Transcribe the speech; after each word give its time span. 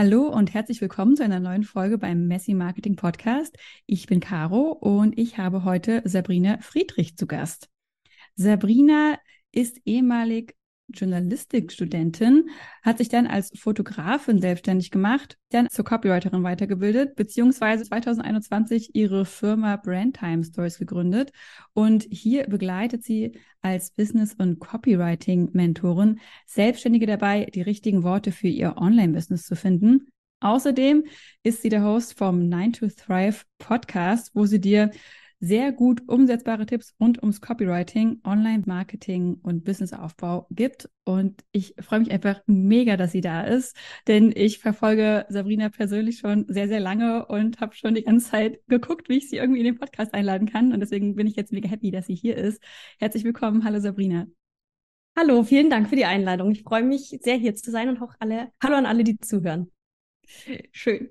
Hallo 0.00 0.28
und 0.28 0.54
herzlich 0.54 0.80
willkommen 0.80 1.16
zu 1.16 1.24
einer 1.24 1.40
neuen 1.40 1.64
Folge 1.64 1.98
beim 1.98 2.28
Messi 2.28 2.54
Marketing 2.54 2.94
Podcast. 2.94 3.58
Ich 3.84 4.06
bin 4.06 4.20
Caro 4.20 4.70
und 4.70 5.18
ich 5.18 5.38
habe 5.38 5.64
heute 5.64 6.02
Sabrina 6.04 6.58
Friedrich 6.60 7.16
zu 7.16 7.26
Gast. 7.26 7.68
Sabrina 8.36 9.18
ist 9.50 9.80
ehemalig 9.86 10.54
Journalistikstudentin, 10.88 12.48
hat 12.82 12.98
sich 12.98 13.08
dann 13.08 13.26
als 13.26 13.50
Fotografin 13.58 14.40
selbstständig 14.40 14.90
gemacht, 14.90 15.38
dann 15.50 15.68
zur 15.68 15.84
Copywriterin 15.84 16.42
weitergebildet, 16.42 17.16
beziehungsweise 17.16 17.84
2021 17.84 18.94
ihre 18.94 19.24
Firma 19.24 19.76
Brandtime 19.76 20.44
Stories 20.44 20.78
gegründet. 20.78 21.32
Und 21.72 22.06
hier 22.10 22.46
begleitet 22.46 23.04
sie 23.04 23.38
als 23.60 23.90
Business- 23.90 24.34
und 24.34 24.58
Copywriting-Mentorin 24.58 26.20
Selbstständige 26.46 27.06
dabei, 27.06 27.46
die 27.46 27.62
richtigen 27.62 28.02
Worte 28.02 28.32
für 28.32 28.48
ihr 28.48 28.76
Online-Business 28.76 29.46
zu 29.46 29.56
finden. 29.56 30.08
Außerdem 30.40 31.04
ist 31.42 31.62
sie 31.62 31.68
der 31.68 31.82
Host 31.82 32.16
vom 32.16 32.48
Nine 32.48 32.72
to 32.72 32.86
Thrive 32.88 33.42
Podcast, 33.58 34.30
wo 34.34 34.46
sie 34.46 34.60
dir 34.60 34.90
sehr 35.40 35.72
gut 35.72 36.02
umsetzbare 36.08 36.66
Tipps 36.66 36.94
rund 37.00 37.22
ums 37.22 37.40
Copywriting, 37.40 38.20
Online-Marketing 38.24 39.38
und 39.42 39.64
Businessaufbau 39.64 40.46
gibt. 40.50 40.90
Und 41.04 41.44
ich 41.52 41.74
freue 41.80 42.00
mich 42.00 42.10
einfach 42.10 42.40
mega, 42.46 42.96
dass 42.96 43.12
sie 43.12 43.20
da 43.20 43.42
ist, 43.42 43.76
denn 44.08 44.32
ich 44.34 44.58
verfolge 44.58 45.26
Sabrina 45.28 45.68
persönlich 45.68 46.18
schon 46.18 46.46
sehr, 46.48 46.66
sehr 46.68 46.80
lange 46.80 47.26
und 47.26 47.60
habe 47.60 47.74
schon 47.74 47.94
die 47.94 48.02
ganze 48.02 48.30
Zeit 48.30 48.60
geguckt, 48.66 49.08
wie 49.08 49.18
ich 49.18 49.30
sie 49.30 49.36
irgendwie 49.36 49.60
in 49.60 49.66
den 49.66 49.78
Podcast 49.78 50.12
einladen 50.12 50.48
kann. 50.48 50.72
Und 50.72 50.80
deswegen 50.80 51.14
bin 51.14 51.26
ich 51.26 51.36
jetzt 51.36 51.52
mega 51.52 51.68
happy, 51.68 51.90
dass 51.92 52.06
sie 52.06 52.14
hier 52.14 52.36
ist. 52.36 52.62
Herzlich 52.98 53.22
willkommen. 53.24 53.64
Hallo 53.64 53.78
Sabrina. 53.78 54.26
Hallo, 55.16 55.42
vielen 55.42 55.70
Dank 55.70 55.88
für 55.88 55.96
die 55.96 56.04
Einladung. 56.04 56.50
Ich 56.50 56.62
freue 56.62 56.82
mich 56.82 57.18
sehr, 57.22 57.36
hier 57.36 57.54
zu 57.54 57.70
sein 57.70 57.88
und 57.88 58.00
auch 58.02 58.14
alle, 58.18 58.52
hallo 58.62 58.76
an 58.76 58.86
alle, 58.86 59.04
die 59.04 59.18
zuhören. 59.18 59.70
Schön. 60.72 61.10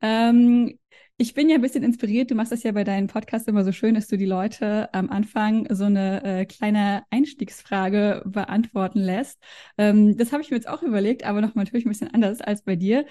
Ähm, 0.00 0.78
ich 1.20 1.34
bin 1.34 1.48
ja 1.48 1.56
ein 1.56 1.60
bisschen 1.60 1.82
inspiriert. 1.82 2.30
Du 2.30 2.36
machst 2.36 2.52
das 2.52 2.62
ja 2.62 2.70
bei 2.70 2.84
deinen 2.84 3.08
Podcasts 3.08 3.48
immer 3.48 3.64
so 3.64 3.72
schön, 3.72 3.96
dass 3.96 4.06
du 4.06 4.16
die 4.16 4.24
Leute 4.24 4.88
am 4.94 5.10
Anfang 5.10 5.66
so 5.74 5.84
eine 5.84 6.22
äh, 6.24 6.46
kleine 6.46 7.02
Einstiegsfrage 7.10 8.22
beantworten 8.24 9.00
lässt. 9.00 9.42
Ähm, 9.76 10.16
das 10.16 10.32
habe 10.32 10.42
ich 10.42 10.50
mir 10.50 10.56
jetzt 10.56 10.68
auch 10.68 10.82
überlegt, 10.82 11.24
aber 11.24 11.40
noch 11.40 11.56
natürlich 11.56 11.86
ein 11.86 11.90
bisschen 11.90 12.14
anders 12.14 12.40
als 12.40 12.62
bei 12.62 12.76
dir. 12.76 13.04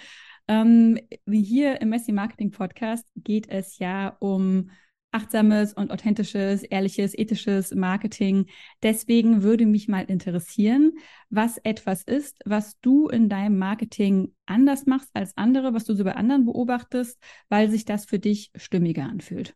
Ähm, 0.47 0.97
hier 1.29 1.81
im 1.81 1.89
Messi 1.89 2.13
Marketing 2.13 2.51
Podcast 2.51 3.05
geht 3.17 3.49
es 3.49 3.77
ja 3.77 4.15
um 4.19 4.69
achtsames 5.17 5.73
und 5.73 5.91
authentisches, 5.91 6.63
ehrliches, 6.63 7.17
ethisches 7.17 7.73
Marketing. 7.73 8.45
Deswegen 8.83 9.41
würde 9.41 9.65
mich 9.65 9.87
mal 9.87 10.05
interessieren, 10.05 10.93
was 11.29 11.57
etwas 11.57 12.03
ist, 12.03 12.39
was 12.45 12.79
du 12.81 13.07
in 13.07 13.27
deinem 13.27 13.57
Marketing 13.57 14.33
anders 14.45 14.85
machst 14.85 15.09
als 15.13 15.35
andere, 15.35 15.73
was 15.73 15.85
du 15.85 15.95
so 15.95 16.03
bei 16.03 16.15
anderen 16.15 16.45
beobachtest, 16.45 17.19
weil 17.49 17.69
sich 17.71 17.83
das 17.85 18.05
für 18.05 18.19
dich 18.19 18.51
stimmiger 18.55 19.03
anfühlt. 19.03 19.55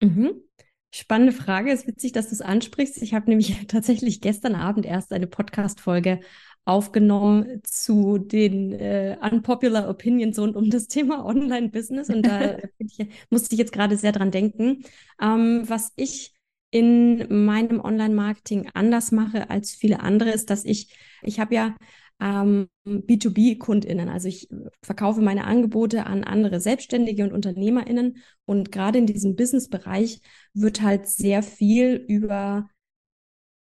Mhm. 0.00 0.42
Spannende 0.90 1.32
Frage. 1.32 1.70
Es 1.72 1.80
ist 1.80 1.88
witzig, 1.88 2.12
dass 2.12 2.28
du 2.28 2.34
es 2.34 2.40
ansprichst. 2.40 3.02
Ich 3.02 3.14
habe 3.14 3.28
nämlich 3.28 3.54
tatsächlich 3.68 4.20
gestern 4.20 4.54
Abend 4.54 4.86
erst 4.86 5.12
eine 5.12 5.26
Podcast-Folge 5.26 6.20
aufgenommen 6.64 7.60
zu 7.62 8.18
den 8.18 8.72
äh, 8.72 9.16
unpopular 9.20 9.88
Opinions 9.88 10.38
rund 10.38 10.56
um 10.56 10.70
das 10.70 10.86
Thema 10.86 11.24
Online-Business. 11.24 12.08
Und 12.08 12.26
da 12.26 12.56
ich, 12.78 12.98
musste 13.30 13.54
ich 13.54 13.58
jetzt 13.58 13.72
gerade 13.72 13.96
sehr 13.96 14.12
dran 14.12 14.30
denken. 14.30 14.84
Ähm, 15.20 15.64
was 15.66 15.92
ich 15.96 16.32
in 16.70 17.44
meinem 17.44 17.80
Online-Marketing 17.80 18.70
anders 18.74 19.12
mache 19.12 19.50
als 19.50 19.72
viele 19.72 20.00
andere, 20.00 20.30
ist, 20.30 20.50
dass 20.50 20.64
ich, 20.64 20.92
ich 21.22 21.38
habe 21.38 21.54
ja 21.54 21.76
ähm, 22.20 22.68
B2B-KundInnen. 22.86 24.08
Also 24.08 24.28
ich 24.28 24.48
verkaufe 24.82 25.20
meine 25.20 25.44
Angebote 25.44 26.06
an 26.06 26.24
andere 26.24 26.60
Selbstständige 26.60 27.24
und 27.24 27.32
UnternehmerInnen. 27.32 28.16
Und 28.46 28.72
gerade 28.72 28.98
in 28.98 29.06
diesem 29.06 29.36
Business-Bereich 29.36 30.20
wird 30.54 30.80
halt 30.80 31.06
sehr 31.06 31.42
viel 31.42 32.04
über 32.08 32.68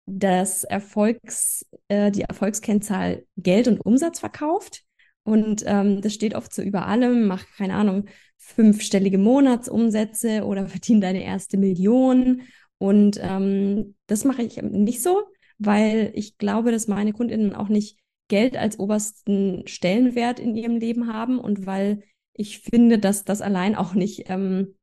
das 0.06 0.64
Erfolgs, 0.64 1.66
äh, 1.88 2.10
die 2.10 2.22
Erfolgskennzahl 2.22 3.24
Geld 3.36 3.68
und 3.68 3.80
Umsatz 3.80 4.20
verkauft. 4.20 4.84
Und 5.24 5.64
ähm, 5.66 6.00
das 6.00 6.14
steht 6.14 6.34
oft 6.36 6.54
so 6.54 6.62
über 6.62 6.86
allem, 6.86 7.26
mach, 7.26 7.44
keine 7.56 7.74
Ahnung, 7.74 8.06
fünfstellige 8.38 9.18
Monatsumsätze 9.18 10.44
oder 10.44 10.66
verdien 10.68 11.00
deine 11.00 11.24
erste 11.24 11.56
Million. 11.56 12.42
Und 12.78 13.18
ähm, 13.20 13.96
das 14.06 14.24
mache 14.24 14.42
ich 14.42 14.62
nicht 14.62 15.02
so, 15.02 15.24
weil 15.58 16.12
ich 16.14 16.38
glaube, 16.38 16.70
dass 16.70 16.86
meine 16.86 17.12
Kundinnen 17.12 17.54
auch 17.54 17.68
nicht 17.68 17.98
Geld 18.28 18.56
als 18.56 18.78
obersten 18.78 19.66
Stellenwert 19.66 20.40
in 20.40 20.54
ihrem 20.54 20.76
Leben 20.76 21.12
haben 21.12 21.38
und 21.38 21.66
weil 21.66 22.02
ich 22.32 22.60
finde, 22.60 22.98
dass 22.98 23.24
das 23.24 23.40
allein 23.40 23.74
auch 23.74 23.94
nicht 23.94 24.24
ähm, 24.26 24.75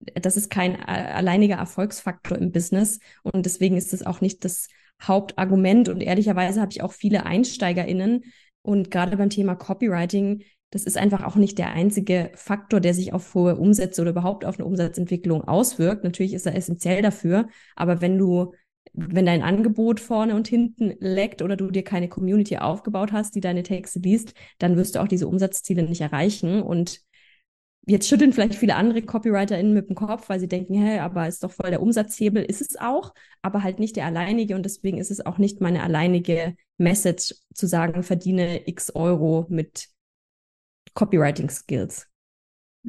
das 0.00 0.36
ist 0.36 0.50
kein 0.50 0.74
äh, 0.74 1.12
alleiniger 1.14 1.56
Erfolgsfaktor 1.56 2.38
im 2.38 2.52
Business 2.52 3.00
und 3.22 3.46
deswegen 3.46 3.76
ist 3.76 3.92
das 3.92 4.04
auch 4.04 4.20
nicht 4.20 4.44
das 4.44 4.68
Hauptargument 5.02 5.88
und 5.88 6.00
ehrlicherweise 6.00 6.60
habe 6.60 6.72
ich 6.72 6.82
auch 6.82 6.92
viele 6.92 7.24
EinsteigerInnen 7.24 8.24
und 8.62 8.90
gerade 8.90 9.16
beim 9.16 9.30
Thema 9.30 9.54
Copywriting, 9.54 10.42
das 10.70 10.84
ist 10.84 10.98
einfach 10.98 11.24
auch 11.24 11.36
nicht 11.36 11.58
der 11.58 11.72
einzige 11.72 12.30
Faktor, 12.34 12.80
der 12.80 12.94
sich 12.94 13.12
auf 13.12 13.34
hohe 13.34 13.56
Umsätze 13.56 14.02
oder 14.02 14.10
überhaupt 14.10 14.44
auf 14.44 14.58
eine 14.58 14.66
Umsatzentwicklung 14.66 15.42
auswirkt. 15.42 16.04
Natürlich 16.04 16.34
ist 16.34 16.46
er 16.46 16.54
essentiell 16.54 17.00
dafür, 17.00 17.48
aber 17.74 18.02
wenn 18.02 18.18
du 18.18 18.52
wenn 18.92 19.26
dein 19.26 19.42
Angebot 19.42 20.00
vorne 20.00 20.34
und 20.34 20.48
hinten 20.48 20.94
leckt 20.98 21.42
oder 21.42 21.56
du 21.56 21.70
dir 21.70 21.84
keine 21.84 22.08
Community 22.08 22.56
aufgebaut 22.58 23.12
hast, 23.12 23.34
die 23.34 23.40
deine 23.40 23.62
Texte 23.62 23.98
liest, 24.00 24.34
dann 24.58 24.76
wirst 24.76 24.94
du 24.94 25.00
auch 25.00 25.08
diese 25.08 25.28
Umsatzziele 25.28 25.82
nicht 25.82 26.00
erreichen. 26.00 26.62
Und 26.62 27.00
Jetzt 27.88 28.06
schütteln 28.06 28.34
vielleicht 28.34 28.54
viele 28.54 28.76
andere 28.76 29.00
CopywriterInnen 29.00 29.72
mit 29.72 29.88
dem 29.88 29.96
Kopf, 29.96 30.28
weil 30.28 30.38
sie 30.38 30.46
denken, 30.48 30.74
hey, 30.74 30.98
aber 30.98 31.26
ist 31.26 31.42
doch 31.42 31.50
voll 31.50 31.70
der 31.70 31.80
Umsatzhebel. 31.80 32.44
Ist 32.44 32.60
es 32.60 32.76
auch, 32.76 33.14
aber 33.40 33.62
halt 33.62 33.78
nicht 33.78 33.96
der 33.96 34.04
alleinige 34.04 34.54
und 34.54 34.62
deswegen 34.64 34.98
ist 34.98 35.10
es 35.10 35.24
auch 35.24 35.38
nicht 35.38 35.62
meine 35.62 35.82
alleinige 35.82 36.54
Message 36.76 37.34
zu 37.54 37.66
sagen, 37.66 38.02
verdiene 38.02 38.68
x 38.68 38.94
Euro 38.94 39.46
mit 39.48 39.88
Copywriting 40.92 41.48
Skills. 41.48 42.06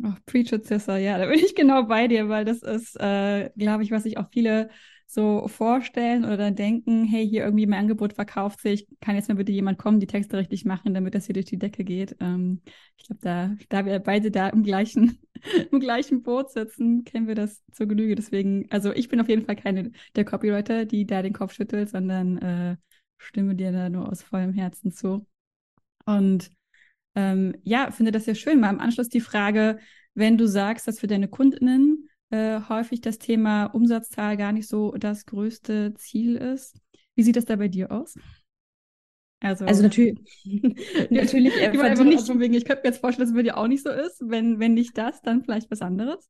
Ach, 0.03 0.17
Preach 0.25 0.51
it, 0.51 0.65
Sister. 0.65 0.97
Ja, 0.97 1.17
da 1.17 1.27
bin 1.27 1.39
ich 1.39 1.55
genau 1.55 1.83
bei 1.83 2.07
dir, 2.07 2.29
weil 2.29 2.45
das 2.45 2.61
ist, 2.61 2.95
äh, 2.99 3.49
glaube 3.57 3.83
ich, 3.83 3.91
was 3.91 4.03
sich 4.03 4.17
auch 4.17 4.27
viele 4.31 4.69
so 5.11 5.47
vorstellen 5.47 6.23
oder 6.23 6.37
dann 6.37 6.55
denken, 6.55 7.03
hey, 7.03 7.27
hier 7.27 7.43
irgendwie 7.43 7.65
mein 7.65 7.79
Angebot 7.79 8.13
verkauft 8.13 8.61
sich, 8.61 8.87
kann 9.01 9.15
jetzt 9.15 9.27
mal 9.27 9.33
bitte 9.33 9.51
jemand 9.51 9.79
kommen, 9.79 9.99
die 9.99 10.05
Texte 10.05 10.37
richtig 10.37 10.65
machen, 10.65 10.93
damit 10.93 11.15
das 11.15 11.25
hier 11.25 11.33
durch 11.33 11.47
die 11.47 11.57
Decke 11.57 11.83
geht. 11.83 12.15
Ähm, 12.19 12.61
ich 12.95 13.07
glaube, 13.07 13.19
da, 13.21 13.55
da 13.69 13.85
wir 13.85 13.97
beide 13.97 14.29
da 14.29 14.49
im 14.49 14.61
gleichen, 14.61 15.17
im 15.71 15.79
gleichen 15.79 16.21
Boot 16.21 16.51
sitzen, 16.51 17.05
kennen 17.05 17.27
wir 17.27 17.33
das 17.33 17.63
zur 17.71 17.87
Genüge. 17.87 18.13
Deswegen, 18.13 18.67
also 18.69 18.93
ich 18.93 19.09
bin 19.09 19.19
auf 19.19 19.27
jeden 19.29 19.45
Fall 19.45 19.55
keine 19.55 19.91
der 20.15 20.25
Copywriter, 20.25 20.85
die 20.85 21.07
da 21.07 21.23
den 21.23 21.33
Kopf 21.33 21.53
schüttelt, 21.53 21.89
sondern 21.89 22.37
äh, 22.37 22.77
stimme 23.17 23.55
dir 23.55 23.71
da 23.71 23.89
nur 23.89 24.07
aus 24.07 24.21
vollem 24.21 24.53
Herzen 24.53 24.91
zu. 24.91 25.25
Und 26.05 26.51
ähm, 27.15 27.55
ja, 27.63 27.89
finde 27.89 28.11
das 28.11 28.27
ja 28.27 28.35
schön. 28.35 28.59
Mal 28.59 28.69
im 28.69 28.79
Anschluss 28.79 29.09
die 29.09 29.21
Frage, 29.21 29.79
wenn 30.13 30.37
du 30.37 30.47
sagst, 30.47 30.87
dass 30.87 30.99
für 30.99 31.07
deine 31.07 31.27
Kundinnen 31.27 31.98
äh, 32.29 32.61
häufig 32.69 33.01
das 33.01 33.17
Thema 33.17 33.65
Umsatzzahl 33.65 34.37
gar 34.37 34.51
nicht 34.51 34.67
so 34.67 34.91
das 34.91 35.25
größte 35.25 35.93
Ziel 35.95 36.35
ist. 36.35 36.79
Wie 37.15 37.23
sieht 37.23 37.35
das 37.35 37.45
da 37.45 37.55
bei 37.55 37.67
dir 37.67 37.91
aus? 37.91 38.15
Also, 39.41 39.65
also 39.65 39.83
natürlich, 39.83 40.19
natürlich 41.09 41.55
äh, 41.55 41.71
ich, 41.71 41.99
nicht. 42.03 42.39
Wegen, 42.39 42.53
ich 42.53 42.65
könnte 42.65 42.81
mir 42.83 42.89
jetzt 42.89 42.99
vorstellen, 42.99 43.25
dass 43.25 43.29
es 43.29 43.35
bei 43.35 43.43
dir 43.43 43.57
auch 43.57 43.67
nicht 43.67 43.83
so 43.83 43.89
ist. 43.89 44.21
Wenn, 44.21 44.59
wenn 44.59 44.73
nicht 44.73 44.97
das, 44.97 45.21
dann 45.21 45.43
vielleicht 45.43 45.71
was 45.71 45.81
anderes. 45.81 46.29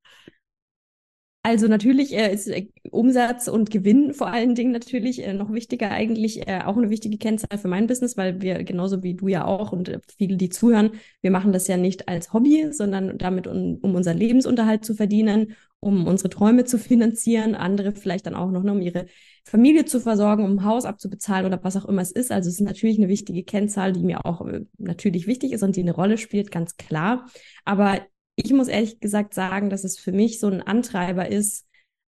Also 1.41 1.67
natürlich 1.67 2.13
äh, 2.13 2.33
ist 2.33 2.49
äh, 2.49 2.67
Umsatz 2.91 3.47
und 3.47 3.71
Gewinn 3.71 4.13
vor 4.13 4.27
allen 4.27 4.55
Dingen 4.55 4.73
natürlich 4.73 5.23
äh, 5.25 5.33
noch 5.33 5.53
wichtiger, 5.53 5.89
eigentlich 5.89 6.47
äh, 6.49 6.61
auch 6.65 6.75
eine 6.75 6.89
wichtige 6.89 7.17
Kennzahl 7.17 7.57
für 7.57 7.69
mein 7.69 7.87
Business, 7.87 8.17
weil 8.17 8.41
wir 8.41 8.63
genauso 8.65 9.03
wie 9.03 9.13
du 9.13 9.29
ja 9.29 9.45
auch 9.45 9.71
und 9.71 9.87
äh, 9.87 9.99
viele, 10.17 10.35
die 10.35 10.49
zuhören, 10.49 10.91
wir 11.21 11.31
machen 11.31 11.53
das 11.53 11.67
ja 11.67 11.77
nicht 11.77 12.09
als 12.09 12.33
Hobby, 12.33 12.67
sondern 12.71 13.17
damit, 13.17 13.47
um, 13.47 13.77
um 13.81 13.95
unseren 13.95 14.17
Lebensunterhalt 14.17 14.83
zu 14.83 14.95
verdienen, 14.95 15.55
um 15.79 16.07
unsere 16.07 16.29
Träume 16.29 16.65
zu 16.65 16.77
finanzieren, 16.77 17.55
andere 17.55 17.93
vielleicht 17.93 18.25
dann 18.25 18.35
auch 18.35 18.51
noch, 18.51 18.63
ne, 18.63 18.73
um 18.73 18.81
ihre 18.81 19.05
Familie 19.45 19.85
zu 19.85 20.01
versorgen, 20.01 20.43
um 20.43 20.57
ein 20.57 20.65
Haus 20.65 20.83
abzubezahlen 20.83 21.45
oder 21.45 21.63
was 21.63 21.77
auch 21.77 21.85
immer 21.85 22.01
es 22.01 22.11
ist. 22.11 22.33
Also 22.33 22.49
es 22.49 22.55
ist 22.55 22.65
natürlich 22.65 22.97
eine 22.97 23.07
wichtige 23.07 23.43
Kennzahl, 23.43 23.93
die 23.93 24.03
mir 24.03 24.25
auch 24.25 24.45
äh, 24.45 24.65
natürlich 24.77 25.25
wichtig 25.25 25.53
ist 25.53 25.63
und 25.63 25.77
die 25.77 25.81
eine 25.81 25.95
Rolle 25.95 26.17
spielt, 26.17 26.51
ganz 26.51 26.75
klar. 26.75 27.29
Aber 27.63 28.01
ich 28.43 28.53
muss 28.53 28.67
ehrlich 28.67 28.99
gesagt 28.99 29.33
sagen, 29.33 29.69
dass 29.69 29.83
es 29.83 29.99
für 29.99 30.11
mich 30.11 30.39
so 30.39 30.47
ein 30.47 30.61
Antreiber 30.61 31.29
ist, 31.29 31.67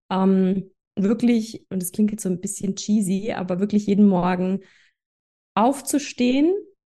ähm, 0.10 0.72
wirklich, 0.96 1.66
und 1.70 1.82
das 1.82 1.92
klingt 1.92 2.12
jetzt 2.12 2.24
so 2.24 2.30
ein 2.30 2.42
bisschen 2.42 2.76
cheesy, 2.76 3.34
aber 3.34 3.60
wirklich 3.60 3.88
jeden 3.88 4.08
Morgen 4.08 4.62
aufzustehen 5.56 6.54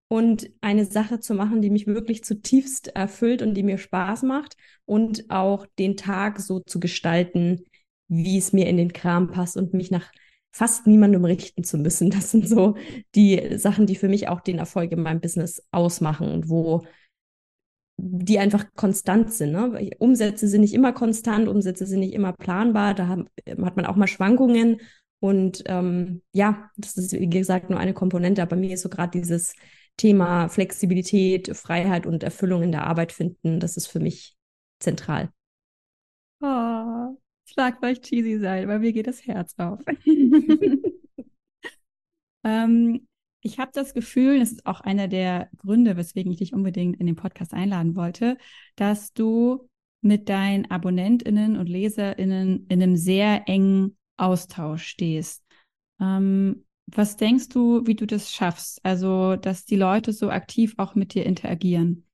und 0.10 0.50
eine 0.60 0.86
Sache 0.86 1.20
zu 1.20 1.34
machen, 1.34 1.62
die 1.62 1.70
mich 1.70 1.88
wirklich 1.88 2.24
zutiefst 2.24 2.90
erfüllt 2.90 3.42
und 3.42 3.54
die 3.54 3.64
mir 3.64 3.78
Spaß 3.78 4.24
macht 4.24 4.58
und 4.86 5.30
auch 5.30 5.66
den 5.80 5.96
Tag 5.96 6.40
so 6.40 6.60
zu 6.60 6.80
gestalten, 6.80 7.64
wie 8.10 8.38
es 8.38 8.52
mir 8.52 8.68
in 8.68 8.76
den 8.76 8.92
Kram 8.92 9.32
passt 9.32 9.56
und 9.56 9.74
mich 9.74 9.90
nach 9.92 10.12
fast 10.52 10.86
niemandem 10.86 11.24
richten 11.24 11.64
zu 11.64 11.78
müssen. 11.78 12.10
Das 12.10 12.32
sind 12.32 12.48
so 12.48 12.76
die 13.16 13.58
Sachen, 13.58 13.86
die 13.86 13.96
für 13.96 14.10
mich 14.10 14.28
auch 14.28 14.42
den 14.42 14.60
Erfolg 14.60 14.92
in 14.92 15.02
meinem 15.02 15.22
Business 15.22 15.64
ausmachen 15.72 16.30
und 16.30 16.50
wo 16.50 16.84
die 17.98 18.40
einfach 18.40 18.66
konstant 18.76 19.32
sind. 19.32 19.52
Ne? 19.52 19.92
Umsätze 20.00 20.48
sind 20.48 20.62
nicht 20.62 20.74
immer 20.74 20.94
konstant, 20.94 21.48
Umsätze 21.48 21.86
sind 21.86 22.00
nicht 22.00 22.14
immer 22.14 22.34
planbar, 22.34 22.94
da 22.94 23.08
hat, 23.08 23.20
hat 23.48 23.76
man 23.76 23.86
auch 23.86 23.96
mal 23.96 24.08
Schwankungen. 24.08 24.82
Und 25.20 25.64
ähm, 25.68 26.24
ja, 26.34 26.70
das 26.78 26.98
ist, 26.98 27.14
wie 27.14 27.30
gesagt, 27.30 27.70
nur 27.70 27.80
eine 27.80 27.94
Komponente, 27.94 28.42
aber 28.42 28.56
mir 28.56 28.74
ist 28.74 28.82
so 28.82 28.90
gerade 28.90 29.12
dieses 29.12 29.54
Thema 29.98 30.50
Flexibilität, 30.50 31.56
Freiheit 31.56 32.08
und 32.08 32.24
Erfüllung 32.24 32.64
in 32.64 32.72
der 32.72 32.88
Arbeit 32.88 33.12
finden, 33.12 33.60
das 33.60 33.78
ist 33.78 33.88
für 33.88 34.00
mich 34.00 34.36
zentral. 34.80 35.30
Oh, 36.42 37.18
ich 37.46 37.56
mag 37.56 37.80
cheesy 38.02 38.40
sein, 38.40 38.68
weil 38.68 38.80
mir 38.80 38.94
geht 38.94 39.06
das 39.06 39.28
Herz 39.28 39.54
auf. 39.58 39.80
ähm, 42.44 43.08
ich 43.42 43.60
habe 43.60 43.72
das 43.74 43.94
Gefühl, 43.94 44.40
das 44.40 44.52
ist 44.52 44.66
auch 44.66 44.82
einer 44.82 45.08
der 45.08 45.50
Gründe, 45.58 45.98
weswegen 45.98 46.32
ich 46.32 46.38
dich 46.38 46.54
unbedingt 46.54 47.00
in 47.00 47.08
den 47.08 47.16
Podcast 47.16 47.54
einladen 47.54 47.96
wollte, 47.96 48.38
dass 48.76 49.14
du 49.14 49.68
mit 50.02 50.30
deinen 50.30 50.70
AbonnentInnen 50.70 51.58
und 51.58 51.68
LeserInnen 51.68 52.66
in 52.70 52.82
einem 52.82 52.96
sehr 52.96 53.48
engen 53.48 53.98
Austausch 54.18 54.86
stehst. 54.86 55.44
Ähm, 56.00 56.66
was 56.88 57.18
denkst 57.18 57.50
du, 57.50 57.86
wie 57.86 57.96
du 57.96 58.06
das 58.06 58.32
schaffst? 58.32 58.84
Also, 58.84 59.36
dass 59.36 59.66
die 59.66 59.76
Leute 59.76 60.14
so 60.14 60.30
aktiv 60.30 60.74
auch 60.78 60.96
mit 60.96 61.14
dir 61.14 61.26
interagieren? 61.26 62.06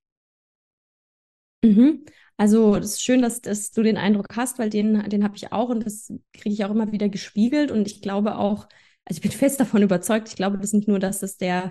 Mhm. 1.64 2.06
Also, 2.38 2.76
es 2.76 2.92
ist 2.92 3.04
schön, 3.04 3.22
dass, 3.22 3.42
dass, 3.42 3.72
du 3.72 3.82
den 3.82 3.98
Eindruck 3.98 4.36
hast, 4.36 4.60
weil 4.60 4.70
den, 4.70 5.10
den 5.10 5.24
habe 5.24 5.36
ich 5.36 5.52
auch 5.52 5.70
und 5.70 5.86
das 5.86 6.14
kriege 6.34 6.54
ich 6.54 6.64
auch 6.66 6.72
immer 6.72 6.92
wieder 6.92 7.10
gespiegelt. 7.10 7.72
Und 7.72 7.88
ich 7.88 8.02
glaube 8.02 8.38
auch, 8.38 8.68
also 9.08 9.18
ich 9.18 9.22
bin 9.22 9.32
fest 9.32 9.60
davon 9.60 9.82
überzeugt, 9.82 10.28
ich 10.28 10.36
glaube 10.36 10.58
das 10.58 10.74
nicht 10.74 10.88
nur, 10.88 11.00
dass 11.00 11.24
es 11.24 11.38
der 11.38 11.70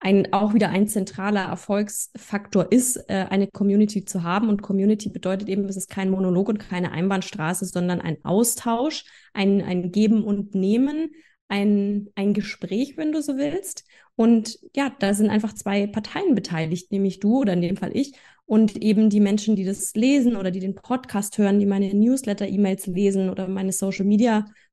ein, 0.00 0.32
auch 0.32 0.54
wieder 0.54 0.68
ein 0.70 0.86
zentraler 0.86 1.42
Erfolgsfaktor 1.42 2.70
ist, 2.70 2.96
äh, 3.08 3.26
eine 3.28 3.48
Community 3.48 4.04
zu 4.04 4.22
haben. 4.22 4.48
Und 4.48 4.62
Community 4.62 5.08
bedeutet 5.08 5.48
eben, 5.48 5.64
es 5.64 5.76
ist 5.76 5.90
kein 5.90 6.10
Monolog 6.10 6.48
und 6.48 6.58
keine 6.58 6.92
Einbahnstraße, 6.92 7.64
sondern 7.64 8.00
ein 8.00 8.24
Austausch, 8.24 9.04
ein, 9.32 9.60
ein 9.60 9.90
Geben 9.90 10.22
und 10.22 10.54
Nehmen, 10.54 11.10
ein, 11.48 12.10
ein 12.14 12.32
Gespräch, 12.32 12.96
wenn 12.96 13.10
du 13.10 13.22
so 13.22 13.36
willst. 13.36 13.84
Und 14.14 14.60
ja, 14.76 14.94
da 15.00 15.14
sind 15.14 15.30
einfach 15.30 15.52
zwei 15.52 15.88
Parteien 15.88 16.36
beteiligt, 16.36 16.92
nämlich 16.92 17.18
du 17.18 17.40
oder 17.40 17.54
in 17.54 17.62
dem 17.62 17.76
Fall 17.76 17.90
ich 17.96 18.12
und 18.46 18.76
eben 18.82 19.10
die 19.10 19.20
Menschen, 19.20 19.56
die 19.56 19.64
das 19.64 19.94
lesen 19.94 20.34
oder 20.34 20.50
die 20.50 20.60
den 20.60 20.74
Podcast 20.74 21.36
hören, 21.38 21.60
die 21.60 21.66
meine 21.66 21.92
Newsletter-E-Mails 21.92 22.86
lesen 22.86 23.30
oder 23.30 23.46
meine 23.46 23.72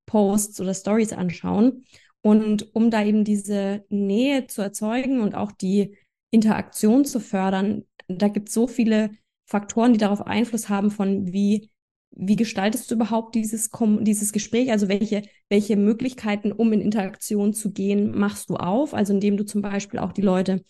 Social-Media-Posts 0.05 0.61
oder 0.61 0.73
Stories 0.73 1.13
anschauen. 1.13 1.85
Und 2.21 2.75
um 2.75 2.89
da 2.89 3.03
eben 3.03 3.23
diese 3.23 3.85
Nähe 3.89 4.47
zu 4.47 4.61
erzeugen 4.61 5.21
und 5.21 5.35
auch 5.35 5.51
die 5.51 5.95
Interaktion 6.31 7.05
zu 7.05 7.19
fördern, 7.19 7.83
da 8.07 8.27
gibt 8.27 8.49
es 8.49 8.55
so 8.55 8.67
viele 8.67 9.11
Faktoren, 9.47 9.93
die 9.93 9.99
darauf 9.99 10.25
Einfluss 10.25 10.69
haben, 10.69 10.91
von 10.91 11.31
wie 11.31 11.69
wie 12.17 12.37
gestaltest 12.37 12.89
du 12.89 12.95
überhaupt 12.95 13.35
dieses, 13.35 13.71
dieses 13.99 14.31
Gespräch? 14.31 14.71
Also 14.71 14.87
welche, 14.87 15.23
welche 15.49 15.75
Möglichkeiten, 15.75 16.53
um 16.53 16.71
in 16.71 16.79
Interaktion 16.79 17.53
zu 17.53 17.73
gehen, 17.73 18.17
machst 18.17 18.49
du 18.49 18.55
auf? 18.55 18.93
Also 18.93 19.11
indem 19.11 19.35
du 19.35 19.43
zum 19.43 19.61
Beispiel 19.61 19.99
auch 19.99 20.13
die 20.13 20.21
Leute 20.21 20.63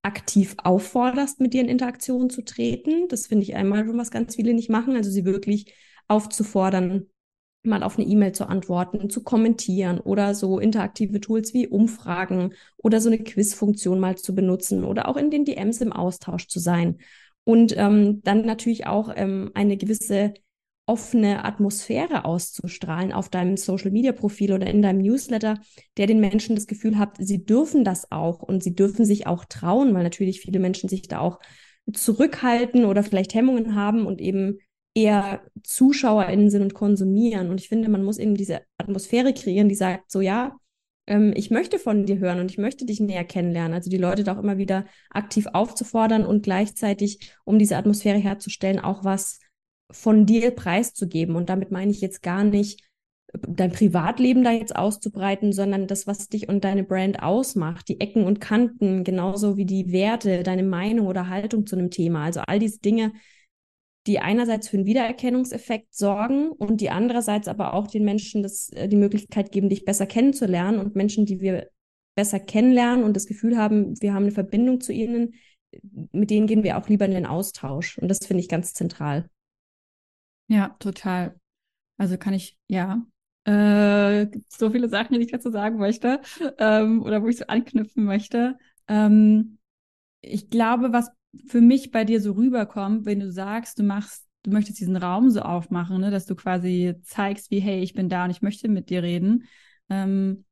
aktiv 0.00 0.54
aufforderst, 0.56 1.38
mit 1.38 1.52
dir 1.52 1.60
in 1.60 1.68
Interaktion 1.68 2.30
zu 2.30 2.42
treten. 2.42 3.08
Das 3.08 3.26
finde 3.26 3.42
ich 3.42 3.54
einmal 3.54 3.84
schon, 3.84 3.98
was 3.98 4.10
ganz 4.10 4.36
viele 4.36 4.54
nicht 4.54 4.70
machen. 4.70 4.96
Also 4.96 5.10
sie 5.10 5.26
wirklich 5.26 5.74
aufzufordern, 6.08 7.10
mal 7.66 7.82
auf 7.82 7.98
eine 7.98 8.06
E-Mail 8.06 8.32
zu 8.32 8.48
antworten, 8.48 9.10
zu 9.10 9.22
kommentieren 9.22 10.00
oder 10.00 10.34
so 10.34 10.58
interaktive 10.58 11.20
Tools 11.20 11.54
wie 11.54 11.68
Umfragen 11.68 12.54
oder 12.76 13.00
so 13.00 13.08
eine 13.08 13.18
Quizfunktion 13.18 14.00
mal 14.00 14.16
zu 14.16 14.34
benutzen 14.34 14.84
oder 14.84 15.08
auch 15.08 15.16
in 15.16 15.30
den 15.30 15.44
DMs 15.44 15.80
im 15.80 15.92
Austausch 15.92 16.48
zu 16.48 16.58
sein. 16.58 16.98
Und 17.44 17.76
ähm, 17.76 18.22
dann 18.22 18.44
natürlich 18.44 18.86
auch 18.86 19.12
ähm, 19.14 19.50
eine 19.54 19.76
gewisse 19.76 20.34
offene 20.86 21.44
Atmosphäre 21.44 22.24
auszustrahlen 22.24 23.12
auf 23.12 23.28
deinem 23.28 23.56
Social-Media-Profil 23.56 24.52
oder 24.52 24.68
in 24.68 24.82
deinem 24.82 25.02
Newsletter, 25.02 25.58
der 25.96 26.06
den 26.06 26.20
Menschen 26.20 26.54
das 26.54 26.68
Gefühl 26.68 26.96
hat, 26.96 27.16
sie 27.18 27.44
dürfen 27.44 27.84
das 27.84 28.12
auch 28.12 28.42
und 28.42 28.62
sie 28.62 28.74
dürfen 28.74 29.04
sich 29.04 29.26
auch 29.26 29.44
trauen, 29.44 29.94
weil 29.94 30.04
natürlich 30.04 30.40
viele 30.40 30.60
Menschen 30.60 30.88
sich 30.88 31.08
da 31.08 31.18
auch 31.18 31.40
zurückhalten 31.92 32.84
oder 32.84 33.02
vielleicht 33.02 33.34
Hemmungen 33.34 33.74
haben 33.74 34.06
und 34.06 34.20
eben 34.20 34.58
eher 34.96 35.42
ZuschauerInnen 35.62 36.48
sind 36.48 36.62
und 36.62 36.74
konsumieren. 36.74 37.50
Und 37.50 37.60
ich 37.60 37.68
finde, 37.68 37.90
man 37.90 38.02
muss 38.02 38.18
eben 38.18 38.34
diese 38.34 38.62
Atmosphäre 38.78 39.34
kreieren, 39.34 39.68
die 39.68 39.74
sagt, 39.74 40.10
so 40.10 40.22
ja, 40.22 40.56
ähm, 41.06 41.34
ich 41.36 41.50
möchte 41.50 41.78
von 41.78 42.06
dir 42.06 42.18
hören 42.18 42.40
und 42.40 42.50
ich 42.50 42.56
möchte 42.56 42.86
dich 42.86 42.98
näher 42.98 43.24
kennenlernen. 43.24 43.74
Also 43.74 43.90
die 43.90 43.98
Leute 43.98 44.24
da 44.24 44.34
auch 44.34 44.42
immer 44.42 44.56
wieder 44.56 44.86
aktiv 45.10 45.46
aufzufordern 45.52 46.24
und 46.24 46.42
gleichzeitig, 46.42 47.34
um 47.44 47.58
diese 47.58 47.76
Atmosphäre 47.76 48.18
herzustellen, 48.18 48.80
auch 48.80 49.04
was 49.04 49.38
von 49.90 50.24
dir 50.24 50.50
preiszugeben. 50.50 51.36
Und 51.36 51.50
damit 51.50 51.70
meine 51.70 51.90
ich 51.90 52.00
jetzt 52.00 52.22
gar 52.22 52.42
nicht, 52.42 52.82
dein 53.46 53.72
Privatleben 53.72 54.44
da 54.44 54.52
jetzt 54.52 54.74
auszubreiten, 54.74 55.52
sondern 55.52 55.86
das, 55.86 56.06
was 56.06 56.28
dich 56.28 56.48
und 56.48 56.64
deine 56.64 56.84
Brand 56.84 57.22
ausmacht, 57.22 57.86
die 57.88 58.00
Ecken 58.00 58.24
und 58.24 58.40
Kanten, 58.40 59.04
genauso 59.04 59.58
wie 59.58 59.66
die 59.66 59.92
Werte, 59.92 60.42
deine 60.42 60.62
Meinung 60.62 61.06
oder 61.06 61.28
Haltung 61.28 61.66
zu 61.66 61.76
einem 61.76 61.90
Thema. 61.90 62.24
Also 62.24 62.40
all 62.40 62.58
diese 62.58 62.80
Dinge, 62.80 63.12
die 64.06 64.20
einerseits 64.20 64.68
für 64.68 64.76
einen 64.76 64.86
Wiedererkennungseffekt 64.86 65.94
sorgen 65.94 66.50
und 66.50 66.80
die 66.80 66.90
andererseits 66.90 67.48
aber 67.48 67.74
auch 67.74 67.86
den 67.86 68.04
Menschen 68.04 68.42
das, 68.42 68.70
äh, 68.70 68.88
die 68.88 68.96
Möglichkeit 68.96 69.52
geben, 69.52 69.68
dich 69.68 69.84
besser 69.84 70.06
kennenzulernen 70.06 70.78
und 70.78 70.94
Menschen, 70.94 71.26
die 71.26 71.40
wir 71.40 71.70
besser 72.14 72.40
kennenlernen 72.40 73.04
und 73.04 73.14
das 73.14 73.26
Gefühl 73.26 73.58
haben, 73.58 74.00
wir 74.00 74.14
haben 74.14 74.22
eine 74.22 74.32
Verbindung 74.32 74.80
zu 74.80 74.92
ihnen, 74.92 75.34
mit 76.12 76.30
denen 76.30 76.46
gehen 76.46 76.62
wir 76.62 76.78
auch 76.78 76.88
lieber 76.88 77.04
in 77.04 77.10
den 77.10 77.26
Austausch. 77.26 77.98
Und 77.98 78.08
das 78.08 78.26
finde 78.26 78.40
ich 78.40 78.48
ganz 78.48 78.72
zentral. 78.72 79.28
Ja, 80.48 80.74
total. 80.78 81.38
Also 81.98 82.16
kann 82.16 82.32
ich, 82.32 82.58
ja, 82.68 83.04
äh, 83.44 84.26
so 84.48 84.70
viele 84.70 84.88
Sachen, 84.88 85.14
die 85.14 85.24
ich 85.24 85.30
dazu 85.30 85.50
sagen 85.50 85.78
möchte 85.78 86.20
ähm, 86.58 87.02
oder 87.02 87.22
wo 87.22 87.28
ich 87.28 87.36
so 87.36 87.46
anknüpfen 87.46 88.04
möchte. 88.04 88.58
Ähm, 88.88 89.58
ich 90.20 90.50
glaube, 90.50 90.92
was 90.92 91.10
für 91.46 91.60
mich 91.60 91.90
bei 91.90 92.04
dir 92.04 92.20
so 92.20 92.32
rüberkommt, 92.32 93.06
wenn 93.06 93.20
du 93.20 93.30
sagst, 93.30 93.78
du 93.78 93.82
machst, 93.82 94.26
du 94.42 94.50
möchtest 94.50 94.80
diesen 94.80 94.96
Raum 94.96 95.30
so 95.30 95.40
aufmachen, 95.40 96.00
ne, 96.00 96.10
dass 96.10 96.26
du 96.26 96.34
quasi 96.34 96.94
zeigst, 97.02 97.50
wie, 97.50 97.60
hey, 97.60 97.82
ich 97.82 97.94
bin 97.94 98.08
da 98.08 98.24
und 98.24 98.30
ich 98.30 98.42
möchte 98.42 98.68
mit 98.68 98.90
dir 98.90 99.02
reden. 99.02 99.44
Ähm, 99.88 100.44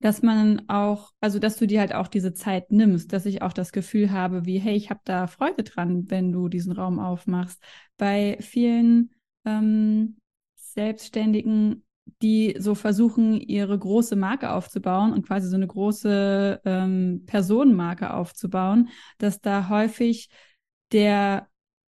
dass 0.00 0.22
man 0.22 0.68
auch, 0.68 1.12
also 1.20 1.38
dass 1.38 1.56
du 1.56 1.66
dir 1.66 1.80
halt 1.80 1.94
auch 1.94 2.08
diese 2.08 2.34
Zeit 2.34 2.70
nimmst, 2.70 3.12
dass 3.12 3.24
ich 3.24 3.40
auch 3.40 3.52
das 3.52 3.72
Gefühl 3.72 4.10
habe, 4.10 4.44
wie, 4.44 4.58
hey, 4.58 4.76
ich 4.76 4.90
habe 4.90 5.00
da 5.04 5.26
Freude 5.26 5.62
dran, 5.62 6.10
wenn 6.10 6.32
du 6.32 6.48
diesen 6.48 6.72
Raum 6.72 6.98
aufmachst. 6.98 7.62
Bei 7.96 8.36
vielen 8.40 9.14
ähm, 9.46 10.18
Selbstständigen, 10.56 11.85
die 12.22 12.56
so 12.58 12.74
versuchen, 12.74 13.40
ihre 13.40 13.78
große 13.78 14.16
Marke 14.16 14.50
aufzubauen 14.52 15.12
und 15.12 15.26
quasi 15.26 15.48
so 15.48 15.56
eine 15.56 15.66
große 15.66 16.60
ähm, 16.64 17.24
Personenmarke 17.26 18.12
aufzubauen, 18.14 18.88
dass 19.18 19.40
da 19.40 19.68
häufig 19.68 20.28
der 20.92 21.48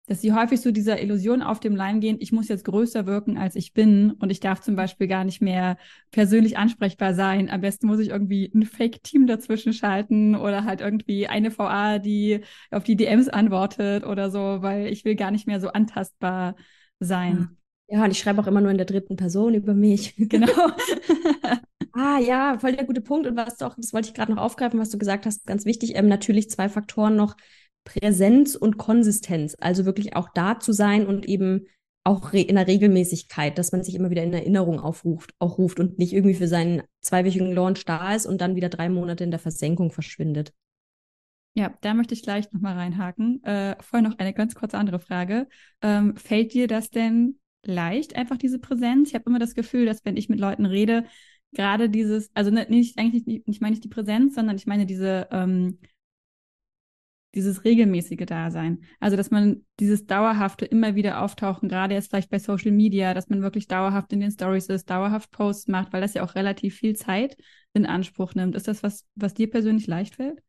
dass 0.06 0.20
sie 0.20 0.34
häufig 0.34 0.60
so 0.60 0.72
dieser 0.72 1.02
Illusion 1.02 1.42
auf 1.42 1.62
dem 1.62 1.76
Leim 1.78 2.02
gehen, 2.02 2.18
ich 2.20 2.34
muss 2.34 2.50
jetzt 2.50 2.66
größer 2.66 3.06
wirken, 3.06 3.38
als 3.38 3.56
ich 3.56 3.74
bin 3.74 4.12
und 4.12 4.32
ich 4.32 4.42
darf 4.42 4.60
zum 4.60 4.76
Beispiel 4.76 5.08
gar 5.08 5.24
nicht 5.24 5.42
mehr 5.42 5.78
persönlich 6.12 6.58
ansprechbar 6.58 7.14
sein. 7.14 7.50
Am 7.50 7.62
besten 7.62 7.88
muss 7.88 8.00
ich 8.00 8.10
irgendwie 8.10 8.52
ein 8.54 8.64
Fake-Team 8.64 9.28
dazwischen 9.28 9.72
schalten 9.72 10.36
oder 10.36 10.66
halt 10.66 10.82
irgendwie 10.82 11.28
eine 11.28 11.58
VA, 11.58 12.00
die 12.00 12.42
auf 12.70 12.84
die 12.84 12.98
DMs 12.98 13.30
antwortet 13.30 14.06
oder 14.06 14.30
so, 14.30 14.62
weil 14.62 14.88
ich 14.88 15.06
will 15.06 15.16
gar 15.16 15.32
nicht 15.32 15.48
mehr 15.48 15.62
so 15.62 15.70
antastbar 15.70 16.56
sein. 17.00 17.38
Ja, 17.38 17.63
und 18.02 18.12
ich 18.12 18.20
schreibe 18.20 18.42
auch 18.42 18.48
immer 18.48 18.62
nur 18.62 18.72
in 18.72 18.78
der 18.78 18.86
dritten 18.86 19.16
Person 19.16 19.54
über 19.54 19.74
mich. 19.74 20.16
Genau. 20.34 20.48
ah, 21.94 22.18
ja, 22.20 22.58
voll 22.60 22.76
der 22.76 22.86
gute 22.86 23.02
Punkt. 23.02 23.28
Und 23.28 23.36
was 23.36 23.58
du 23.58 23.66
auch, 23.66 23.76
das 23.76 23.94
wollte 23.94 24.08
ich 24.08 24.14
gerade 24.14 24.34
noch 24.34 24.42
aufgreifen, 24.42 24.80
was 24.80 24.90
du 24.90 24.98
gesagt 24.98 25.26
hast, 25.26 25.46
ganz 25.46 25.66
wichtig, 25.66 25.96
ähm, 25.96 26.08
natürlich 26.08 26.50
zwei 26.50 26.70
Faktoren 26.70 27.16
noch 27.16 27.36
Präsenz 27.84 28.56
und 28.56 28.78
Konsistenz, 28.78 29.56
also 29.60 29.86
wirklich 29.86 30.16
auch 30.16 30.30
da 30.34 30.60
zu 30.60 30.72
sein 30.72 31.06
und 31.06 31.28
eben 31.28 31.68
auch 32.06 32.34
in 32.34 32.56
der 32.56 32.68
Regelmäßigkeit, 32.68 33.58
dass 33.58 33.72
man 33.72 33.84
sich 33.84 33.96
immer 33.96 34.10
wieder 34.10 34.24
in 34.24 34.34
Erinnerung 34.34 34.80
aufruft, 34.80 35.34
auch 35.40 35.58
ruft 35.58 35.80
und 35.80 36.00
nicht 36.00 36.14
irgendwie 36.14 36.36
für 36.36 36.48
seinen 36.48 36.84
zweiwöchigen 37.02 37.54
Launch 37.54 37.86
da 37.86 38.14
ist 38.14 38.26
und 38.26 38.42
dann 38.42 38.56
wieder 38.56 38.70
drei 38.70 38.90
Monate 38.90 39.24
in 39.24 39.32
der 39.32 39.40
Versenkung 39.40 39.92
verschwindet. 39.92 40.54
Ja, 41.56 41.72
da 41.82 41.94
möchte 41.94 42.14
ich 42.14 42.24
gleich 42.24 42.52
nochmal 42.52 42.74
reinhaken. 42.74 43.44
Äh, 43.44 43.76
vorher 43.80 44.08
noch 44.08 44.18
eine 44.18 44.34
ganz 44.34 44.56
kurze 44.56 44.78
andere 44.78 45.00
Frage. 45.00 45.48
Ähm, 45.82 46.16
fällt 46.18 46.54
dir 46.54 46.68
das 46.68 46.90
denn 46.90 47.40
leicht, 47.64 48.16
einfach 48.16 48.38
diese 48.38 48.60
Präsenz? 48.60 49.10
Ich 49.10 49.16
habe 49.16 49.26
immer 49.30 49.40
das 49.40 49.56
Gefühl, 49.56 49.86
dass 49.86 50.06
wenn 50.06 50.18
ich 50.18 50.30
mit 50.30 50.40
Leuten 50.40 50.66
rede, 50.66 51.06
gerade 51.54 51.90
dieses, 51.90 52.32
also 52.34 52.52
ne, 52.52 52.66
nicht, 52.70 52.98
eigentlich 52.98 53.26
nicht, 53.26 53.48
nicht 53.48 53.62
meine 53.62 53.74
ich 53.76 53.82
die 53.82 53.90
Präsenz, 53.90 54.36
sondern 54.36 54.56
ich 54.56 54.66
meine 54.68 54.86
diese 54.86 55.28
ähm, 55.32 55.80
dieses 57.36 57.64
regelmäßige 57.64 58.26
Dasein. 58.26 58.84
Also, 59.00 59.18
dass 59.18 59.32
man 59.32 59.66
dieses 59.80 60.06
dauerhafte 60.06 60.66
immer 60.66 60.96
wieder 60.96 61.22
auftauchen, 61.22 61.68
gerade 61.68 61.96
jetzt 61.96 62.10
vielleicht 62.10 62.30
bei 62.30 62.40
Social 62.40 62.72
Media, 62.72 63.14
dass 63.14 63.30
man 63.30 63.42
wirklich 63.42 63.68
dauerhaft 63.68 64.14
in 64.14 64.20
den 64.20 64.32
Stories 64.32 64.68
ist, 64.68 64.90
dauerhaft 64.90 65.32
Posts 65.32 65.68
macht, 65.68 65.94
weil 65.94 66.02
das 66.02 66.14
ja 66.14 66.24
auch 66.24 66.36
relativ 66.36 66.76
viel 66.76 66.96
Zeit 66.96 67.36
in 67.74 67.86
Anspruch 67.86 68.36
nimmt. 68.36 68.56
Ist 68.56 68.68
das 68.68 68.84
was, 68.84 69.06
was 69.16 69.34
dir 69.34 69.50
persönlich 69.50 69.88
leicht 69.88 70.16
fällt? 70.16 70.42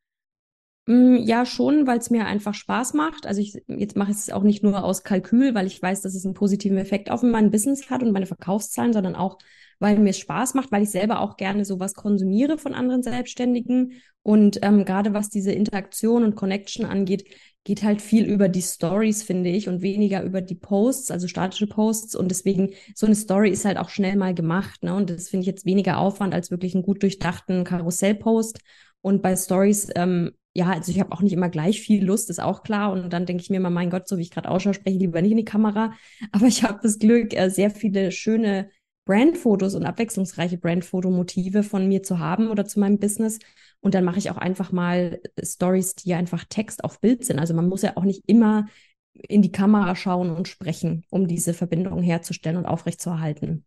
Mm, 0.86 1.16
ja, 1.16 1.46
schon, 1.46 1.86
weil 1.86 1.98
es 1.98 2.10
mir 2.10 2.26
einfach 2.26 2.52
Spaß 2.54 2.92
macht. 2.92 3.26
Also 3.26 3.40
ich 3.40 3.54
jetzt 3.68 3.96
mache 3.96 4.10
ich 4.10 4.18
es 4.18 4.30
auch 4.30 4.42
nicht 4.42 4.62
nur 4.62 4.84
aus 4.84 5.02
Kalkül, 5.02 5.54
weil 5.54 5.66
ich 5.66 5.80
weiß, 5.80 6.02
dass 6.02 6.14
es 6.14 6.24
einen 6.26 6.34
positiven 6.34 6.76
Effekt 6.76 7.10
auf 7.10 7.22
mein 7.22 7.50
Business 7.50 7.88
hat 7.88 8.02
und 8.02 8.12
meine 8.12 8.26
Verkaufszahlen, 8.26 8.92
sondern 8.92 9.14
auch, 9.14 9.38
weil 9.78 9.98
mir 9.98 10.10
es 10.10 10.18
Spaß 10.18 10.54
macht, 10.54 10.70
weil 10.72 10.82
ich 10.82 10.90
selber 10.90 11.20
auch 11.20 11.36
gerne 11.38 11.64
sowas 11.64 11.94
konsumiere 11.94 12.58
von 12.58 12.74
anderen 12.74 13.02
Selbstständigen. 13.02 13.92
Und 14.22 14.58
ähm, 14.62 14.84
gerade 14.84 15.14
was 15.14 15.30
diese 15.30 15.52
Interaktion 15.52 16.22
und 16.22 16.34
Connection 16.34 16.84
angeht, 16.84 17.24
geht 17.64 17.82
halt 17.82 18.02
viel 18.02 18.26
über 18.26 18.48
die 18.48 18.62
Stories, 18.62 19.22
finde 19.22 19.48
ich, 19.48 19.68
und 19.68 19.80
weniger 19.80 20.22
über 20.22 20.42
die 20.42 20.54
Posts, 20.54 21.10
also 21.10 21.28
statische 21.28 21.66
Posts. 21.66 22.14
Und 22.14 22.28
deswegen, 22.30 22.74
so 22.94 23.06
eine 23.06 23.14
Story 23.14 23.48
ist 23.50 23.64
halt 23.64 23.78
auch 23.78 23.88
schnell 23.88 24.16
mal 24.16 24.34
gemacht. 24.34 24.82
Ne? 24.82 24.94
Und 24.94 25.08
das 25.08 25.30
finde 25.30 25.42
ich 25.42 25.46
jetzt 25.46 25.64
weniger 25.64 25.96
Aufwand 25.98 26.34
als 26.34 26.50
wirklich 26.50 26.74
einen 26.74 26.84
gut 26.84 27.02
durchdachten 27.02 27.64
Karussellpost. 27.64 28.60
Und 29.00 29.22
bei 29.22 29.34
Stories 29.36 29.88
ähm, 29.96 30.32
ja, 30.56 30.70
also 30.70 30.92
ich 30.92 31.00
habe 31.00 31.10
auch 31.12 31.20
nicht 31.20 31.32
immer 31.32 31.48
gleich 31.48 31.80
viel 31.80 32.04
Lust, 32.04 32.30
ist 32.30 32.40
auch 32.40 32.62
klar. 32.62 32.92
Und 32.92 33.12
dann 33.12 33.26
denke 33.26 33.42
ich 33.42 33.50
mir 33.50 33.56
immer, 33.56 33.70
mein 33.70 33.90
Gott, 33.90 34.06
so 34.08 34.18
wie 34.18 34.22
ich 34.22 34.30
gerade 34.30 34.48
ausschaue, 34.48 34.72
spreche 34.72 34.96
ich 34.96 35.02
lieber 35.02 35.20
nicht 35.20 35.32
in 35.32 35.36
die 35.36 35.44
Kamera. 35.44 35.92
Aber 36.32 36.46
ich 36.46 36.62
habe 36.62 36.78
das 36.82 36.98
Glück, 36.98 37.34
äh, 37.34 37.50
sehr 37.50 37.70
viele 37.70 38.12
schöne 38.12 38.70
Brandfotos 39.04 39.74
und 39.74 39.84
abwechslungsreiche 39.84 40.56
Brandfotomotive 40.56 41.62
von 41.64 41.88
mir 41.88 42.02
zu 42.02 42.20
haben 42.20 42.48
oder 42.48 42.64
zu 42.64 42.78
meinem 42.78 42.98
Business. 42.98 43.40
Und 43.80 43.94
dann 43.94 44.04
mache 44.04 44.18
ich 44.18 44.30
auch 44.30 44.38
einfach 44.38 44.70
mal 44.70 45.20
Stories, 45.42 45.96
die 45.96 46.14
einfach 46.14 46.44
Text 46.44 46.84
auf 46.84 47.00
Bild 47.00 47.24
sind. 47.24 47.38
Also 47.40 47.52
man 47.52 47.68
muss 47.68 47.82
ja 47.82 47.96
auch 47.96 48.04
nicht 48.04 48.22
immer 48.26 48.66
in 49.12 49.42
die 49.42 49.52
Kamera 49.52 49.94
schauen 49.96 50.30
und 50.30 50.48
sprechen, 50.48 51.04
um 51.10 51.26
diese 51.26 51.52
Verbindung 51.52 52.00
herzustellen 52.02 52.56
und 52.56 52.66
aufrechtzuerhalten. 52.66 53.64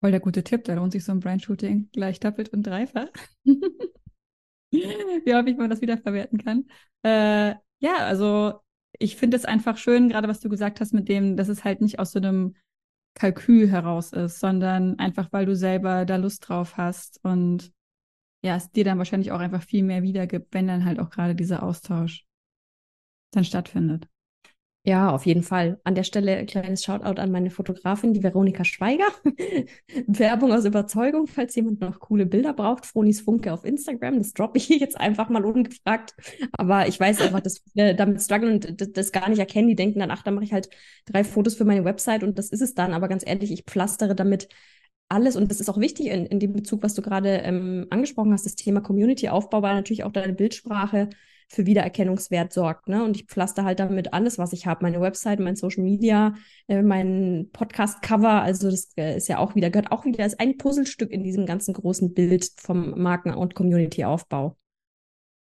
Voll 0.00 0.12
der 0.12 0.20
gute 0.20 0.42
Tipp, 0.42 0.64
da 0.64 0.74
lohnt 0.74 0.92
sich 0.92 1.04
so 1.04 1.12
ein 1.12 1.20
Brandshooting 1.20 1.90
gleich 1.92 2.20
doppelt 2.20 2.48
und 2.50 2.62
dreifach. 2.62 3.08
wie 5.24 5.34
häufig 5.34 5.56
man 5.56 5.70
das 5.70 5.80
wiederverwerten 5.80 6.38
kann. 6.38 6.66
Äh, 7.02 7.54
ja, 7.78 7.96
also 7.98 8.60
ich 8.98 9.16
finde 9.16 9.36
es 9.36 9.44
einfach 9.44 9.76
schön, 9.76 10.08
gerade 10.08 10.28
was 10.28 10.40
du 10.40 10.48
gesagt 10.48 10.80
hast 10.80 10.92
mit 10.92 11.08
dem, 11.08 11.36
dass 11.36 11.48
es 11.48 11.64
halt 11.64 11.80
nicht 11.80 11.98
aus 11.98 12.12
so 12.12 12.18
einem 12.18 12.54
Kalkül 13.14 13.68
heraus 13.68 14.12
ist, 14.12 14.40
sondern 14.40 14.98
einfach, 14.98 15.32
weil 15.32 15.46
du 15.46 15.56
selber 15.56 16.04
da 16.04 16.16
Lust 16.16 16.48
drauf 16.48 16.76
hast 16.76 17.18
und 17.24 17.72
ja, 18.42 18.56
es 18.56 18.70
dir 18.70 18.84
dann 18.84 18.98
wahrscheinlich 18.98 19.32
auch 19.32 19.40
einfach 19.40 19.62
viel 19.62 19.84
mehr 19.84 20.02
wiedergibt, 20.02 20.54
wenn 20.54 20.68
dann 20.68 20.84
halt 20.84 21.00
auch 21.00 21.10
gerade 21.10 21.34
dieser 21.34 21.62
Austausch 21.62 22.26
dann 23.32 23.44
stattfindet. 23.44 24.08
Ja, 24.82 25.10
auf 25.10 25.26
jeden 25.26 25.42
Fall. 25.42 25.78
An 25.84 25.94
der 25.94 26.04
Stelle 26.04 26.36
ein 26.38 26.46
kleines 26.46 26.82
Shoutout 26.84 27.20
an 27.20 27.30
meine 27.30 27.50
Fotografin, 27.50 28.14
die 28.14 28.22
Veronika 28.22 28.64
Schweiger. 28.64 29.04
Werbung 30.06 30.52
aus 30.54 30.64
Überzeugung, 30.64 31.26
falls 31.26 31.54
jemand 31.54 31.82
noch 31.82 32.00
coole 32.00 32.24
Bilder 32.24 32.54
braucht. 32.54 32.86
Fronis 32.86 33.20
Funke 33.20 33.52
auf 33.52 33.66
Instagram. 33.66 34.16
Das 34.16 34.32
droppe 34.32 34.56
ich 34.56 34.68
jetzt 34.70 34.98
einfach 34.98 35.28
mal 35.28 35.44
ungefragt. 35.44 36.14
Aber 36.52 36.88
ich 36.88 36.98
weiß 36.98 37.20
einfach, 37.20 37.40
dass 37.40 37.62
wir 37.74 37.92
damit 37.92 38.22
strugglen 38.22 38.54
und 38.54 38.96
das 38.96 39.12
gar 39.12 39.28
nicht 39.28 39.38
erkennen. 39.38 39.68
Die 39.68 39.76
denken 39.76 39.98
dann, 39.98 40.10
ach, 40.10 40.22
da 40.22 40.30
mache 40.30 40.44
ich 40.44 40.52
halt 40.54 40.70
drei 41.04 41.24
Fotos 41.24 41.56
für 41.56 41.66
meine 41.66 41.84
Website 41.84 42.22
und 42.22 42.38
das 42.38 42.48
ist 42.48 42.62
es 42.62 42.74
dann. 42.74 42.94
Aber 42.94 43.08
ganz 43.08 43.22
ehrlich, 43.26 43.52
ich 43.52 43.64
pflastere 43.64 44.14
damit 44.14 44.48
alles, 45.08 45.36
und 45.36 45.50
das 45.50 45.60
ist 45.60 45.68
auch 45.68 45.78
wichtig 45.78 46.06
in, 46.06 46.24
in 46.26 46.38
dem 46.40 46.52
Bezug, 46.52 46.82
was 46.82 46.94
du 46.94 47.02
gerade 47.02 47.28
ähm, 47.38 47.86
angesprochen 47.90 48.32
hast, 48.32 48.46
das 48.46 48.54
Thema 48.54 48.80
Community-Aufbau, 48.80 49.60
weil 49.62 49.74
natürlich 49.74 50.04
auch 50.04 50.12
deine 50.12 50.32
Bildsprache 50.32 51.10
für 51.50 51.66
Wiedererkennungswert 51.66 52.52
sorgt. 52.52 52.88
Ne? 52.88 53.04
Und 53.04 53.16
ich 53.16 53.26
pflaster 53.26 53.64
halt 53.64 53.80
damit 53.80 54.14
alles, 54.14 54.38
was 54.38 54.52
ich 54.52 54.66
habe. 54.66 54.84
Meine 54.84 55.00
Website, 55.00 55.40
mein 55.40 55.56
Social 55.56 55.82
Media, 55.82 56.34
äh, 56.68 56.80
mein 56.80 57.48
Podcast-Cover. 57.52 58.42
Also 58.42 58.70
das 58.70 58.92
äh, 58.96 59.16
ist 59.16 59.28
ja 59.28 59.38
auch 59.38 59.56
wieder, 59.56 59.68
gehört 59.68 59.90
auch 59.90 60.04
wieder 60.04 60.22
als 60.22 60.38
ein 60.38 60.56
Puzzlestück 60.56 61.10
in 61.10 61.24
diesem 61.24 61.46
ganzen 61.46 61.74
großen 61.74 62.14
Bild 62.14 62.48
vom 62.56 62.90
Marken- 63.00 63.34
und 63.34 63.56
Community-Aufbau. 63.56 64.56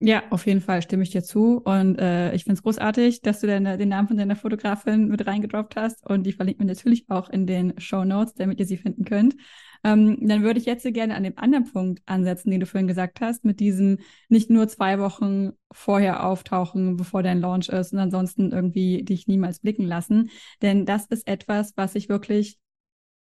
Ja, 0.03 0.24
auf 0.31 0.48
jeden 0.48 0.62
Fall 0.62 0.81
stimme 0.81 1.03
ich 1.03 1.12
dir 1.12 1.24
zu. 1.24 1.62
Und 1.63 2.00
äh, 2.00 2.33
ich 2.33 2.45
finde 2.45 2.55
es 2.55 2.63
großartig, 2.63 3.21
dass 3.21 3.41
du 3.41 3.48
deine, 3.48 3.77
den 3.77 3.89
Namen 3.89 4.07
von 4.07 4.17
deiner 4.17 4.36
Fotografin 4.36 5.10
mit 5.10 5.27
reingedroppt 5.27 5.75
hast. 5.75 6.03
Und 6.10 6.24
die 6.24 6.31
verlinken 6.31 6.65
wir 6.65 6.74
natürlich 6.74 7.05
auch 7.10 7.29
in 7.29 7.45
den 7.45 7.79
Show 7.79 8.05
Notes, 8.05 8.33
damit 8.33 8.60
ihr 8.60 8.65
sie 8.65 8.77
finden 8.77 9.03
könnt. 9.03 9.36
Ähm, 9.83 10.17
dann 10.21 10.43
würde 10.43 10.59
ich 10.59 10.65
jetzt 10.65 10.83
gerne 10.93 11.15
an 11.15 11.23
dem 11.23 11.38
anderen 11.38 11.71
Punkt 11.71 12.01
ansetzen, 12.05 12.51
den 12.51 12.59
du 12.59 12.65
vorhin 12.65 12.88
gesagt 12.88 13.21
hast, 13.21 13.45
mit 13.45 13.59
diesem 13.59 14.00
nicht 14.29 14.50
nur 14.50 14.67
zwei 14.67 15.00
Wochen 15.00 15.51
vorher 15.71 16.25
auftauchen, 16.25 16.97
bevor 16.97 17.23
dein 17.23 17.41
Launch 17.41 17.69
ist 17.69 17.93
und 17.93 18.00
ansonsten 18.00 18.51
irgendwie 18.51 19.03
dich 19.03 19.27
niemals 19.27 19.59
blicken 19.59 19.85
lassen. 19.85 20.29
Denn 20.61 20.85
das 20.85 21.05
ist 21.07 21.27
etwas, 21.27 21.73
was 21.75 21.95
ich 21.95 22.09
wirklich 22.09 22.59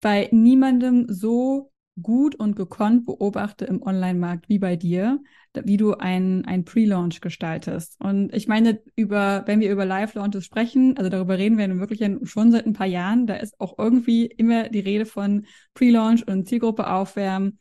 bei 0.02 0.30
niemandem 0.32 1.08
so 1.10 1.73
gut 2.02 2.36
und 2.36 2.56
gekonnt 2.56 3.06
beobachte 3.06 3.66
im 3.66 3.82
Online-Markt 3.82 4.50
wie 4.50 4.60
bei 4.60 4.76
dir, 4.76 5.20
wie 5.54 5.78
du 5.78 5.94
ein, 5.94 6.44
ein 6.46 6.66
Pre-Launch 6.66 7.22
gestaltest. 7.22 8.00
Und 8.00 8.34
ich 8.34 8.48
meine, 8.48 8.82
über, 8.96 9.44
wenn 9.46 9.60
wir 9.60 9.72
über 9.72 9.86
Live-Launches 9.86 10.46
sprechen, 10.46 10.98
also 10.98 11.10
darüber 11.10 11.38
reden 11.38 11.58
wir 11.58 11.80
wirklich 11.80 12.02
schon 12.24 12.52
seit 12.52 12.66
ein 12.66 12.74
paar 12.74 12.88
Jahren, 12.88 13.28
da 13.28 13.36
ist 13.36 13.60
auch 13.60 13.78
irgendwie 13.78 14.26
immer 14.26 14.70
die 14.70 14.80
Rede 14.80 15.06
von 15.06 15.46
Pre-Launch 15.76 16.28
und 16.28 16.48
Zielgruppe 16.48 16.88
aufwärmen. 16.88 17.60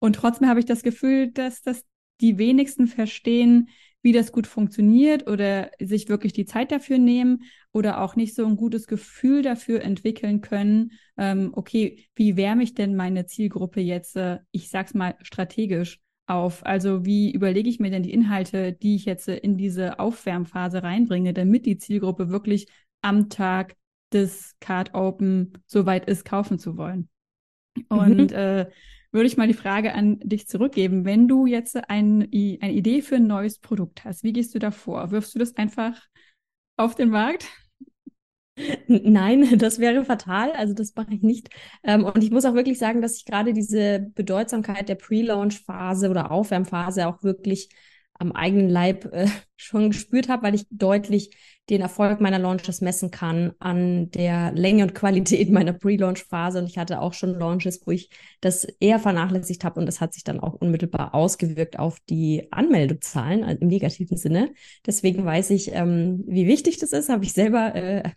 Und 0.00 0.16
trotzdem 0.16 0.48
habe 0.48 0.60
ich 0.60 0.66
das 0.66 0.82
Gefühl, 0.82 1.30
dass 1.30 1.62
das 1.62 1.84
die 2.20 2.36
wenigsten 2.36 2.86
verstehen, 2.86 3.68
wie 4.02 4.12
das 4.12 4.32
gut 4.32 4.46
funktioniert 4.46 5.28
oder 5.28 5.70
sich 5.80 6.08
wirklich 6.08 6.32
die 6.32 6.44
Zeit 6.44 6.72
dafür 6.72 6.98
nehmen 6.98 7.44
oder 7.72 8.02
auch 8.02 8.16
nicht 8.16 8.34
so 8.34 8.44
ein 8.44 8.56
gutes 8.56 8.86
Gefühl 8.86 9.42
dafür 9.42 9.82
entwickeln 9.82 10.40
können, 10.40 10.92
ähm, 11.16 11.52
okay, 11.54 12.04
wie 12.16 12.36
wärme 12.36 12.64
ich 12.64 12.74
denn 12.74 12.96
meine 12.96 13.26
Zielgruppe 13.26 13.80
jetzt, 13.80 14.16
äh, 14.16 14.38
ich 14.50 14.70
sag's 14.70 14.94
mal, 14.94 15.14
strategisch 15.22 16.00
auf? 16.26 16.66
Also 16.66 17.04
wie 17.04 17.30
überlege 17.32 17.68
ich 17.68 17.78
mir 17.78 17.90
denn 17.90 18.02
die 18.02 18.12
Inhalte, 18.12 18.72
die 18.72 18.96
ich 18.96 19.04
jetzt 19.04 19.28
äh, 19.28 19.36
in 19.36 19.56
diese 19.56 19.98
Aufwärmphase 20.00 20.82
reinbringe, 20.82 21.32
damit 21.32 21.64
die 21.64 21.78
Zielgruppe 21.78 22.28
wirklich 22.28 22.66
am 23.02 23.28
Tag 23.28 23.76
des 24.12 24.56
Card 24.60 24.94
Open 24.94 25.52
so 25.66 25.86
weit 25.86 26.06
ist, 26.08 26.24
kaufen 26.24 26.58
zu 26.58 26.76
wollen? 26.76 27.08
Mhm. 27.76 27.98
Und 27.98 28.32
äh, 28.32 28.68
würde 29.12 29.26
ich 29.26 29.36
mal 29.36 29.46
die 29.46 29.54
Frage 29.54 29.94
an 29.94 30.18
dich 30.20 30.48
zurückgeben. 30.48 31.04
Wenn 31.04 31.28
du 31.28 31.46
jetzt 31.46 31.76
ein, 31.88 32.22
eine 32.22 32.72
Idee 32.72 33.02
für 33.02 33.16
ein 33.16 33.26
neues 33.26 33.58
Produkt 33.58 34.04
hast, 34.04 34.24
wie 34.24 34.32
gehst 34.32 34.54
du 34.54 34.58
da 34.58 34.70
vor? 34.70 35.10
Wirfst 35.10 35.34
du 35.34 35.38
das 35.38 35.56
einfach 35.56 36.00
auf 36.76 36.94
den 36.94 37.10
Markt? 37.10 37.46
Nein, 38.86 39.46
das 39.58 39.78
wäre 39.78 40.04
fatal. 40.04 40.52
Also 40.52 40.74
das 40.74 40.94
mache 40.94 41.14
ich 41.14 41.22
nicht. 41.22 41.48
Ähm, 41.82 42.04
und 42.04 42.22
ich 42.22 42.30
muss 42.30 42.44
auch 42.44 42.54
wirklich 42.54 42.78
sagen, 42.78 43.02
dass 43.02 43.16
ich 43.16 43.24
gerade 43.24 43.52
diese 43.52 44.10
Bedeutsamkeit 44.14 44.88
der 44.88 44.96
Pre-Launch-Phase 44.96 46.10
oder 46.10 46.30
Aufwärmphase 46.30 47.06
auch 47.06 47.22
wirklich 47.22 47.68
am 48.14 48.32
eigenen 48.32 48.68
Leib 48.68 49.06
äh, 49.12 49.28
schon 49.62 49.90
gespürt 49.90 50.28
habe, 50.28 50.42
weil 50.42 50.54
ich 50.54 50.66
deutlich 50.70 51.30
den 51.70 51.80
Erfolg 51.80 52.20
meiner 52.20 52.40
Launches 52.40 52.80
messen 52.80 53.10
kann 53.10 53.52
an 53.60 54.10
der 54.10 54.52
Länge 54.52 54.82
und 54.82 54.94
Qualität 54.94 55.50
meiner 55.50 55.72
Pre-Launch-Phase. 55.72 56.58
Und 56.58 56.66
ich 56.66 56.76
hatte 56.76 57.00
auch 57.00 57.14
schon 57.14 57.38
Launches, 57.38 57.80
wo 57.86 57.92
ich 57.92 58.10
das 58.40 58.64
eher 58.80 58.98
vernachlässigt 58.98 59.64
habe 59.64 59.78
und 59.78 59.86
das 59.86 60.00
hat 60.00 60.12
sich 60.12 60.24
dann 60.24 60.40
auch 60.40 60.54
unmittelbar 60.54 61.14
ausgewirkt 61.14 61.78
auf 61.78 61.98
die 62.08 62.48
Anmeldezahlen 62.50 63.44
also 63.44 63.60
im 63.60 63.68
negativen 63.68 64.16
Sinne. 64.16 64.52
Deswegen 64.86 65.24
weiß 65.24 65.50
ich, 65.50 65.72
ähm, 65.72 66.24
wie 66.26 66.46
wichtig 66.46 66.78
das 66.78 66.92
ist, 66.92 67.08
habe 67.08 67.24
ich 67.24 67.32
selber 67.32 67.74
äh, 67.74 68.10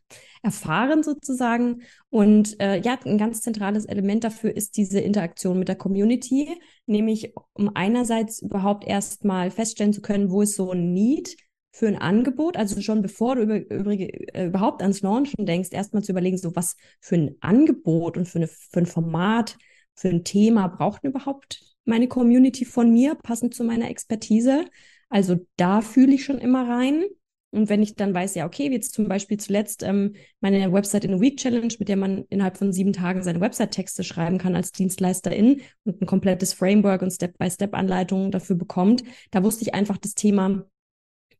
erfahren 0.45 1.03
sozusagen. 1.03 1.81
Und 2.09 2.59
äh, 2.59 2.79
ja, 2.79 2.97
ein 3.05 3.17
ganz 3.17 3.41
zentrales 3.41 3.85
Element 3.85 4.23
dafür 4.23 4.55
ist 4.55 4.77
diese 4.77 4.99
Interaktion 4.99 5.59
mit 5.59 5.67
der 5.67 5.75
Community, 5.75 6.49
nämlich 6.85 7.33
um 7.53 7.71
einerseits 7.75 8.41
überhaupt 8.41 8.85
erstmal 8.85 9.51
feststellen 9.51 9.93
zu 9.93 10.01
können, 10.01 10.29
wo 10.29 10.41
ist 10.41 10.55
so 10.55 10.71
ein 10.71 10.93
Need 10.93 11.34
für 11.75 11.89
ein 11.89 11.97
Angebot, 11.97 12.55
also 12.55 12.79
schon 12.79 13.01
bevor 13.01 13.35
du 13.35 13.41
über, 13.41 13.69
über, 13.69 13.91
äh, 13.91 14.45
überhaupt 14.47 14.81
ans 14.81 15.01
Launchen 15.01 15.45
denkst, 15.45 15.73
erstmal 15.73 16.03
zu 16.03 16.13
überlegen, 16.13 16.37
so 16.37 16.55
was 16.55 16.77
für 17.01 17.15
ein 17.15 17.35
Angebot 17.41 18.15
und 18.15 18.29
für, 18.29 18.39
eine, 18.39 18.47
für 18.47 18.79
ein 18.79 18.85
Format, 18.85 19.57
für 19.93 20.07
ein 20.07 20.23
Thema 20.23 20.69
braucht 20.69 21.03
überhaupt 21.03 21.59
meine 21.83 22.07
Community 22.07 22.63
von 22.63 22.93
mir, 22.93 23.15
passend 23.15 23.53
zu 23.53 23.65
meiner 23.65 23.89
Expertise. 23.89 24.63
Also 25.09 25.45
da 25.57 25.81
fühle 25.81 26.13
ich 26.15 26.23
schon 26.23 26.37
immer 26.37 26.65
rein. 26.65 27.03
Und 27.51 27.67
wenn 27.67 27.83
ich 27.83 27.95
dann 27.95 28.13
weiß, 28.13 28.35
ja, 28.35 28.45
okay, 28.45 28.69
wie 28.69 28.75
jetzt 28.75 28.93
zum 28.93 29.09
Beispiel 29.09 29.37
zuletzt 29.37 29.83
ähm, 29.83 30.15
meine 30.39 30.71
Website 30.71 31.03
in 31.03 31.13
a 31.13 31.19
Week 31.19 31.35
Challenge, 31.35 31.73
mit 31.77 31.89
der 31.89 31.97
man 31.97 32.23
innerhalb 32.29 32.55
von 32.55 32.71
sieben 32.71 32.93
Tagen 32.93 33.21
seine 33.21 33.41
Website-Texte 33.41 34.05
schreiben 34.05 34.37
kann 34.37 34.55
als 34.55 34.71
Dienstleisterin 34.71 35.59
und 35.83 36.01
ein 36.01 36.05
komplettes 36.05 36.53
Framework 36.53 37.01
und 37.01 37.11
Step-by-Step-Anleitungen 37.11 38.31
dafür 38.31 38.55
bekommt, 38.55 39.03
da 39.31 39.43
wusste 39.43 39.63
ich 39.63 39.73
einfach 39.73 39.97
das 39.97 40.15
Thema 40.15 40.65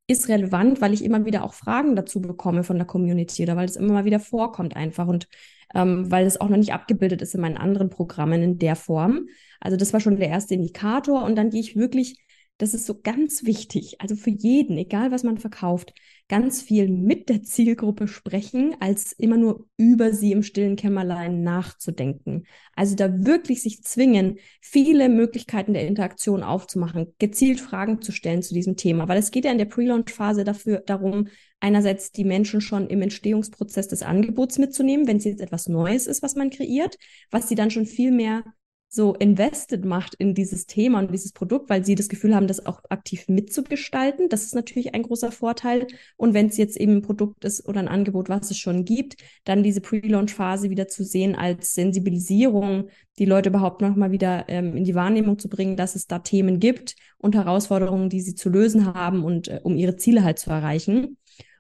ist 0.08 0.30
relevant, 0.30 0.82
weil 0.82 0.94
ich 0.94 1.04
immer 1.04 1.26
wieder 1.26 1.44
auch 1.44 1.54
Fragen 1.54 1.96
dazu 1.96 2.22
bekomme 2.22 2.64
von 2.64 2.78
der 2.78 2.86
Community 2.86 3.44
oder 3.44 3.56
weil 3.56 3.66
es 3.66 3.76
immer 3.76 3.94
mal 3.94 4.06
wieder 4.06 4.20
vorkommt 4.20 4.76
einfach 4.76 5.08
und 5.08 5.28
ähm, 5.74 6.10
weil 6.12 6.26
es 6.26 6.40
auch 6.40 6.50
noch 6.50 6.58
nicht 6.58 6.74
abgebildet 6.74 7.22
ist 7.22 7.34
in 7.34 7.42
meinen 7.42 7.58
anderen 7.58 7.90
Programmen 7.90 8.42
in 8.42 8.60
der 8.60 8.76
Form. 8.76 9.28
Also 9.60 9.78
das 9.78 9.94
war 9.94 10.00
schon 10.00 10.18
der 10.18 10.30
erste 10.30 10.54
Indikator 10.54 11.24
und 11.24 11.36
dann 11.36 11.50
gehe 11.50 11.60
ich 11.60 11.76
wirklich 11.76 12.25
das 12.58 12.74
ist 12.74 12.86
so 12.86 13.02
ganz 13.02 13.44
wichtig, 13.44 14.00
also 14.00 14.16
für 14.16 14.30
jeden, 14.30 14.78
egal 14.78 15.12
was 15.12 15.24
man 15.24 15.38
verkauft, 15.38 15.94
ganz 16.30 16.62
viel 16.62 16.88
mit 16.88 17.28
der 17.28 17.44
Zielgruppe 17.44 18.08
sprechen, 18.08 18.76
als 18.80 19.12
immer 19.12 19.36
nur 19.36 19.68
über 19.78 20.14
sie 20.14 20.32
im 20.32 20.42
stillen 20.42 20.78
Kämmerlein 20.78 21.44
nachzudenken. 21.44 22.46
Also 22.74 22.96
da 22.96 23.26
wirklich 23.26 23.62
sich 23.62 23.84
zwingen, 23.84 24.40
viele 24.62 25.10
Möglichkeiten 25.10 25.74
der 25.74 25.86
Interaktion 25.86 26.44
aufzumachen, 26.44 27.14
gezielt 27.20 27.60
Fragen 27.60 28.02
zu 28.02 28.14
stellen 28.14 28.42
zu 28.42 28.54
diesem 28.54 28.78
Thema, 28.78 29.08
weil 29.10 29.20
es 29.20 29.32
geht 29.32 29.44
ja 29.46 29.52
in 29.52 29.58
der 29.58 29.66
Pre-Launch-Phase 29.66 30.46
dafür 30.46 30.80
darum, 30.80 31.28
einerseits 31.60 32.12
die 32.12 32.24
Menschen 32.24 32.62
schon 32.62 32.88
im 32.88 33.02
Entstehungsprozess 33.02 33.90
des 33.90 34.02
Angebots 34.02 34.60
mitzunehmen, 34.60 35.08
wenn 35.08 35.18
es 35.18 35.26
jetzt 35.26 35.42
etwas 35.42 35.68
Neues 35.68 36.08
ist, 36.08 36.24
was 36.24 36.36
man 36.36 36.50
kreiert, 36.50 36.98
was 37.32 37.50
sie 37.50 37.56
dann 37.56 37.72
schon 37.72 37.86
viel 37.86 38.12
mehr 38.12 38.44
so 38.88 39.14
invested 39.14 39.84
macht 39.84 40.16
in 40.16 40.34
dieses 40.34 40.68
Thema 40.68 41.00
und 41.00 41.12
dieses 41.12 41.34
Produkt, 41.34 41.70
weil 41.70 41.84
sie 41.84 41.96
das 41.96 42.08
Gefühl 42.08 42.34
haben, 42.34 42.48
das 42.48 42.66
auch 42.66 42.82
aktiv 42.90 43.28
mitzugestalten. 43.28 44.30
Das 44.30 44.44
ist 44.44 44.56
natürlich 44.56 44.94
ein 44.94 45.04
großer 45.04 45.32
Vorteil. 45.32 45.88
Und 46.16 46.34
wenn 46.34 46.48
es 46.48 46.56
jetzt 46.56 46.78
eben 46.78 46.98
ein 46.98 47.02
Produkt 47.02 47.44
ist 47.44 47.68
oder 47.68 47.80
ein 47.80 47.90
Angebot, 47.90 48.30
was 48.30 48.52
es 48.52 48.58
schon 48.58 48.86
gibt, 48.86 49.18
dann 49.44 49.64
diese 49.64 49.82
Pre-Launch-Phase 49.82 50.70
wieder 50.70 50.88
zu 50.88 51.04
sehen 51.04 51.36
als 51.36 51.74
Sensibilisierung, 51.74 52.88
die 53.20 53.26
Leute 53.26 53.50
überhaupt 53.50 53.82
nochmal 53.82 54.12
wieder 54.12 54.46
ähm, 54.48 54.78
in 54.78 54.86
die 54.86 54.96
Wahrnehmung 54.96 55.40
zu 55.40 55.50
bringen, 55.50 55.76
dass 55.76 55.96
es 55.96 56.08
da 56.08 56.20
Themen 56.20 56.60
gibt 56.60 56.96
und 57.18 57.36
Herausforderungen, 57.36 58.10
die 58.10 58.22
sie 58.22 58.36
zu 58.36 58.50
lösen 58.50 58.94
haben 58.94 59.26
und 59.26 59.50
äh, 59.50 59.60
um 59.64 59.76
ihre 59.76 59.98
Ziele 59.98 60.24
halt 60.24 60.40
zu 60.40 60.50
erreichen. 60.52 61.18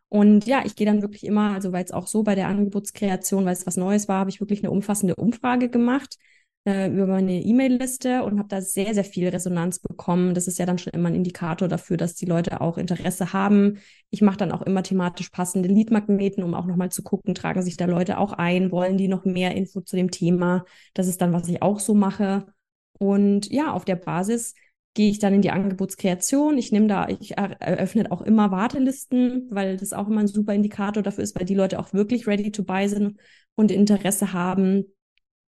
Und 0.07 0.45
ja, 0.45 0.63
ich 0.65 0.77
gehe 0.77 0.87
dann 0.87 1.01
wirklich 1.01 1.25
immer, 1.25 1.53
also 1.53 1.73
weil 1.73 1.83
es 1.83 1.91
auch 1.91 2.07
so 2.07 2.23
bei 2.23 2.35
der 2.35 2.47
Angebotskreation, 2.47 3.43
weil 3.43 3.53
es 3.53 3.67
was 3.67 3.75
Neues 3.75 4.07
war, 4.07 4.19
habe 4.19 4.29
ich 4.29 4.39
wirklich 4.39 4.63
eine 4.63 4.71
umfassende 4.71 5.15
Umfrage 5.15 5.67
gemacht 5.67 6.17
äh, 6.65 6.89
über 6.89 7.05
meine 7.05 7.41
E-Mail-Liste 7.41 8.23
und 8.23 8.39
habe 8.39 8.49
da 8.49 8.61
sehr, 8.61 8.93
sehr 8.93 9.03
viel 9.03 9.27
Resonanz 9.29 9.79
bekommen. 9.79 10.33
Das 10.33 10.47
ist 10.47 10.57
ja 10.57 10.65
dann 10.65 10.77
schon 10.77 10.93
immer 10.93 11.09
ein 11.09 11.15
Indikator 11.15 11.67
dafür, 11.67 11.95
dass 11.95 12.15
die 12.15 12.25
Leute 12.25 12.59
auch 12.59 12.77
Interesse 12.77 13.33
haben. 13.33 13.77
Ich 14.09 14.21
mache 14.21 14.37
dann 14.37 14.51
auch 14.51 14.63
immer 14.63 14.81
thematisch 14.83 15.29
passende 15.29 15.69
Lead-Magneten, 15.69 16.43
um 16.43 16.55
auch 16.55 16.65
nochmal 16.65 16.91
zu 16.91 17.03
gucken, 17.03 17.35
tragen 17.35 17.61
sich 17.61 17.77
da 17.77 17.85
Leute 17.85 18.17
auch 18.17 18.33
ein, 18.33 18.71
wollen 18.71 18.97
die 18.97 19.07
noch 19.07 19.25
mehr 19.25 19.55
Info 19.55 19.81
zu 19.81 19.95
dem 19.95 20.09
Thema. 20.09 20.65
Das 20.93 21.07
ist 21.07 21.21
dann, 21.21 21.33
was 21.33 21.47
ich 21.47 21.61
auch 21.61 21.79
so 21.79 21.93
mache. 21.93 22.47
Und 22.97 23.51
ja, 23.51 23.71
auf 23.71 23.85
der 23.85 23.97
Basis 23.97 24.55
gehe 24.95 25.11
ich 25.11 25.19
dann 25.19 25.33
in 25.33 25.41
die 25.41 25.51
Angebotskreation. 25.51 26.57
Ich 26.57 26.71
nehme 26.71 26.87
da, 26.87 27.09
ich 27.09 27.37
eröffne 27.37 28.11
auch 28.11 28.21
immer 28.21 28.49
Wartelisten, 28.49 29.47
weil 29.51 29.77
das 29.77 29.93
auch 29.93 30.07
immer 30.07 30.21
ein 30.21 30.27
super 30.27 30.53
Indikator 30.53 31.03
dafür 31.03 31.23
ist, 31.23 31.37
weil 31.37 31.45
die 31.45 31.53
Leute 31.53 31.77
auch 31.79 31.93
wirklich 31.93 32.25
ready 32.25 32.51
to 32.51 32.63
buy 32.63 32.87
sind 32.87 33.19
und 33.55 33.71
Interesse 33.71 34.33
haben, 34.33 34.85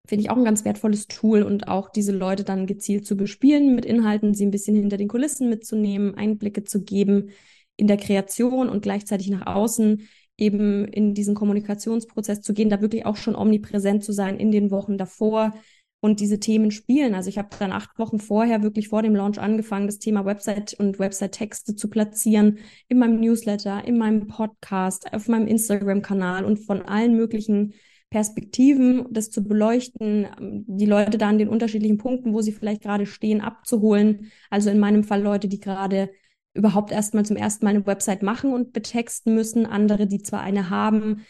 finde 0.08 0.24
ich 0.24 0.30
auch 0.30 0.38
ein 0.38 0.46
ganz 0.46 0.66
wertvolles 0.66 1.08
Tool 1.08 1.44
und 1.44 1.68
auch 1.68 1.90
diese 1.90 2.12
Leute 2.12 2.44
dann 2.44 2.66
gezielt 2.66 3.06
zu 3.06 3.16
bespielen 3.18 3.76
mit 3.76 3.86
Inhalten, 3.86 4.34
sie 4.34 4.46
ein 4.46 4.52
bisschen 4.52 4.76
hinter 4.76 4.98
den 4.98 5.08
Kulissen 5.08 5.50
mitzunehmen, 5.50 6.16
Einblicke 6.16 6.64
zu 6.64 6.84
geben 6.84 7.30
in 7.76 7.88
der 7.88 7.98
Kreation 7.98 8.70
und 8.70 8.82
gleichzeitig 8.82 9.30
nach 9.30 9.46
außen 9.46 10.08
eben 10.38 10.86
in 10.86 11.14
diesen 11.14 11.36
Kommunikationsprozess 11.36 12.42
zu 12.42 12.54
gehen, 12.54 12.70
da 12.70 12.82
wirklich 12.82 13.06
auch 13.06 13.16
schon 13.16 13.36
omnipräsent 13.36 14.04
zu 14.04 14.12
sein 14.14 14.38
in 14.38 14.52
den 14.52 14.72
Wochen 14.72 14.98
davor 14.98 15.54
und 16.00 16.20
diese 16.20 16.40
Themen 16.40 16.72
spielen. 16.72 17.16
Also 17.16 17.30
ich 17.30 17.38
habe 17.38 17.50
dann 17.58 17.72
acht 17.72 17.98
Wochen 17.98 18.20
vorher 18.20 18.62
wirklich 18.62 18.90
vor 18.90 19.02
dem 19.02 19.16
Launch 19.16 19.40
angefangen, 19.40 19.88
das 19.88 20.00
Thema 20.00 20.26
Website 20.26 20.76
und 20.80 21.00
Website-Texte 21.00 21.76
zu 21.76 21.90
platzieren 21.90 22.60
in 22.88 23.00
meinem 23.00 23.20
Newsletter, 23.20 23.84
in 23.86 23.98
meinem 23.98 24.28
Podcast, 24.28 25.12
auf 25.14 25.28
meinem 25.28 25.48
Instagram-Kanal 25.48 26.46
und 26.46 26.58
von 26.58 26.84
allen 26.84 27.16
möglichen 27.16 27.74
Perspektiven, 28.10 29.06
das 29.12 29.30
zu 29.30 29.44
beleuchten, 29.44 30.28
die 30.68 30.86
Leute 30.86 31.18
da 31.18 31.28
an 31.28 31.38
den 31.38 31.50
unterschiedlichen 31.50 31.98
Punkten, 31.98 32.34
wo 32.34 32.42
sie 32.42 32.54
vielleicht 32.54 32.82
gerade 32.82 33.06
stehen, 33.06 33.42
abzuholen. 33.42 34.32
Also 34.50 34.70
in 34.70 34.80
meinem 34.80 35.04
Fall 35.04 35.22
Leute, 35.22 35.48
die 35.48 35.60
gerade 35.60 36.10
überhaupt 36.54 36.92
erstmal 36.92 37.26
zum 37.26 37.36
ersten 37.36 37.66
Mal 37.66 37.72
eine 37.72 37.86
Website 37.86 38.24
machen 38.24 38.54
und 38.54 38.72
betexten 38.72 39.36
müssen, 39.36 39.66
andere, 39.66 40.08
die 40.08 40.22
zwar 40.22 40.42
eine 40.42 40.70
haben, 40.70 41.26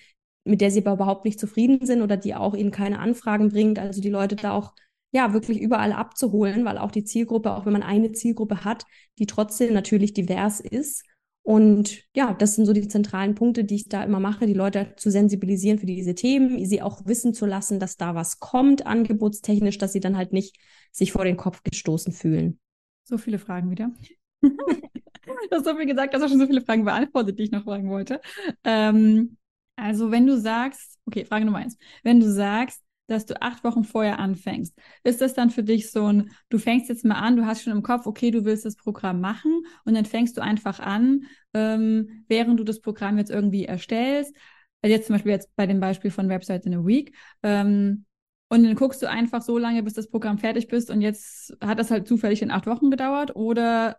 mit 0.45 0.61
der 0.61 0.71
sie 0.71 0.79
aber 0.85 0.93
überhaupt 0.93 1.25
nicht 1.25 1.39
zufrieden 1.39 1.85
sind 1.85 2.01
oder 2.01 2.15
die 2.15 2.35
auch 2.35 2.53
ihnen 2.53 2.71
keine 2.71 2.99
Anfragen 2.99 3.49
bringt. 3.49 3.79
Also 3.79 3.99
die 3.99 4.09
Leute 4.09 4.35
da 4.35 4.51
auch 4.51 4.73
ja 5.11 5.33
wirklich 5.33 5.59
überall 5.59 5.93
abzuholen, 5.93 6.63
weil 6.63 6.77
auch 6.77 6.91
die 6.91 7.03
Zielgruppe, 7.03 7.53
auch 7.53 7.65
wenn 7.65 7.73
man 7.73 7.83
eine 7.83 8.11
Zielgruppe 8.11 8.63
hat, 8.63 8.85
die 9.19 9.25
trotzdem 9.25 9.73
natürlich 9.73 10.13
divers 10.13 10.59
ist 10.59 11.03
und 11.47 12.03
ja, 12.13 12.33
das 12.33 12.55
sind 12.55 12.65
so 12.65 12.73
die 12.73 12.89
zentralen 12.89 13.33
Punkte, 13.33 13.63
die 13.63 13.75
ich 13.75 13.87
da 13.87 14.03
immer 14.03 14.19
mache, 14.19 14.47
die 14.47 14.53
Leute 14.53 14.91
zu 14.97 15.09
sensibilisieren 15.09 15.79
für 15.79 15.85
diese 15.85 16.13
Themen, 16.13 16.65
sie 16.65 16.81
auch 16.81 17.05
wissen 17.05 17.33
zu 17.33 17.45
lassen, 17.45 17.79
dass 17.79 17.95
da 17.95 18.15
was 18.15 18.41
kommt, 18.41 18.85
angebotstechnisch, 18.85 19.77
dass 19.77 19.93
sie 19.93 20.01
dann 20.01 20.17
halt 20.17 20.33
nicht 20.33 20.57
sich 20.91 21.13
vor 21.13 21.23
den 21.23 21.37
Kopf 21.37 21.63
gestoßen 21.63 22.11
fühlen. 22.11 22.59
So 23.05 23.17
viele 23.17 23.39
Fragen 23.39 23.71
wieder. 23.71 23.91
du 24.41 24.49
hast 25.49 25.63
so 25.63 25.73
viel 25.77 25.85
gesagt, 25.85 26.13
dass 26.13 26.21
du 26.21 26.27
schon 26.27 26.39
so 26.39 26.47
viele 26.47 26.59
Fragen 26.59 26.83
beantwortet, 26.83 27.39
die 27.39 27.43
ich 27.43 27.51
noch 27.51 27.63
fragen 27.63 27.89
wollte. 27.89 28.19
Ähm, 28.65 29.37
also, 29.77 30.11
wenn 30.11 30.27
du 30.27 30.37
sagst, 30.37 30.99
okay, 31.05 31.23
Frage 31.23 31.45
Nummer 31.45 31.59
eins. 31.59 31.77
Wenn 32.03 32.19
du 32.19 32.29
sagst, 32.29 32.83
dass 33.07 33.25
du 33.25 33.41
acht 33.41 33.63
Wochen 33.63 33.83
vorher 33.83 34.19
anfängst. 34.19 34.77
Ist 35.03 35.21
das 35.21 35.33
dann 35.33 35.49
für 35.49 35.63
dich 35.63 35.91
so 35.91 36.05
ein, 36.05 36.31
du 36.49 36.57
fängst 36.57 36.89
jetzt 36.89 37.05
mal 37.05 37.15
an, 37.15 37.37
du 37.37 37.45
hast 37.45 37.63
schon 37.63 37.73
im 37.73 37.83
Kopf, 37.83 38.05
okay, 38.05 38.31
du 38.31 38.45
willst 38.45 38.65
das 38.65 38.75
Programm 38.75 39.21
machen 39.21 39.63
und 39.85 39.95
dann 39.95 40.05
fängst 40.05 40.37
du 40.37 40.41
einfach 40.41 40.79
an, 40.79 41.25
ähm, 41.53 42.25
während 42.27 42.59
du 42.59 42.63
das 42.63 42.81
Programm 42.81 43.17
jetzt 43.17 43.31
irgendwie 43.31 43.65
erstellst, 43.65 44.35
also 44.81 44.93
jetzt 44.93 45.07
zum 45.07 45.15
Beispiel 45.15 45.31
jetzt 45.31 45.55
bei 45.55 45.65
dem 45.65 45.79
Beispiel 45.79 46.11
von 46.11 46.29
Websites 46.29 46.65
in 46.65 46.75
a 46.75 46.85
Week, 46.85 47.15
ähm, 47.43 48.05
und 48.49 48.63
dann 48.63 48.75
guckst 48.75 49.01
du 49.01 49.09
einfach 49.09 49.41
so 49.41 49.57
lange, 49.57 49.83
bis 49.83 49.93
das 49.93 50.09
Programm 50.09 50.37
fertig 50.37 50.69
bist 50.69 50.89
und 50.89 51.01
jetzt 51.01 51.57
hat 51.61 51.79
das 51.79 51.91
halt 51.91 52.07
zufällig 52.07 52.41
in 52.41 52.51
acht 52.51 52.65
Wochen 52.65 52.89
gedauert 52.89 53.35
oder 53.35 53.97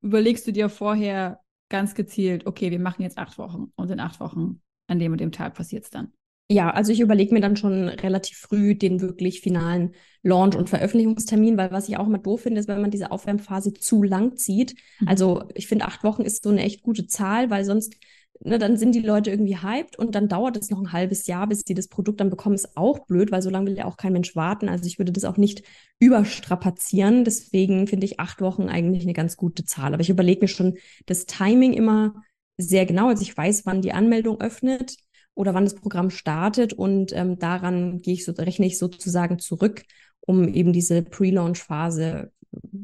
überlegst 0.00 0.46
du 0.46 0.52
dir 0.52 0.68
vorher 0.68 1.40
ganz 1.68 1.94
gezielt, 1.94 2.46
okay, 2.46 2.70
wir 2.70 2.78
machen 2.78 3.02
jetzt 3.02 3.18
acht 3.18 3.36
Wochen 3.38 3.72
und 3.74 3.90
in 3.90 4.00
acht 4.00 4.20
Wochen 4.20 4.60
an 4.86 4.98
dem 4.98 5.12
und 5.12 5.20
dem 5.20 5.32
Tag 5.32 5.54
passiert 5.54 5.84
es 5.84 5.90
dann? 5.90 6.12
Ja, 6.50 6.70
also 6.70 6.92
ich 6.92 7.00
überlege 7.00 7.32
mir 7.32 7.40
dann 7.40 7.56
schon 7.56 7.88
relativ 7.88 8.36
früh 8.36 8.74
den 8.74 9.00
wirklich 9.00 9.40
finalen 9.40 9.94
Launch- 10.22 10.56
und 10.56 10.68
Veröffentlichungstermin, 10.68 11.56
weil 11.56 11.70
was 11.72 11.88
ich 11.88 11.96
auch 11.96 12.06
immer 12.06 12.18
doof 12.18 12.42
finde, 12.42 12.60
ist, 12.60 12.68
wenn 12.68 12.82
man 12.82 12.90
diese 12.90 13.10
Aufwärmphase 13.10 13.72
zu 13.72 14.02
lang 14.02 14.36
zieht. 14.36 14.74
Mhm. 15.00 15.08
Also 15.08 15.44
ich 15.54 15.66
finde, 15.66 15.86
acht 15.86 16.04
Wochen 16.04 16.22
ist 16.22 16.44
so 16.44 16.50
eine 16.50 16.62
echt 16.62 16.82
gute 16.82 17.06
Zahl, 17.06 17.48
weil 17.48 17.64
sonst, 17.64 17.96
ne, 18.40 18.58
dann 18.58 18.76
sind 18.76 18.94
die 18.94 19.00
Leute 19.00 19.30
irgendwie 19.30 19.56
hyped 19.56 19.98
und 19.98 20.14
dann 20.14 20.28
dauert 20.28 20.58
es 20.58 20.68
noch 20.68 20.78
ein 20.80 20.92
halbes 20.92 21.26
Jahr, 21.26 21.46
bis 21.46 21.64
die 21.64 21.72
das 21.72 21.88
Produkt 21.88 22.20
dann 22.20 22.28
bekommen, 22.28 22.56
ist 22.56 22.76
auch 22.76 23.06
blöd, 23.06 23.32
weil 23.32 23.40
so 23.40 23.48
lange 23.48 23.70
will 23.70 23.78
ja 23.78 23.86
auch 23.86 23.96
kein 23.96 24.12
Mensch 24.12 24.36
warten. 24.36 24.68
Also 24.68 24.84
ich 24.84 24.98
würde 24.98 25.12
das 25.12 25.24
auch 25.24 25.38
nicht 25.38 25.62
überstrapazieren. 25.98 27.24
Deswegen 27.24 27.86
finde 27.86 28.04
ich 28.04 28.20
acht 28.20 28.42
Wochen 28.42 28.68
eigentlich 28.68 29.04
eine 29.04 29.14
ganz 29.14 29.38
gute 29.38 29.64
Zahl. 29.64 29.94
Aber 29.94 30.02
ich 30.02 30.10
überlege 30.10 30.42
mir 30.42 30.48
schon 30.48 30.76
das 31.06 31.24
Timing 31.24 31.72
immer 31.72 32.22
sehr 32.58 32.84
genau. 32.84 33.08
Also 33.08 33.22
ich 33.22 33.34
weiß, 33.34 33.64
wann 33.64 33.80
die 33.80 33.92
Anmeldung 33.92 34.42
öffnet 34.42 34.96
oder 35.34 35.54
wann 35.54 35.64
das 35.64 35.74
Programm 35.74 36.10
startet 36.10 36.72
und 36.72 37.12
ähm, 37.12 37.38
daran 37.38 38.00
gehe 38.02 38.14
ich 38.14 38.24
so, 38.24 38.32
rechne 38.32 38.66
ich 38.66 38.78
sozusagen 38.78 39.38
zurück, 39.38 39.82
um 40.20 40.48
eben 40.48 40.72
diese 40.72 41.02
Pre-Launch-Phase 41.02 42.30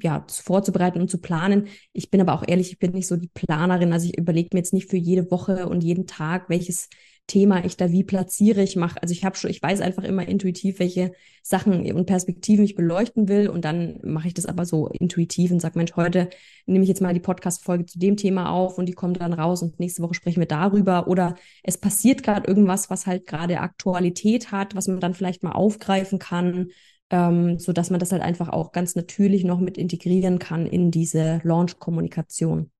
ja, 0.02 0.24
vorzubereiten 0.28 1.00
und 1.00 1.10
zu 1.10 1.20
planen. 1.20 1.68
Ich 1.92 2.10
bin 2.10 2.20
aber 2.20 2.34
auch 2.34 2.44
ehrlich, 2.46 2.72
ich 2.72 2.78
bin 2.78 2.92
nicht 2.92 3.06
so 3.06 3.16
die 3.16 3.30
Planerin. 3.32 3.92
Also 3.92 4.06
ich 4.06 4.18
überlege 4.18 4.50
mir 4.52 4.60
jetzt 4.60 4.72
nicht 4.72 4.90
für 4.90 4.96
jede 4.96 5.30
Woche 5.30 5.68
und 5.68 5.84
jeden 5.84 6.06
Tag, 6.06 6.48
welches 6.48 6.88
Thema 7.30 7.64
ich 7.64 7.76
da 7.76 7.92
wie 7.92 8.02
platziere. 8.02 8.60
Ich 8.62 8.74
mache, 8.74 9.00
also 9.00 9.12
ich 9.12 9.24
habe 9.24 9.36
schon, 9.36 9.50
ich 9.50 9.62
weiß 9.62 9.80
einfach 9.80 10.02
immer 10.02 10.26
intuitiv, 10.26 10.80
welche 10.80 11.12
Sachen 11.42 11.90
und 11.92 12.06
Perspektiven 12.06 12.64
ich 12.64 12.74
beleuchten 12.74 13.28
will. 13.28 13.48
Und 13.48 13.64
dann 13.64 14.00
mache 14.02 14.26
ich 14.26 14.34
das 14.34 14.46
aber 14.46 14.64
so 14.64 14.88
intuitiv 14.88 15.52
und 15.52 15.60
sage, 15.60 15.78
Mensch, 15.78 15.94
heute 15.94 16.28
nehme 16.66 16.82
ich 16.82 16.88
jetzt 16.88 17.00
mal 17.00 17.14
die 17.14 17.20
Podcast-Folge 17.20 17.86
zu 17.86 18.00
dem 18.00 18.16
Thema 18.16 18.50
auf 18.50 18.78
und 18.78 18.86
die 18.86 18.94
kommt 18.94 19.20
dann 19.20 19.32
raus 19.32 19.62
und 19.62 19.78
nächste 19.78 20.02
Woche 20.02 20.14
sprechen 20.14 20.40
wir 20.40 20.48
darüber. 20.48 21.06
Oder 21.06 21.36
es 21.62 21.78
passiert 21.78 22.24
gerade 22.24 22.48
irgendwas, 22.48 22.90
was 22.90 23.06
halt 23.06 23.26
gerade 23.28 23.60
Aktualität 23.60 24.50
hat, 24.50 24.74
was 24.74 24.88
man 24.88 24.98
dann 24.98 25.14
vielleicht 25.14 25.44
mal 25.44 25.52
aufgreifen 25.52 26.18
kann. 26.18 26.70
Ähm, 27.10 27.58
so 27.60 27.72
dass 27.72 27.90
man 27.90 28.00
das 28.00 28.10
halt 28.10 28.22
einfach 28.22 28.48
auch 28.48 28.72
ganz 28.72 28.96
natürlich 28.96 29.44
noch 29.44 29.60
mit 29.60 29.78
integrieren 29.78 30.40
kann 30.40 30.66
in 30.66 30.90
diese 30.90 31.40
Launch-Kommunikation. 31.44 32.70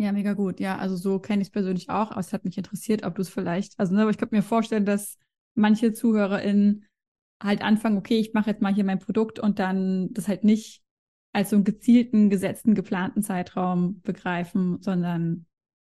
Ja, 0.00 0.12
mega 0.12 0.32
gut. 0.32 0.60
Ja, 0.60 0.78
also 0.78 0.96
so 0.96 1.18
kenne 1.18 1.42
ich 1.42 1.48
es 1.48 1.52
persönlich 1.52 1.90
auch, 1.90 2.10
aber 2.10 2.20
es 2.20 2.32
hat 2.32 2.44
mich 2.46 2.56
interessiert, 2.56 3.04
ob 3.04 3.16
du 3.16 3.20
es 3.22 3.28
vielleicht, 3.28 3.78
also 3.78 3.94
ne, 3.94 4.00
aber 4.00 4.10
ich 4.10 4.16
könnte 4.16 4.34
mir 4.34 4.42
vorstellen, 4.42 4.86
dass 4.86 5.18
manche 5.54 5.92
ZuhörerInnen 5.92 6.86
halt 7.42 7.60
anfangen, 7.62 7.98
okay, 7.98 8.18
ich 8.18 8.32
mache 8.32 8.48
jetzt 8.50 8.62
mal 8.62 8.74
hier 8.74 8.84
mein 8.84 8.98
Produkt 8.98 9.38
und 9.38 9.58
dann 9.58 10.10
das 10.14 10.26
halt 10.26 10.42
nicht 10.42 10.82
als 11.32 11.50
so 11.50 11.56
einen 11.56 11.64
gezielten, 11.64 12.30
gesetzten, 12.30 12.74
geplanten 12.74 13.22
Zeitraum 13.22 14.00
begreifen, 14.00 14.80
sondern 14.80 15.44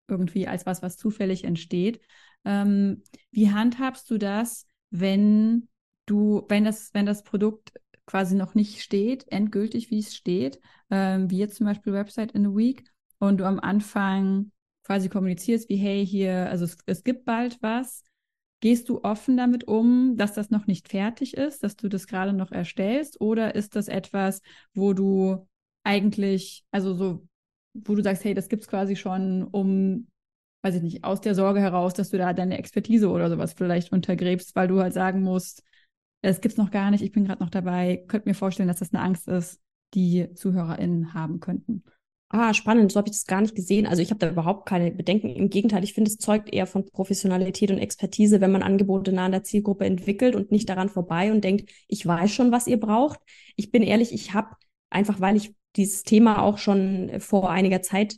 irgendwie 0.07 0.47
als 0.47 0.67
was, 0.67 0.83
was 0.83 0.95
zufällig 0.97 1.43
entsteht. 1.43 1.99
Ähm, 2.45 3.01
wie 3.31 3.49
handhabst 3.51 4.09
du 4.11 4.19
das, 4.19 4.67
wenn 4.91 5.69
du, 6.05 6.45
wenn 6.49 6.65
das, 6.65 6.93
wenn 6.93 7.07
das 7.07 7.23
Produkt 7.23 7.73
quasi 8.05 8.35
noch 8.35 8.53
nicht 8.53 8.81
steht, 8.83 9.27
endgültig, 9.31 9.89
wie 9.89 9.99
es 9.99 10.15
steht, 10.15 10.59
ähm, 10.91 11.31
wie 11.31 11.39
jetzt 11.39 11.55
zum 11.55 11.65
Beispiel 11.65 11.93
Website 11.93 12.33
in 12.33 12.45
a 12.45 12.49
Week, 12.55 12.83
und 13.27 13.37
du 13.37 13.45
am 13.45 13.59
Anfang 13.59 14.51
quasi 14.83 15.09
kommunizierst, 15.09 15.69
wie, 15.69 15.77
hey, 15.77 16.05
hier, 16.05 16.49
also 16.49 16.65
es, 16.65 16.77
es 16.85 17.03
gibt 17.03 17.25
bald 17.25 17.57
was, 17.61 18.03
Gehst 18.63 18.87
du 18.87 19.03
offen 19.03 19.35
damit 19.35 19.67
um, 19.67 20.15
dass 20.15 20.31
das 20.35 20.49
noch 20.49 20.67
nicht 20.67 20.87
fertig 20.87 21.35
ist, 21.35 21.63
dass 21.63 21.75
du 21.75 21.89
das 21.89 22.07
gerade 22.07 22.31
noch 22.31 22.49
erstellst? 22.53 23.19
Oder 23.19 23.55
ist 23.55 23.75
das 23.75 23.89
etwas, 23.89 24.41
wo 24.73 24.93
du 24.93 25.49
eigentlich, 25.83 26.63
also 26.71 26.93
so, 26.93 27.27
wo 27.73 27.93
du 27.93 28.01
sagst, 28.01 28.23
hey, 28.23 28.33
das 28.33 28.47
gibt 28.47 28.61
es 28.61 28.69
quasi 28.69 28.95
schon, 28.95 29.43
um, 29.43 30.07
weiß 30.61 30.75
ich 30.75 30.81
nicht, 30.81 31.03
aus 31.03 31.19
der 31.19 31.35
Sorge 31.35 31.59
heraus, 31.59 31.93
dass 31.93 32.11
du 32.11 32.17
da 32.17 32.31
deine 32.31 32.57
Expertise 32.57 33.09
oder 33.09 33.29
sowas 33.29 33.51
vielleicht 33.51 33.91
untergräbst, 33.91 34.55
weil 34.55 34.69
du 34.69 34.79
halt 34.79 34.93
sagen 34.93 35.23
musst, 35.23 35.61
es 36.21 36.39
gibt 36.39 36.53
es 36.53 36.57
noch 36.57 36.71
gar 36.71 36.89
nicht, 36.89 37.03
ich 37.03 37.11
bin 37.11 37.25
gerade 37.25 37.43
noch 37.43 37.49
dabei, 37.49 38.05
könnt 38.07 38.25
mir 38.25 38.33
vorstellen, 38.33 38.69
dass 38.69 38.79
das 38.79 38.93
eine 38.93 39.03
Angst 39.03 39.27
ist, 39.27 39.59
die 39.93 40.33
ZuhörerInnen 40.35 41.13
haben 41.13 41.41
könnten. 41.41 41.83
Ah, 42.35 42.51
spannend, 42.55 42.91
so 42.91 42.97
habe 42.97 43.07
ich 43.09 43.11
das 43.13 43.27
gar 43.27 43.41
nicht 43.41 43.53
gesehen. 43.53 43.85
Also 43.85 44.01
ich 44.01 44.09
habe 44.09 44.17
da 44.19 44.27
überhaupt 44.27 44.67
keine 44.67 44.89
Bedenken. 44.91 45.29
Im 45.29 45.51
Gegenteil, 45.51 45.83
ich 45.83 45.93
finde, 45.93 46.09
es 46.09 46.17
zeugt 46.17 46.51
eher 46.51 46.65
von 46.65 46.83
Professionalität 46.89 47.69
und 47.69 47.77
Expertise, 47.77 48.41
wenn 48.41 48.51
man 48.51 48.63
Angebote 48.63 49.13
nah 49.13 49.25
an 49.25 49.31
der 49.33 49.43
Zielgruppe 49.43 49.85
entwickelt 49.85 50.35
und 50.35 50.51
nicht 50.51 50.67
daran 50.67 50.89
vorbei 50.89 51.31
und 51.31 51.43
denkt, 51.43 51.69
ich 51.87 52.07
weiß 52.07 52.31
schon, 52.33 52.51
was 52.51 52.65
ihr 52.65 52.79
braucht. 52.79 53.19
Ich 53.55 53.69
bin 53.71 53.83
ehrlich, 53.83 54.11
ich 54.13 54.33
habe 54.33 54.55
einfach, 54.89 55.19
weil 55.21 55.35
ich 55.35 55.53
dieses 55.75 56.01
Thema 56.03 56.41
auch 56.41 56.57
schon 56.57 57.11
vor 57.19 57.51
einiger 57.51 57.83
Zeit 57.83 58.17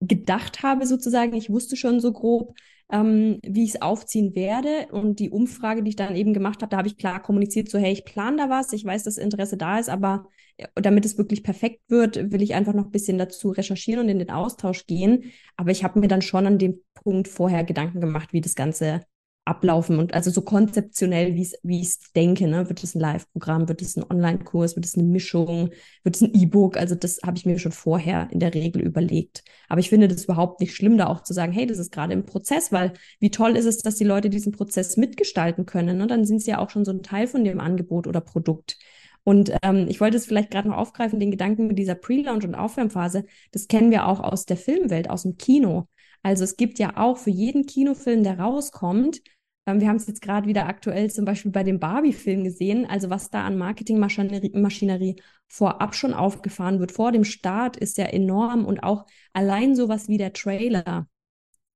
gedacht 0.00 0.62
habe, 0.62 0.86
sozusagen, 0.86 1.32
ich 1.34 1.48
wusste 1.48 1.76
schon 1.76 2.00
so 2.00 2.12
grob, 2.12 2.54
ähm, 2.94 3.40
wie 3.42 3.64
ich 3.64 3.74
es 3.74 3.82
aufziehen 3.82 4.36
werde. 4.36 4.86
Und 4.92 5.18
die 5.18 5.30
Umfrage, 5.30 5.82
die 5.82 5.90
ich 5.90 5.96
dann 5.96 6.14
eben 6.14 6.32
gemacht 6.32 6.62
habe, 6.62 6.70
da 6.70 6.76
habe 6.76 6.86
ich 6.86 6.96
klar 6.96 7.20
kommuniziert, 7.20 7.68
so 7.68 7.78
hey, 7.78 7.92
ich 7.92 8.04
plane 8.04 8.36
da 8.36 8.48
was, 8.48 8.72
ich 8.72 8.84
weiß, 8.84 9.02
dass 9.02 9.18
Interesse 9.18 9.56
da 9.56 9.78
ist, 9.80 9.88
aber 9.88 10.28
äh, 10.58 10.68
damit 10.76 11.04
es 11.04 11.18
wirklich 11.18 11.42
perfekt 11.42 11.80
wird, 11.88 12.30
will 12.30 12.40
ich 12.40 12.54
einfach 12.54 12.72
noch 12.72 12.84
ein 12.86 12.92
bisschen 12.92 13.18
dazu 13.18 13.50
recherchieren 13.50 14.04
und 14.04 14.08
in 14.08 14.20
den 14.20 14.30
Austausch 14.30 14.86
gehen. 14.86 15.32
Aber 15.56 15.72
ich 15.72 15.82
habe 15.82 15.98
mir 15.98 16.08
dann 16.08 16.22
schon 16.22 16.46
an 16.46 16.58
dem 16.58 16.82
Punkt 16.94 17.26
vorher 17.26 17.64
Gedanken 17.64 18.00
gemacht, 18.00 18.32
wie 18.32 18.40
das 18.40 18.54
Ganze 18.54 19.02
ablaufen 19.46 19.98
und 19.98 20.14
also 20.14 20.30
so 20.30 20.42
konzeptionell, 20.42 21.34
wie 21.34 21.80
ich 21.80 21.86
es 21.86 22.12
denke, 22.12 22.48
ne? 22.48 22.68
Wird 22.68 22.82
es 22.82 22.94
ein 22.94 23.00
Live-Programm, 23.00 23.68
wird 23.68 23.82
es 23.82 23.96
ein 23.96 24.04
Online-Kurs, 24.08 24.74
wird 24.74 24.86
es 24.86 24.94
eine 24.94 25.04
Mischung, 25.04 25.70
wird 26.02 26.16
es 26.16 26.22
ein 26.22 26.34
E-Book? 26.34 26.76
Also 26.78 26.94
das 26.94 27.20
habe 27.22 27.36
ich 27.36 27.44
mir 27.44 27.58
schon 27.58 27.72
vorher 27.72 28.28
in 28.30 28.40
der 28.40 28.54
Regel 28.54 28.80
überlegt. 28.80 29.44
Aber 29.68 29.80
ich 29.80 29.90
finde 29.90 30.08
das 30.08 30.24
überhaupt 30.24 30.60
nicht 30.60 30.74
schlimm, 30.74 30.96
da 30.96 31.08
auch 31.08 31.22
zu 31.22 31.34
sagen, 31.34 31.52
hey, 31.52 31.66
das 31.66 31.78
ist 31.78 31.92
gerade 31.92 32.14
im 32.14 32.24
Prozess, 32.24 32.72
weil 32.72 32.94
wie 33.20 33.30
toll 33.30 33.56
ist 33.56 33.66
es, 33.66 33.78
dass 33.78 33.96
die 33.96 34.04
Leute 34.04 34.30
diesen 34.30 34.52
Prozess 34.52 34.96
mitgestalten 34.96 35.66
können. 35.66 35.98
Ne? 35.98 36.06
Dann 36.06 36.24
sind 36.24 36.40
sie 36.40 36.52
ja 36.52 36.58
auch 36.58 36.70
schon 36.70 36.86
so 36.86 36.92
ein 36.92 37.02
Teil 37.02 37.26
von 37.26 37.44
dem 37.44 37.60
Angebot 37.60 38.06
oder 38.06 38.22
Produkt. 38.22 38.78
Und 39.24 39.52
ähm, 39.62 39.86
ich 39.88 40.00
wollte 40.00 40.16
es 40.16 40.26
vielleicht 40.26 40.50
gerade 40.50 40.68
noch 40.68 40.76
aufgreifen, 40.76 41.18
den 41.18 41.30
Gedanken 41.30 41.66
mit 41.66 41.78
dieser 41.78 41.94
Pre-Launch 41.94 42.44
und 42.44 42.54
Aufwärmphase. 42.54 43.24
Das 43.52 43.68
kennen 43.68 43.90
wir 43.90 44.06
auch 44.06 44.20
aus 44.20 44.44
der 44.46 44.58
Filmwelt, 44.58 45.10
aus 45.10 45.22
dem 45.22 45.36
Kino. 45.36 45.88
Also 46.22 46.44
es 46.44 46.56
gibt 46.56 46.78
ja 46.78 46.96
auch 46.96 47.18
für 47.18 47.30
jeden 47.30 47.66
Kinofilm, 47.66 48.22
der 48.22 48.38
rauskommt, 48.38 49.20
wir 49.66 49.88
haben 49.88 49.96
es 49.96 50.06
jetzt 50.06 50.20
gerade 50.20 50.46
wieder 50.46 50.66
aktuell 50.66 51.10
zum 51.10 51.24
Beispiel 51.24 51.50
bei 51.50 51.62
dem 51.62 51.80
Barbie-Film 51.80 52.44
gesehen. 52.44 52.86
Also 52.86 53.08
was 53.08 53.30
da 53.30 53.44
an 53.44 53.56
Marketingmaschinerie 53.56 55.16
vorab 55.48 55.94
schon 55.94 56.12
aufgefahren 56.12 56.80
wird, 56.80 56.92
vor 56.92 57.12
dem 57.12 57.24
Start, 57.24 57.76
ist 57.76 57.96
ja 57.96 58.04
enorm. 58.04 58.66
Und 58.66 58.82
auch 58.82 59.06
allein 59.32 59.74
sowas 59.74 60.08
wie 60.08 60.18
der 60.18 60.34
Trailer 60.34 61.08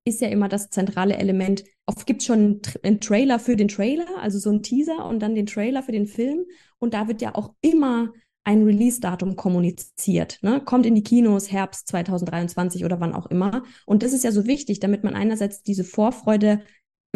ist 0.04 0.20
ja 0.20 0.28
immer 0.28 0.48
das 0.48 0.70
zentrale 0.70 1.16
Element. 1.16 1.64
Oft 1.86 2.06
gibt 2.06 2.20
es 2.20 2.26
schon 2.26 2.60
einen 2.82 3.00
Trailer 3.00 3.38
für 3.38 3.56
den 3.56 3.68
Trailer, 3.68 4.06
also 4.20 4.38
so 4.38 4.50
einen 4.50 4.62
Teaser 4.62 5.06
und 5.06 5.20
dann 5.20 5.34
den 5.34 5.46
Trailer 5.46 5.82
für 5.82 5.92
den 5.92 6.06
Film. 6.06 6.44
Und 6.78 6.94
da 6.94 7.08
wird 7.08 7.22
ja 7.22 7.34
auch 7.34 7.54
immer 7.60 8.12
ein 8.44 8.64
Release-Datum 8.64 9.36
kommuniziert. 9.36 10.38
Ne? 10.40 10.62
Kommt 10.64 10.86
in 10.86 10.94
die 10.94 11.02
Kinos 11.02 11.52
Herbst 11.52 11.86
2023 11.88 12.84
oder 12.84 12.98
wann 12.98 13.14
auch 13.14 13.26
immer. 13.26 13.62
Und 13.84 14.02
das 14.02 14.14
ist 14.14 14.24
ja 14.24 14.32
so 14.32 14.46
wichtig, 14.46 14.80
damit 14.80 15.04
man 15.04 15.14
einerseits 15.14 15.62
diese 15.62 15.84
Vorfreude 15.84 16.62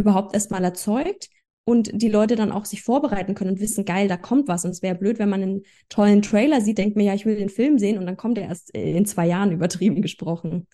überhaupt 0.02 0.34
erstmal 0.34 0.62
erzeugt 0.64 1.28
und 1.64 1.90
die 1.94 2.08
Leute 2.08 2.36
dann 2.36 2.52
auch 2.52 2.64
sich 2.64 2.82
vorbereiten 2.82 3.34
können 3.34 3.50
und 3.50 3.60
wissen, 3.60 3.84
geil, 3.84 4.08
da 4.08 4.16
kommt 4.16 4.48
was. 4.48 4.64
Und 4.64 4.72
es 4.72 4.82
wäre 4.82 4.96
blöd, 4.96 5.18
wenn 5.18 5.28
man 5.28 5.42
einen 5.42 5.62
tollen 5.88 6.22
Trailer 6.22 6.60
sieht, 6.60 6.78
denkt 6.78 6.96
mir, 6.96 7.04
ja, 7.04 7.14
ich 7.14 7.24
will 7.24 7.36
den 7.36 7.48
Film 7.48 7.78
sehen 7.78 7.98
und 7.98 8.06
dann 8.06 8.16
kommt 8.16 8.38
er 8.38 8.48
erst 8.48 8.74
äh, 8.74 8.96
in 8.96 9.06
zwei 9.06 9.26
Jahren 9.26 9.52
übertrieben 9.52 10.02
gesprochen. 10.02 10.66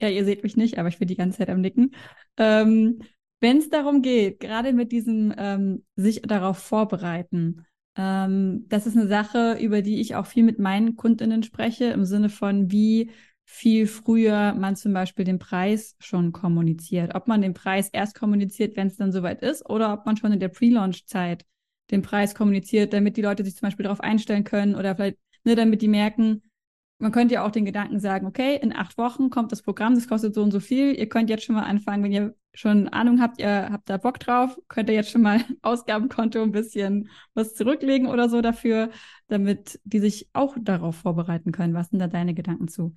Ja, 0.00 0.08
ihr 0.08 0.24
seht 0.24 0.42
mich 0.44 0.56
nicht, 0.56 0.78
aber 0.78 0.88
ich 0.88 0.98
bin 0.98 1.08
die 1.08 1.16
ganze 1.16 1.38
Zeit 1.38 1.50
am 1.50 1.60
Nicken. 1.60 1.94
Ähm, 2.36 3.00
wenn 3.40 3.58
es 3.58 3.68
darum 3.68 4.02
geht, 4.02 4.40
gerade 4.40 4.72
mit 4.72 4.92
diesem 4.92 5.34
ähm, 5.36 5.84
sich 5.96 6.22
darauf 6.22 6.58
vorbereiten, 6.58 7.66
ähm, 7.96 8.66
das 8.68 8.86
ist 8.86 8.96
eine 8.96 9.08
Sache, 9.08 9.58
über 9.60 9.82
die 9.82 10.00
ich 10.00 10.14
auch 10.14 10.26
viel 10.26 10.44
mit 10.44 10.58
meinen 10.58 10.96
Kundinnen 10.96 11.42
spreche, 11.42 11.86
im 11.86 12.04
Sinne 12.04 12.28
von, 12.28 12.70
wie 12.70 13.10
viel 13.44 13.86
früher 13.86 14.54
man 14.54 14.76
zum 14.76 14.92
Beispiel 14.92 15.24
den 15.24 15.38
Preis 15.38 15.96
schon 15.98 16.32
kommuniziert. 16.32 17.14
Ob 17.14 17.28
man 17.28 17.42
den 17.42 17.54
Preis 17.54 17.88
erst 17.90 18.14
kommuniziert, 18.14 18.76
wenn 18.76 18.88
es 18.88 18.96
dann 18.96 19.12
soweit 19.12 19.42
ist, 19.42 19.68
oder 19.68 19.92
ob 19.92 20.06
man 20.06 20.16
schon 20.16 20.32
in 20.32 20.40
der 20.40 20.48
Pre-Launch-Zeit 20.48 21.44
den 21.90 22.02
Preis 22.02 22.34
kommuniziert, 22.34 22.92
damit 22.92 23.16
die 23.16 23.22
Leute 23.22 23.44
sich 23.44 23.56
zum 23.56 23.66
Beispiel 23.66 23.84
darauf 23.84 24.00
einstellen 24.00 24.44
können 24.44 24.74
oder 24.74 24.96
vielleicht, 24.96 25.18
ne, 25.44 25.54
damit 25.54 25.82
die 25.82 25.88
merken, 25.88 26.42
man 26.98 27.12
könnte 27.12 27.34
ja 27.34 27.44
auch 27.44 27.50
den 27.50 27.64
Gedanken 27.64 28.00
sagen, 28.00 28.26
okay, 28.26 28.56
in 28.56 28.74
acht 28.74 28.96
Wochen 28.96 29.28
kommt 29.28 29.52
das 29.52 29.62
Programm, 29.62 29.94
das 29.94 30.08
kostet 30.08 30.34
so 30.34 30.42
und 30.42 30.52
so 30.52 30.60
viel. 30.60 30.94
Ihr 30.94 31.08
könnt 31.08 31.28
jetzt 31.28 31.44
schon 31.44 31.54
mal 31.54 31.64
anfangen, 31.64 32.02
wenn 32.02 32.12
ihr 32.12 32.34
schon 32.54 32.88
Ahnung 32.88 33.20
habt, 33.20 33.40
ihr 33.40 33.68
habt 33.70 33.90
da 33.90 33.96
Bock 33.96 34.20
drauf, 34.20 34.56
könnt 34.68 34.88
ihr 34.88 34.94
jetzt 34.94 35.10
schon 35.10 35.22
mal 35.22 35.40
Ausgabenkonto 35.62 36.42
ein 36.42 36.52
bisschen 36.52 37.10
was 37.34 37.54
zurücklegen 37.54 38.06
oder 38.06 38.28
so 38.28 38.40
dafür, 38.40 38.90
damit 39.26 39.80
die 39.84 39.98
sich 39.98 40.28
auch 40.32 40.56
darauf 40.60 40.96
vorbereiten 40.96 41.52
können. 41.52 41.74
Was 41.74 41.90
sind 41.90 41.98
da 41.98 42.06
deine 42.06 42.32
Gedanken 42.32 42.68
zu? 42.68 42.94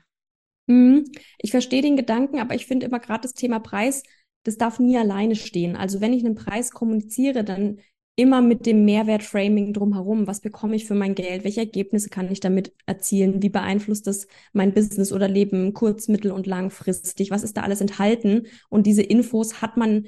Mhm. 0.68 1.06
Ich 1.40 1.52
verstehe 1.52 1.82
den 1.82 1.98
Gedanken, 1.98 2.40
aber 2.40 2.56
ich 2.56 2.66
finde 2.66 2.86
immer 2.86 3.00
gerade 3.00 3.22
das 3.22 3.34
Thema 3.34 3.60
Preis, 3.60 4.04
das 4.44 4.58
darf 4.58 4.80
nie 4.80 4.98
alleine 4.98 5.36
stehen. 5.36 5.76
Also 5.76 6.02
wenn 6.02 6.14
ich 6.14 6.26
einen 6.26 6.36
Preis 6.36 6.72
kommuniziere, 6.72 7.44
dann 7.44 7.80
immer 8.16 8.42
mit 8.42 8.66
dem 8.66 8.84
Mehrwertframing 8.84 9.74
drumherum. 9.74 10.26
Was 10.26 10.42
bekomme 10.42 10.76
ich 10.76 10.86
für 10.86 10.96
mein 10.96 11.14
Geld? 11.14 11.44
Welche 11.44 11.62
Ergebnisse 11.62 12.10
kann 12.10 12.32
ich 12.32 12.40
damit 12.40 12.74
erzielen? 12.88 13.44
Wie 13.44 13.50
beeinflusst 13.50 14.08
das 14.08 14.28
mein 14.54 14.74
Business 14.74 15.14
oder 15.14 15.28
Leben 15.28 15.74
kurz-, 15.74 16.08
mittel- 16.08 16.32
und 16.32 16.48
langfristig? 16.48 17.30
Was 17.30 17.44
ist 17.44 17.58
da 17.58 17.62
alles 17.62 17.80
enthalten? 17.80 18.48
Und 18.70 18.88
diese 18.88 19.04
Infos 19.04 19.62
hat 19.62 19.78
man 19.78 20.08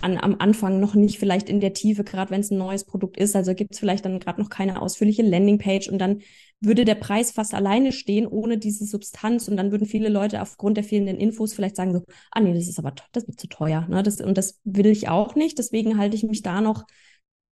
an, 0.00 0.18
am 0.18 0.36
Anfang 0.38 0.80
noch 0.80 0.94
nicht 0.94 1.18
vielleicht 1.18 1.48
in 1.48 1.60
der 1.60 1.72
Tiefe, 1.72 2.04
gerade 2.04 2.30
wenn 2.30 2.40
es 2.40 2.50
ein 2.50 2.58
neues 2.58 2.84
Produkt 2.84 3.16
ist. 3.16 3.36
Also 3.36 3.54
gibt 3.54 3.72
es 3.72 3.78
vielleicht 3.78 4.04
dann 4.04 4.20
gerade 4.20 4.40
noch 4.40 4.50
keine 4.50 4.82
ausführliche 4.82 5.22
Landingpage 5.22 5.88
und 5.88 5.98
dann 5.98 6.20
würde 6.60 6.84
der 6.84 6.94
Preis 6.94 7.30
fast 7.30 7.54
alleine 7.54 7.92
stehen 7.92 8.26
ohne 8.26 8.58
diese 8.58 8.84
Substanz 8.86 9.48
und 9.48 9.56
dann 9.56 9.70
würden 9.70 9.86
viele 9.86 10.08
Leute 10.08 10.42
aufgrund 10.42 10.76
der 10.76 10.84
fehlenden 10.84 11.18
Infos 11.18 11.54
vielleicht 11.54 11.76
sagen 11.76 11.92
so, 11.92 12.02
ah 12.30 12.40
nee, 12.40 12.54
das 12.54 12.68
ist 12.68 12.78
aber 12.78 12.92
das 13.12 13.26
wird 13.26 13.40
zu 13.40 13.48
teuer. 13.48 13.86
Ne? 13.88 14.02
Das, 14.02 14.20
und 14.20 14.36
das 14.36 14.60
will 14.64 14.86
ich 14.86 15.08
auch 15.08 15.34
nicht. 15.34 15.58
Deswegen 15.58 15.98
halte 15.98 16.16
ich 16.16 16.24
mich 16.24 16.42
da 16.42 16.60
noch 16.60 16.84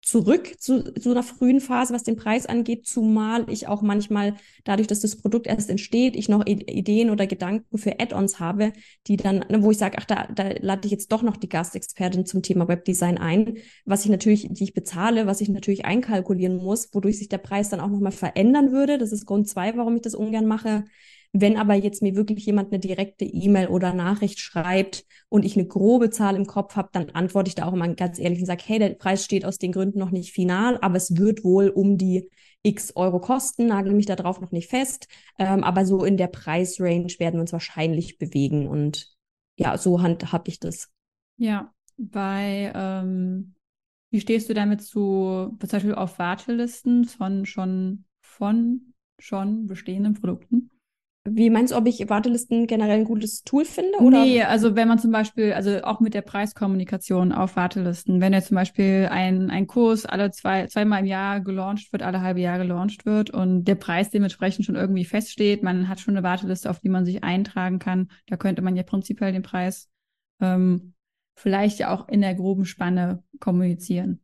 zurück 0.03 0.61
zu 0.61 0.93
so 0.99 1.13
einer 1.13 1.23
frühen 1.23 1.61
Phase, 1.61 1.95
was 1.95 2.03
den 2.03 2.17
Preis 2.17 2.47
angeht, 2.47 2.87
zumal 2.87 3.49
ich 3.49 3.69
auch 3.69 3.83
manchmal 3.83 4.35
dadurch, 4.65 4.89
dass 4.89 5.01
das 5.01 5.17
Produkt 5.17 5.47
erst 5.47 5.71
entsteht, 5.71 6.17
ich 6.17 6.29
noch 6.29 6.45
Ideen 6.45 7.09
oder 7.09 7.29
Gedanken 7.29 7.79
für 7.79 8.01
Add-ons 8.01 8.41
habe, 8.41 8.73
die 9.07 9.17
dann, 9.17 9.45
ne, 9.49 9.63
wo 9.63 9.71
ich 9.71 9.79
sage, 9.79 9.97
ach, 9.99 10.05
da, 10.05 10.27
da 10.35 10.51
lade 10.61 10.87
ich 10.87 10.91
jetzt 10.91 11.13
doch 11.13 11.23
noch 11.23 11.37
die 11.37 11.49
Gastexpertin 11.49 12.27
zum 12.27 12.43
Thema 12.43 12.67
Webdesign 12.67 13.17
ein, 13.17 13.59
was 13.85 14.05
ich 14.05 14.11
natürlich, 14.11 14.49
die 14.51 14.65
ich 14.65 14.75
bezahle, 14.75 15.27
was 15.27 15.41
ich 15.41 15.49
natürlich 15.49 15.85
einkalkulieren 15.85 16.57
muss, 16.57 16.93
wodurch 16.93 17.19
sich 17.19 17.29
der 17.29 17.39
Preis 17.39 17.69
dann 17.69 17.81
auch 17.81 17.89
nochmal 17.89 18.13
verändern 18.13 18.73
würde. 18.73 18.99
Das 18.99 19.13
ist 19.13 19.25
Grund 19.25 19.49
zwei, 19.49 19.77
warum 19.77 19.95
ich 19.95 20.03
das 20.03 20.17
ungern 20.17 20.47
mache. 20.47 20.85
Wenn 21.33 21.57
aber 21.57 21.75
jetzt 21.75 22.03
mir 22.03 22.15
wirklich 22.15 22.45
jemand 22.45 22.71
eine 22.71 22.79
direkte 22.79 23.25
E-Mail 23.25 23.69
oder 23.69 23.95
Nachricht 23.95 24.39
schreibt 24.39 25.07
und 25.31 25.47
ich 25.47 25.57
eine 25.57 25.67
grobe 25.67 26.11
Zahl 26.11 26.37
im 26.37 26.47
Kopf 26.47 26.77
habe, 26.77 26.91
dann 26.93 27.09
antworte 27.11 27.49
ich 27.49 27.55
da 27.55 27.67
auch 27.67 27.73
immer 27.73 27.89
ganz 27.95 28.19
ehrlich 28.19 28.41
und 28.41 28.47
sage, 28.47 28.63
hey, 28.67 28.79
der 28.79 28.91
Preis 28.91 29.25
steht 29.25 29.47
aus 29.47 29.59
den 29.59 29.73
Gründen 29.73 29.99
noch 29.99 30.11
nicht 30.11 30.33
final, 30.33 30.79
aber 30.83 30.97
es 30.97 31.17
wird 31.17 31.43
wohl 31.43 31.69
um 31.69 31.97
die 31.97 32.29
x 32.63 32.95
Euro 32.97 33.19
kosten, 33.19 33.67
nagel 33.67 33.95
mich 33.95 34.07
darauf 34.07 34.41
noch 34.41 34.53
nicht 34.53 34.69
fest. 34.69 35.09
Ähm, 35.39 35.65
aber 35.65 35.87
so 35.87 36.05
in 36.05 36.19
der 36.19 36.29
Preisrange 36.29 37.15
werden 37.19 37.35
wir 37.37 37.41
uns 37.41 37.53
wahrscheinlich 37.53 38.19
bewegen 38.19 38.69
und 38.69 39.09
ja, 39.57 39.79
so 39.79 40.03
handhab 40.03 40.49
ich 40.49 40.61
das. 40.61 40.91
Ja, 41.39 41.73
bei 41.97 42.73
ähm, 42.75 43.55
wie 44.11 44.21
stehst 44.21 44.51
du 44.51 44.55
damit 44.55 44.83
zu, 44.83 45.57
zum 45.59 45.69
Beispiel 45.71 45.95
auf 45.95 46.19
Wartelisten 46.19 47.07
von 47.07 47.47
schon 47.47 48.05
von 48.21 48.93
schon 49.19 49.67
bestehenden 49.67 50.15
Produkten? 50.15 50.71
Wie 51.25 51.51
meinst 51.51 51.73
du, 51.73 51.77
ob 51.77 51.87
ich 51.87 52.09
Wartelisten 52.09 52.67
generell 52.67 52.99
ein 52.99 53.05
gutes 53.05 53.45
Tool 53.45 53.65
finde? 53.65 53.99
Oder? 53.99 54.25
Nee, 54.25 54.43
also 54.43 54.75
wenn 54.75 54.89
man 54.89 54.99
zum 54.99 55.13
Beispiel, 55.13 55.53
also 55.53 55.83
auch 55.85 56.01
mit 56.01 56.15
der 56.15 56.23
Preiskommunikation 56.23 57.31
auf 57.31 57.55
Wartelisten, 57.55 58.21
wenn 58.21 58.33
ja 58.33 58.43
zum 58.43 58.57
Beispiel 58.57 59.09
ein, 59.09 59.49
ein 59.49 59.69
Kurs 59.69 60.05
alle 60.05 60.33
zwei, 60.33 60.67
zweimal 60.67 61.01
im 61.01 61.07
Jahr 61.07 61.41
gelauncht 61.41 61.93
wird, 61.93 62.03
alle 62.03 62.23
halbe 62.23 62.41
Jahr 62.41 62.59
gelauncht 62.59 63.07
wird 63.07 63.31
und 63.31 63.65
der 63.65 63.77
Preis 63.77 64.11
dementsprechend 64.11 64.67
schon 64.67 64.75
irgendwie 64.75 65.05
feststeht, 65.05 65.63
man 65.63 65.89
hat 65.89 66.01
schon 66.01 66.17
eine 66.17 66.25
Warteliste, 66.25 66.69
auf 66.69 66.81
die 66.81 66.89
man 66.89 67.05
sich 67.05 67.23
eintragen 67.23 67.79
kann, 67.79 68.11
da 68.27 68.37
könnte 68.37 68.63
man 68.63 68.75
ja 68.75 68.83
prinzipiell 68.83 69.33
den 69.33 69.43
Preis 69.43 69.89
ähm, 70.41 70.95
vielleicht 71.37 71.79
ja 71.79 71.95
auch 71.95 72.09
in 72.09 72.21
der 72.21 72.35
groben 72.35 72.65
Spanne 72.65 73.23
kommunizieren. 73.39 74.21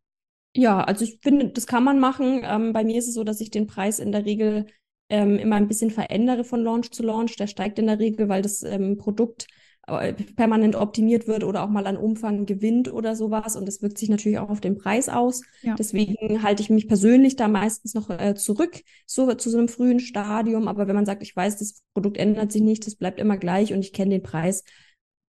Ja, 0.56 0.80
also 0.80 1.04
ich 1.04 1.20
finde, 1.22 1.50
das 1.50 1.68
kann 1.68 1.84
man 1.84 2.00
machen. 2.00 2.40
Ähm, 2.42 2.72
bei 2.72 2.82
mir 2.82 2.98
ist 2.98 3.06
es 3.06 3.14
so, 3.14 3.22
dass 3.22 3.40
ich 3.40 3.50
den 3.50 3.68
Preis 3.68 4.00
in 4.00 4.10
der 4.10 4.24
Regel 4.24 4.66
ähm, 5.08 5.38
immer 5.38 5.56
ein 5.56 5.68
bisschen 5.68 5.90
verändere 5.90 6.44
von 6.44 6.62
Launch 6.62 6.90
zu 6.90 7.02
Launch. 7.02 7.36
Der 7.36 7.46
steigt 7.46 7.78
in 7.78 7.86
der 7.86 7.98
Regel, 7.98 8.28
weil 8.28 8.42
das 8.42 8.62
ähm, 8.62 8.96
Produkt 8.96 9.46
äh, 9.86 10.12
permanent 10.12 10.76
optimiert 10.76 11.26
wird 11.26 11.44
oder 11.44 11.62
auch 11.62 11.70
mal 11.70 11.86
an 11.86 11.96
Umfang 11.96 12.44
gewinnt 12.46 12.92
oder 12.92 13.16
sowas. 13.16 13.56
Und 13.56 13.66
das 13.66 13.80
wirkt 13.80 13.98
sich 13.98 14.08
natürlich 14.08 14.38
auch 14.38 14.50
auf 14.50 14.60
den 14.60 14.76
Preis 14.76 15.08
aus. 15.08 15.42
Ja. 15.62 15.74
Deswegen 15.76 16.42
halte 16.42 16.62
ich 16.62 16.70
mich 16.70 16.88
persönlich 16.88 17.36
da 17.36 17.48
meistens 17.48 17.94
noch 17.94 18.10
äh, 18.10 18.34
zurück, 18.34 18.82
so 19.06 19.32
zu 19.34 19.50
so 19.50 19.58
einem 19.58 19.68
frühen 19.68 20.00
Stadium. 20.00 20.68
Aber 20.68 20.88
wenn 20.88 20.96
man 20.96 21.06
sagt, 21.06 21.22
ich 21.22 21.34
weiß, 21.34 21.58
das 21.58 21.82
Produkt 21.94 22.18
ändert 22.18 22.52
sich 22.52 22.62
nicht, 22.62 22.86
das 22.86 22.96
bleibt 22.96 23.18
immer 23.18 23.38
gleich 23.38 23.72
und 23.72 23.80
ich 23.80 23.92
kenne 23.92 24.10
den 24.10 24.22
Preis, 24.22 24.64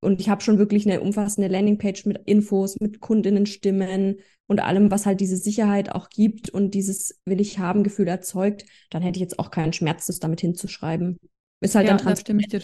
und 0.02 0.22
ich 0.22 0.30
habe 0.30 0.42
schon 0.42 0.58
wirklich 0.58 0.86
eine 0.86 1.02
umfassende 1.02 1.50
Landingpage 1.50 2.06
mit 2.06 2.22
Infos, 2.26 2.80
mit 2.80 3.02
Kundinnenstimmen 3.02 4.20
und 4.50 4.62
allem, 4.62 4.90
was 4.90 5.06
halt 5.06 5.22
diese 5.22 5.38
Sicherheit 5.38 5.92
auch 5.92 6.10
gibt 6.10 6.50
und 6.50 6.74
dieses 6.74 7.22
will 7.24 7.40
ich 7.40 7.60
haben 7.60 7.84
Gefühl 7.84 8.08
erzeugt, 8.08 8.66
dann 8.90 9.04
hätte 9.04 9.18
ich 9.18 9.22
jetzt 9.22 9.38
auch 9.38 9.52
keinen 9.52 9.74
Schmerz, 9.74 10.08
das 10.08 10.18
damit 10.18 10.42
hinzuschreiben. 10.42 11.20
Ist 11.62 11.76
halt 11.76 11.88
ja, 11.88 11.96
dann 11.96 12.16
stimme 12.18 12.42
ich 12.42 12.48
dir, 12.48 12.62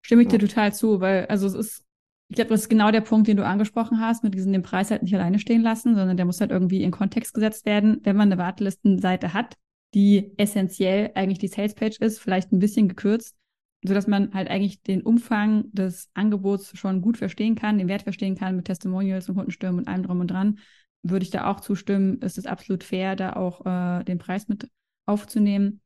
stimme 0.00 0.22
ich 0.22 0.32
ja. 0.32 0.38
dir 0.38 0.48
total 0.48 0.72
zu, 0.72 1.00
weil 1.00 1.26
also 1.26 1.46
es 1.46 1.52
ist, 1.52 1.84
ich 2.28 2.36
glaube, 2.36 2.48
das 2.48 2.62
ist 2.62 2.68
genau 2.70 2.90
der 2.90 3.02
Punkt, 3.02 3.28
den 3.28 3.36
du 3.36 3.44
angesprochen 3.44 4.00
hast, 4.00 4.24
mit 4.24 4.34
diesem 4.34 4.50
den 4.50 4.62
Preis 4.62 4.90
halt 4.90 5.02
nicht 5.02 5.14
alleine 5.14 5.38
stehen 5.38 5.60
lassen, 5.60 5.94
sondern 5.94 6.16
der 6.16 6.24
muss 6.24 6.40
halt 6.40 6.50
irgendwie 6.50 6.82
in 6.82 6.90
Kontext 6.90 7.34
gesetzt 7.34 7.66
werden, 7.66 8.00
wenn 8.04 8.16
man 8.16 8.32
eine 8.32 8.40
Wartelistenseite 8.40 9.34
hat, 9.34 9.56
die 9.92 10.32
essentiell 10.38 11.10
eigentlich 11.14 11.38
die 11.38 11.48
Salespage 11.48 11.98
ist, 12.00 12.18
vielleicht 12.18 12.50
ein 12.50 12.60
bisschen 12.60 12.88
gekürzt, 12.88 13.36
sodass 13.84 14.06
man 14.06 14.32
halt 14.32 14.48
eigentlich 14.48 14.82
den 14.82 15.02
Umfang 15.02 15.70
des 15.72 16.08
Angebots 16.14 16.78
schon 16.78 17.02
gut 17.02 17.18
verstehen 17.18 17.56
kann, 17.56 17.76
den 17.76 17.88
Wert 17.88 18.02
verstehen 18.04 18.36
kann 18.36 18.56
mit 18.56 18.64
Testimonials 18.64 19.28
und 19.28 19.34
Kundenstimmen 19.34 19.80
und 19.80 19.88
allem 19.88 20.04
drum 20.04 20.20
und 20.20 20.30
dran, 20.30 20.58
würde 21.02 21.24
ich 21.24 21.30
da 21.30 21.50
auch 21.50 21.60
zustimmen. 21.60 22.20
Ist 22.20 22.38
es 22.38 22.46
absolut 22.46 22.84
fair, 22.84 23.16
da 23.16 23.34
auch 23.34 23.64
äh, 23.64 24.04
den 24.04 24.18
Preis 24.18 24.48
mit 24.48 24.70
aufzunehmen. 25.06 25.80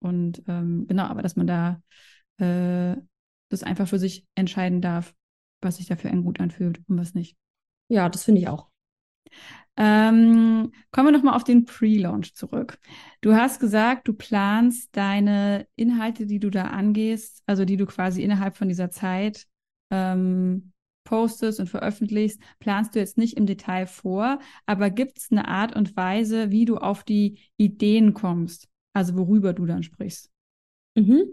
Und 0.00 0.42
ähm, 0.48 0.86
genau, 0.88 1.04
aber 1.04 1.22
dass 1.22 1.36
man 1.36 1.46
da 1.46 1.82
äh, 2.38 2.96
das 3.48 3.62
einfach 3.62 3.86
für 3.86 3.98
sich 3.98 4.26
entscheiden 4.34 4.80
darf, 4.80 5.14
was 5.60 5.76
sich 5.76 5.86
dafür 5.86 6.10
eng 6.10 6.24
gut 6.24 6.40
anfühlt 6.40 6.80
und 6.88 6.98
was 6.98 7.14
nicht. 7.14 7.36
Ja, 7.88 8.08
das 8.08 8.24
finde 8.24 8.40
ich 8.40 8.48
auch. 8.48 8.68
Ähm, 9.76 10.72
kommen 10.90 11.08
wir 11.08 11.12
nochmal 11.12 11.34
auf 11.34 11.44
den 11.44 11.64
Pre-Launch 11.64 12.34
zurück. 12.34 12.78
Du 13.22 13.34
hast 13.34 13.58
gesagt, 13.58 14.06
du 14.06 14.12
planst 14.12 14.94
deine 14.94 15.66
Inhalte, 15.76 16.26
die 16.26 16.40
du 16.40 16.50
da 16.50 16.64
angehst, 16.64 17.42
also 17.46 17.64
die 17.64 17.78
du 17.78 17.86
quasi 17.86 18.22
innerhalb 18.22 18.56
von 18.56 18.68
dieser 18.68 18.90
Zeit 18.90 19.46
ähm, 19.90 20.72
postest 21.04 21.60
und 21.60 21.68
veröffentlichst, 21.68 22.40
planst 22.60 22.94
du 22.94 22.98
jetzt 22.98 23.18
nicht 23.18 23.36
im 23.36 23.46
Detail 23.46 23.86
vor, 23.86 24.38
aber 24.66 24.90
gibt 24.90 25.18
es 25.18 25.30
eine 25.30 25.48
Art 25.48 25.74
und 25.74 25.96
Weise, 25.96 26.50
wie 26.50 26.64
du 26.64 26.76
auf 26.76 27.04
die 27.04 27.38
Ideen 27.56 28.14
kommst, 28.14 28.68
also 28.92 29.16
worüber 29.16 29.52
du 29.52 29.66
dann 29.66 29.82
sprichst? 29.82 30.30
Mhm. 30.94 31.24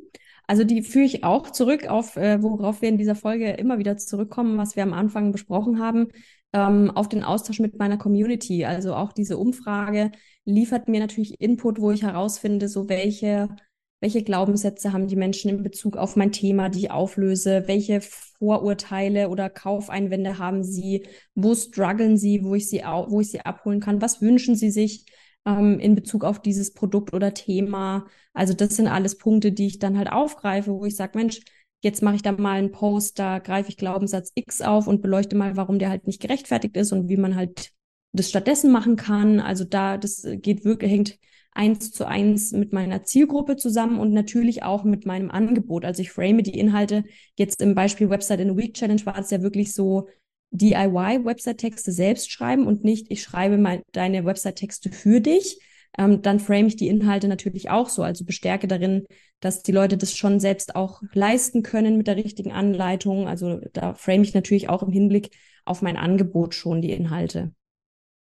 Also 0.48 0.64
die 0.64 0.82
führe 0.82 1.06
ich 1.06 1.24
auch 1.24 1.52
zurück 1.52 1.88
auf, 1.88 2.16
äh, 2.16 2.42
worauf 2.42 2.82
wir 2.82 2.90
in 2.90 2.98
dieser 2.98 3.14
Folge 3.16 3.52
immer 3.52 3.78
wieder 3.78 3.98
zurückkommen, 3.98 4.58
was 4.58 4.76
wir 4.76 4.82
am 4.84 4.94
Anfang 4.94 5.32
besprochen 5.32 5.80
haben 5.80 6.08
ähm, 6.54 6.92
auf 6.92 7.10
den 7.10 7.24
Austausch 7.24 7.60
mit 7.60 7.78
meiner 7.78 7.98
Community. 7.98 8.66
Also 8.66 8.96
auch 8.96 9.14
diese 9.14 9.38
Umfrage 9.38 10.12
liefert 10.46 10.88
mir 10.88 11.00
natürlich 11.00 11.40
Input, 11.40 11.80
wo 11.80 11.92
ich 11.92 12.04
herausfinde, 12.04 12.68
so 12.68 12.90
welche, 12.90 13.56
welche 14.00 14.24
Glaubenssätze 14.24 14.94
haben 14.94 15.08
die 15.08 15.16
Menschen 15.16 15.50
in 15.50 15.64
Bezug 15.64 15.98
auf 15.98 16.16
mein 16.16 16.32
Thema, 16.32 16.70
die 16.70 16.80
ich 16.80 16.92
auflöse, 16.92 17.64
welche 17.68 18.02
Vorurteile 18.02 19.30
oder 19.30 19.50
Kaufeinwände 19.50 20.38
haben 20.38 20.64
sie, 20.64 21.06
wo 21.36 21.54
strugglen 21.56 22.18
sie, 22.18 22.44
wo 22.44 22.56
ich 22.56 22.70
sie, 22.70 22.80
wo 22.80 23.20
ich 23.22 23.32
sie 23.32 23.42
abholen 23.42 23.82
kann, 23.82 24.02
was 24.02 24.22
wünschen 24.22 24.56
sie 24.56 24.72
sich 24.72 25.06
ähm, 25.46 25.80
in 25.80 25.96
Bezug 25.96 26.24
auf 26.24 26.42
dieses 26.42 26.74
Produkt 26.74 27.14
oder 27.14 27.34
Thema. 27.34 28.06
Also 28.34 28.54
das 28.54 28.76
sind 28.76 28.88
alles 28.88 29.18
Punkte, 29.18 29.52
die 29.52 29.68
ich 29.68 29.80
dann 29.80 29.98
halt 29.98 30.12
aufgreife, 30.12 30.72
wo 30.72 30.86
ich 30.86 30.96
sage, 30.96 31.18
Mensch, 31.18 31.42
Jetzt 31.82 32.02
mache 32.02 32.16
ich 32.16 32.22
da 32.22 32.34
mal 32.34 32.58
einen 32.58 32.72
Post, 32.72 33.20
da 33.20 33.40
greife 33.40 33.70
ich 33.70 33.78
Glaubenssatz 33.78 34.32
X 34.36 34.62
auf 34.62 34.88
und 34.88 35.02
beleuchte 35.02 35.38
mal, 35.38 35.56
warum 35.56 35.80
der 35.80 35.90
halt 35.90 36.08
nicht 36.08 36.22
gerechtfertigt 36.22 36.76
ist 36.76 36.92
und 36.92 37.08
wie 37.08 37.16
man 37.16 37.36
halt 37.36 37.72
das 38.12 38.30
stattdessen 38.30 38.72
machen 38.72 38.98
kann. 38.98 39.40
Also 39.40 39.64
da, 39.64 39.98
das 39.98 40.28
geht 40.42 40.66
wirklich, 40.66 40.92
hängt 40.92 41.20
eins 41.52 41.92
zu 41.92 42.08
eins 42.08 42.52
mit 42.52 42.74
meiner 42.74 43.04
Zielgruppe 43.04 43.56
zusammen 43.56 44.00
und 44.00 44.14
natürlich 44.14 44.64
auch 44.64 44.84
mit 44.84 45.06
meinem 45.06 45.32
Angebot. 45.32 45.86
Also 45.86 46.02
ich 46.02 46.12
frame 46.12 46.44
die 46.44 46.58
Inhalte. 46.58 47.04
Jetzt 47.36 47.62
im 47.62 47.76
Beispiel 47.76 48.10
Website 48.10 48.40
in 48.40 48.52
a 48.52 48.58
Week 48.58 48.74
Challenge 48.74 49.06
war 49.06 49.18
es 49.18 49.32
ja 49.32 49.42
wirklich 49.42 49.74
so, 49.74 50.08
DIY-Website-Texte 50.52 51.92
selbst 51.92 52.32
schreiben 52.32 52.66
und 52.66 52.84
nicht, 52.84 53.12
ich 53.12 53.22
schreibe 53.22 53.58
mal 53.58 53.84
deine 53.92 54.26
Website-Texte 54.26 54.92
für 54.92 55.22
dich, 55.22 55.60
ähm, 55.98 56.22
dann 56.22 56.40
frame 56.40 56.68
ich 56.68 56.76
die 56.76 56.88
Inhalte 56.88 57.28
natürlich 57.28 57.70
auch 57.70 57.90
so. 57.90 58.04
Also 58.04 58.26
bestärke 58.26 58.68
darin, 58.68 59.06
dass 59.40 59.64
die 59.64 59.72
Leute 59.72 59.98
das 59.98 60.16
schon 60.16 60.40
selbst 60.40 60.76
auch 60.76 61.02
leisten 61.14 61.64
können 61.64 61.98
mit 61.98 62.08
der 62.08 62.16
richtigen 62.16 62.52
Anleitung. 62.52 63.28
Also 63.28 63.60
da 63.74 63.94
frame 63.94 64.24
ich 64.24 64.34
natürlich 64.34 64.70
auch 64.70 64.84
im 64.84 64.92
Hinblick 64.92 65.32
auf 65.66 65.82
mein 65.82 65.98
Angebot 65.98 66.54
schon 66.56 66.82
die 66.82 66.92
Inhalte. 66.92 67.54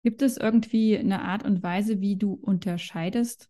Gibt 0.02 0.22
es 0.22 0.36
irgendwie 0.36 0.98
eine 0.98 1.22
Art 1.22 1.44
und 1.44 1.62
Weise, 1.62 2.00
wie 2.00 2.16
du 2.16 2.32
unterscheidest? 2.32 3.48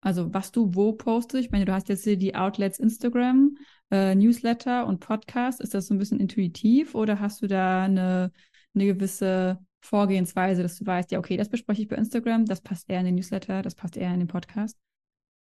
Also 0.00 0.34
was 0.34 0.50
du 0.50 0.74
wo 0.74 0.92
postest? 0.92 1.44
Ich 1.44 1.52
meine, 1.52 1.64
du 1.64 1.72
hast 1.72 1.88
jetzt 1.88 2.02
hier 2.02 2.16
die 2.16 2.34
Outlets 2.34 2.80
Instagram, 2.80 3.56
äh, 3.90 4.16
Newsletter 4.16 4.86
und 4.86 4.98
Podcast. 4.98 5.60
Ist 5.60 5.74
das 5.74 5.86
so 5.86 5.94
ein 5.94 5.98
bisschen 5.98 6.18
intuitiv 6.18 6.96
oder 6.96 7.20
hast 7.20 7.42
du 7.42 7.46
da 7.46 7.84
eine, 7.84 8.32
eine 8.74 8.86
gewisse 8.86 9.58
Vorgehensweise, 9.80 10.62
dass 10.62 10.78
du 10.78 10.86
weißt, 10.86 11.12
ja, 11.12 11.18
okay, 11.20 11.36
das 11.36 11.48
bespreche 11.48 11.82
ich 11.82 11.88
bei 11.88 11.96
Instagram, 11.96 12.46
das 12.46 12.60
passt 12.60 12.90
eher 12.90 13.00
in 13.00 13.06
den 13.06 13.14
Newsletter, 13.14 13.62
das 13.62 13.74
passt 13.76 13.96
eher 13.96 14.12
in 14.12 14.20
den 14.20 14.28
Podcast? 14.28 14.76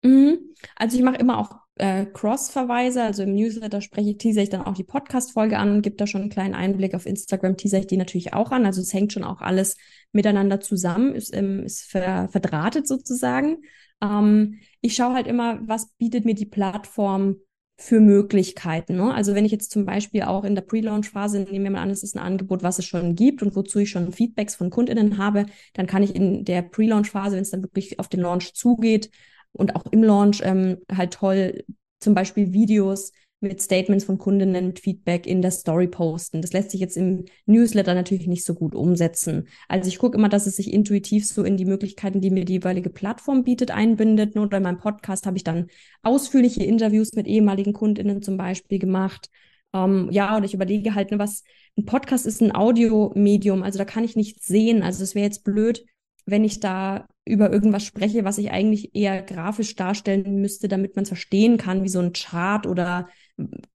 Mhm. 0.02 0.54
Also 0.76 0.96
ich 0.96 1.02
mache 1.02 1.16
immer 1.16 1.38
auch 1.38 1.62
äh, 1.76 2.06
Cross-Verweise, 2.06 3.02
also 3.02 3.22
im 3.22 3.34
Newsletter 3.34 3.80
spreche 3.80 4.10
ich, 4.10 4.18
teaser 4.18 4.42
ich 4.42 4.50
dann 4.50 4.62
auch 4.62 4.74
die 4.74 4.84
Podcast-Folge 4.84 5.58
an, 5.58 5.82
gibt 5.82 6.00
da 6.00 6.06
schon 6.06 6.20
einen 6.20 6.30
kleinen 6.30 6.54
Einblick. 6.54 6.94
Auf 6.94 7.06
Instagram 7.06 7.56
teaser 7.56 7.78
ich 7.78 7.86
die 7.86 7.96
natürlich 7.96 8.34
auch 8.34 8.50
an. 8.50 8.66
Also 8.66 8.80
es 8.80 8.92
hängt 8.92 9.12
schon 9.12 9.24
auch 9.24 9.40
alles 9.40 9.76
miteinander 10.12 10.60
zusammen, 10.60 11.14
ist, 11.14 11.34
ähm, 11.34 11.64
ist 11.64 11.82
ver 11.82 12.28
verdrahtet 12.28 12.86
sozusagen. 12.86 13.62
Ähm, 14.02 14.58
ich 14.80 14.94
schaue 14.94 15.14
halt 15.14 15.26
immer, 15.26 15.60
was 15.66 15.90
bietet 15.94 16.24
mir 16.24 16.34
die 16.34 16.46
Plattform 16.46 17.36
für 17.78 18.00
Möglichkeiten. 18.00 18.96
Ne? 18.96 19.12
Also 19.12 19.34
wenn 19.34 19.44
ich 19.44 19.50
jetzt 19.50 19.72
zum 19.72 19.84
Beispiel 19.86 20.22
auch 20.22 20.44
in 20.44 20.54
der 20.54 20.62
Pre-Launch-Phase, 20.62 21.40
nehmen 21.40 21.64
wir 21.64 21.70
mal 21.72 21.82
an, 21.82 21.90
es 21.90 22.02
ist 22.02 22.14
ein 22.14 22.22
Angebot, 22.22 22.62
was 22.62 22.78
es 22.78 22.84
schon 22.84 23.16
gibt 23.16 23.42
und 23.42 23.56
wozu 23.56 23.80
ich 23.80 23.90
schon 23.90 24.12
Feedbacks 24.12 24.54
von 24.54 24.70
KundInnen 24.70 25.18
habe, 25.18 25.46
dann 25.72 25.86
kann 25.86 26.02
ich 26.02 26.14
in 26.14 26.44
der 26.44 26.62
Pre-Launch-Phase, 26.62 27.34
wenn 27.34 27.42
es 27.42 27.50
dann 27.50 27.62
wirklich 27.62 27.98
auf 27.98 28.08
den 28.08 28.20
Launch 28.20 28.54
zugeht 28.54 29.10
und 29.52 29.76
auch 29.76 29.84
im 29.90 30.02
Launch 30.02 30.40
ähm, 30.44 30.78
halt 30.90 31.14
toll 31.14 31.64
zum 32.00 32.14
Beispiel 32.14 32.52
Videos 32.52 33.12
mit 33.42 33.60
Statements 33.60 34.04
von 34.04 34.18
Kundinnen, 34.18 34.68
mit 34.68 34.80
Feedback 34.80 35.26
in 35.26 35.42
der 35.42 35.50
Story 35.50 35.88
posten. 35.88 36.40
Das 36.40 36.52
lässt 36.52 36.70
sich 36.70 36.80
jetzt 36.80 36.96
im 36.96 37.24
Newsletter 37.46 37.92
natürlich 37.94 38.28
nicht 38.28 38.44
so 38.44 38.54
gut 38.54 38.74
umsetzen. 38.74 39.48
Also 39.68 39.88
ich 39.88 39.98
gucke 39.98 40.16
immer, 40.16 40.28
dass 40.28 40.46
es 40.46 40.56
sich 40.56 40.72
intuitiv 40.72 41.26
so 41.26 41.42
in 41.42 41.56
die 41.56 41.64
Möglichkeiten, 41.64 42.20
die 42.20 42.30
mir 42.30 42.44
die 42.44 42.54
jeweilige 42.54 42.88
Plattform 42.88 43.42
bietet, 43.42 43.72
einbindet. 43.72 44.36
Oder 44.36 44.58
in 44.58 44.62
meinem 44.62 44.78
Podcast 44.78 45.26
habe 45.26 45.36
ich 45.36 45.44
dann 45.44 45.66
ausführliche 46.02 46.62
Interviews 46.62 47.14
mit 47.14 47.26
ehemaligen 47.26 47.72
Kundinnen 47.72 48.22
zum 48.22 48.36
Beispiel 48.36 48.78
gemacht. 48.78 49.28
Ähm, 49.74 50.08
ja, 50.12 50.36
und 50.36 50.44
ich 50.44 50.54
überlege 50.54 50.94
halt, 50.94 51.10
ne, 51.10 51.18
was 51.18 51.42
ein 51.76 51.84
Podcast 51.84 52.26
ist 52.26 52.42
ein 52.42 52.54
Audiomedium, 52.54 53.62
also 53.62 53.78
da 53.78 53.84
kann 53.84 54.04
ich 54.04 54.14
nichts 54.14 54.46
sehen. 54.46 54.82
Also 54.82 55.02
es 55.02 55.14
wäre 55.14 55.24
jetzt 55.24 55.44
blöd, 55.44 55.84
wenn 56.26 56.44
ich 56.44 56.60
da 56.60 57.06
über 57.24 57.52
irgendwas 57.52 57.84
spreche, 57.84 58.24
was 58.24 58.38
ich 58.38 58.50
eigentlich 58.50 58.94
eher 58.94 59.22
grafisch 59.22 59.76
darstellen 59.76 60.40
müsste, 60.40 60.66
damit 60.68 60.96
man 60.96 61.04
es 61.04 61.08
verstehen 61.08 61.56
kann, 61.56 61.84
wie 61.84 61.88
so 61.88 62.00
ein 62.00 62.12
Chart 62.12 62.66
oder 62.66 63.08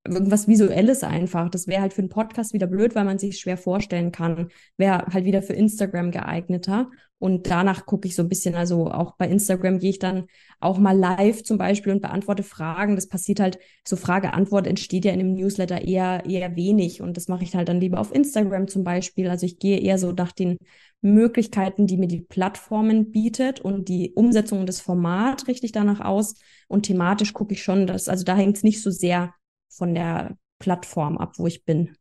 irgendwas 0.06 0.48
Visuelles 0.48 1.04
einfach. 1.04 1.50
Das 1.50 1.68
wäre 1.68 1.82
halt 1.82 1.94
für 1.94 2.02
einen 2.02 2.10
Podcast 2.10 2.54
wieder 2.54 2.68
blöd, 2.68 2.96
weil 2.96 3.06
man 3.06 3.20
sich 3.20 3.40
schwer 3.40 3.58
vorstellen 3.58 4.12
kann. 4.12 4.50
Wäre 4.78 5.06
halt 5.14 5.26
wieder 5.26 5.42
für 5.42 5.54
Instagram 5.54 6.12
geeigneter. 6.12 6.90
Und 7.20 7.50
danach 7.50 7.86
gucke 7.86 8.08
ich 8.08 8.16
so 8.16 8.22
ein 8.22 8.30
bisschen, 8.30 8.54
also 8.54 8.92
auch 8.92 9.16
bei 9.16 9.28
Instagram 9.28 9.80
gehe 9.80 9.90
ich 9.90 10.00
dann 10.00 10.28
auch 10.60 10.78
mal 10.78 10.96
live 10.96 11.42
zum 11.44 11.58
Beispiel 11.58 11.92
und 11.92 12.02
beantworte 12.02 12.44
Fragen. 12.44 12.96
Das 12.96 13.08
passiert 13.08 13.40
halt, 13.40 13.58
so 13.88 13.96
Frage-Antwort 13.96 14.68
entsteht 14.68 15.06
ja 15.06 15.12
in 15.12 15.20
einem 15.20 15.34
Newsletter 15.34 15.82
eher, 15.82 16.26
eher 16.26 16.56
wenig. 16.56 17.02
Und 17.02 17.18
das 17.18 17.28
mache 17.28 17.44
ich 17.44 17.56
halt 17.56 17.70
dann 17.70 17.82
lieber 17.82 18.00
auf 18.00 18.14
Instagram 18.14 18.68
zum 18.68 18.84
Beispiel. 18.84 19.30
Also 19.30 19.48
ich 19.48 19.58
gehe 19.58 19.80
eher 19.80 19.98
so 19.98 20.12
nach 20.12 20.32
den 20.32 20.58
Möglichkeiten, 21.02 21.88
die 21.88 21.98
mir 21.98 22.08
die 22.08 22.22
Plattformen 22.22 23.12
bietet 23.12 23.60
und 23.62 23.90
die 23.90 24.14
Umsetzung 24.14 24.66
des 24.66 24.80
Format 24.80 25.48
richtig 25.48 25.72
danach 25.72 26.02
aus. 26.02 26.36
Und 26.68 26.84
thematisch 26.84 27.34
gucke 27.34 27.54
ich 27.54 27.64
schon, 27.64 27.88
dass, 27.88 28.10
also 28.10 28.24
da 28.24 28.36
hängt 28.36 28.58
es 28.58 28.64
nicht 28.64 28.82
so 28.82 28.92
sehr 28.92 29.34
von 29.70 29.96
der 29.96 30.38
Plattform 30.60 31.18
ab, 31.18 31.34
wo 31.38 31.48
ich 31.48 31.66
bin. 31.66 31.96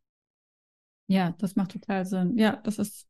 Ja, 1.07 1.33
das 1.39 1.55
macht 1.55 1.71
total 1.71 2.05
Sinn. 2.05 2.37
Ja, 2.37 2.57
das 2.57 2.79
ist, 2.79 3.07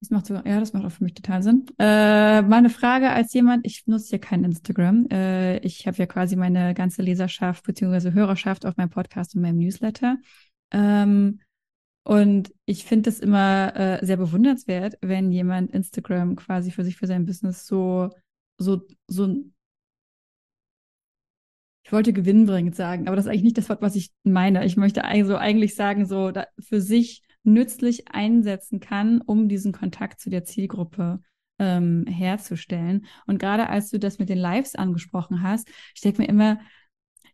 das 0.00 0.10
macht 0.10 0.26
sogar, 0.26 0.46
ja, 0.46 0.60
das 0.60 0.72
macht 0.72 0.84
auch 0.84 0.92
für 0.92 1.02
mich 1.02 1.14
total 1.14 1.42
Sinn. 1.42 1.66
Äh, 1.78 2.42
meine 2.42 2.70
Frage 2.70 3.10
als 3.10 3.32
jemand, 3.32 3.66
ich 3.66 3.86
nutze 3.86 4.12
ja 4.12 4.18
kein 4.18 4.44
Instagram. 4.44 5.08
Äh, 5.10 5.58
ich 5.58 5.86
habe 5.86 5.96
ja 5.96 6.06
quasi 6.06 6.36
meine 6.36 6.72
ganze 6.74 7.02
Leserschaft 7.02 7.64
bzw. 7.64 8.12
Hörerschaft 8.12 8.64
auf 8.64 8.76
meinem 8.76 8.90
Podcast 8.90 9.34
und 9.34 9.42
meinem 9.42 9.58
Newsletter. 9.58 10.18
Ähm, 10.70 11.40
und 12.04 12.54
ich 12.64 12.84
finde 12.84 13.10
es 13.10 13.18
immer 13.18 13.74
äh, 13.76 14.06
sehr 14.06 14.16
bewundernswert, 14.16 14.98
wenn 15.02 15.32
jemand 15.32 15.72
Instagram 15.72 16.36
quasi 16.36 16.70
für 16.70 16.84
sich, 16.84 16.96
für 16.96 17.06
sein 17.06 17.26
Business 17.26 17.66
so, 17.66 18.10
so, 18.56 18.82
so 19.08 19.44
ich 21.82 21.92
wollte 21.92 22.12
gewinnbringend 22.12 22.76
sagen, 22.76 23.08
aber 23.08 23.16
das 23.16 23.24
ist 23.24 23.30
eigentlich 23.30 23.44
nicht 23.44 23.58
das 23.58 23.68
Wort, 23.68 23.82
was 23.82 23.96
ich 23.96 24.12
meine. 24.22 24.64
Ich 24.64 24.76
möchte 24.76 25.04
also 25.04 25.36
eigentlich 25.36 25.74
sagen, 25.74 26.06
so 26.06 26.32
für 26.58 26.80
sich 26.80 27.22
nützlich 27.52 28.08
einsetzen 28.10 28.80
kann, 28.80 29.20
um 29.20 29.48
diesen 29.48 29.72
Kontakt 29.72 30.20
zu 30.20 30.30
der 30.30 30.44
Zielgruppe 30.44 31.20
ähm, 31.58 32.06
herzustellen. 32.06 33.06
Und 33.26 33.38
gerade 33.38 33.68
als 33.68 33.90
du 33.90 33.98
das 33.98 34.18
mit 34.18 34.28
den 34.28 34.38
Lives 34.38 34.74
angesprochen 34.74 35.42
hast, 35.42 35.68
ich 35.94 36.00
denke 36.00 36.22
mir 36.22 36.28
immer, 36.28 36.60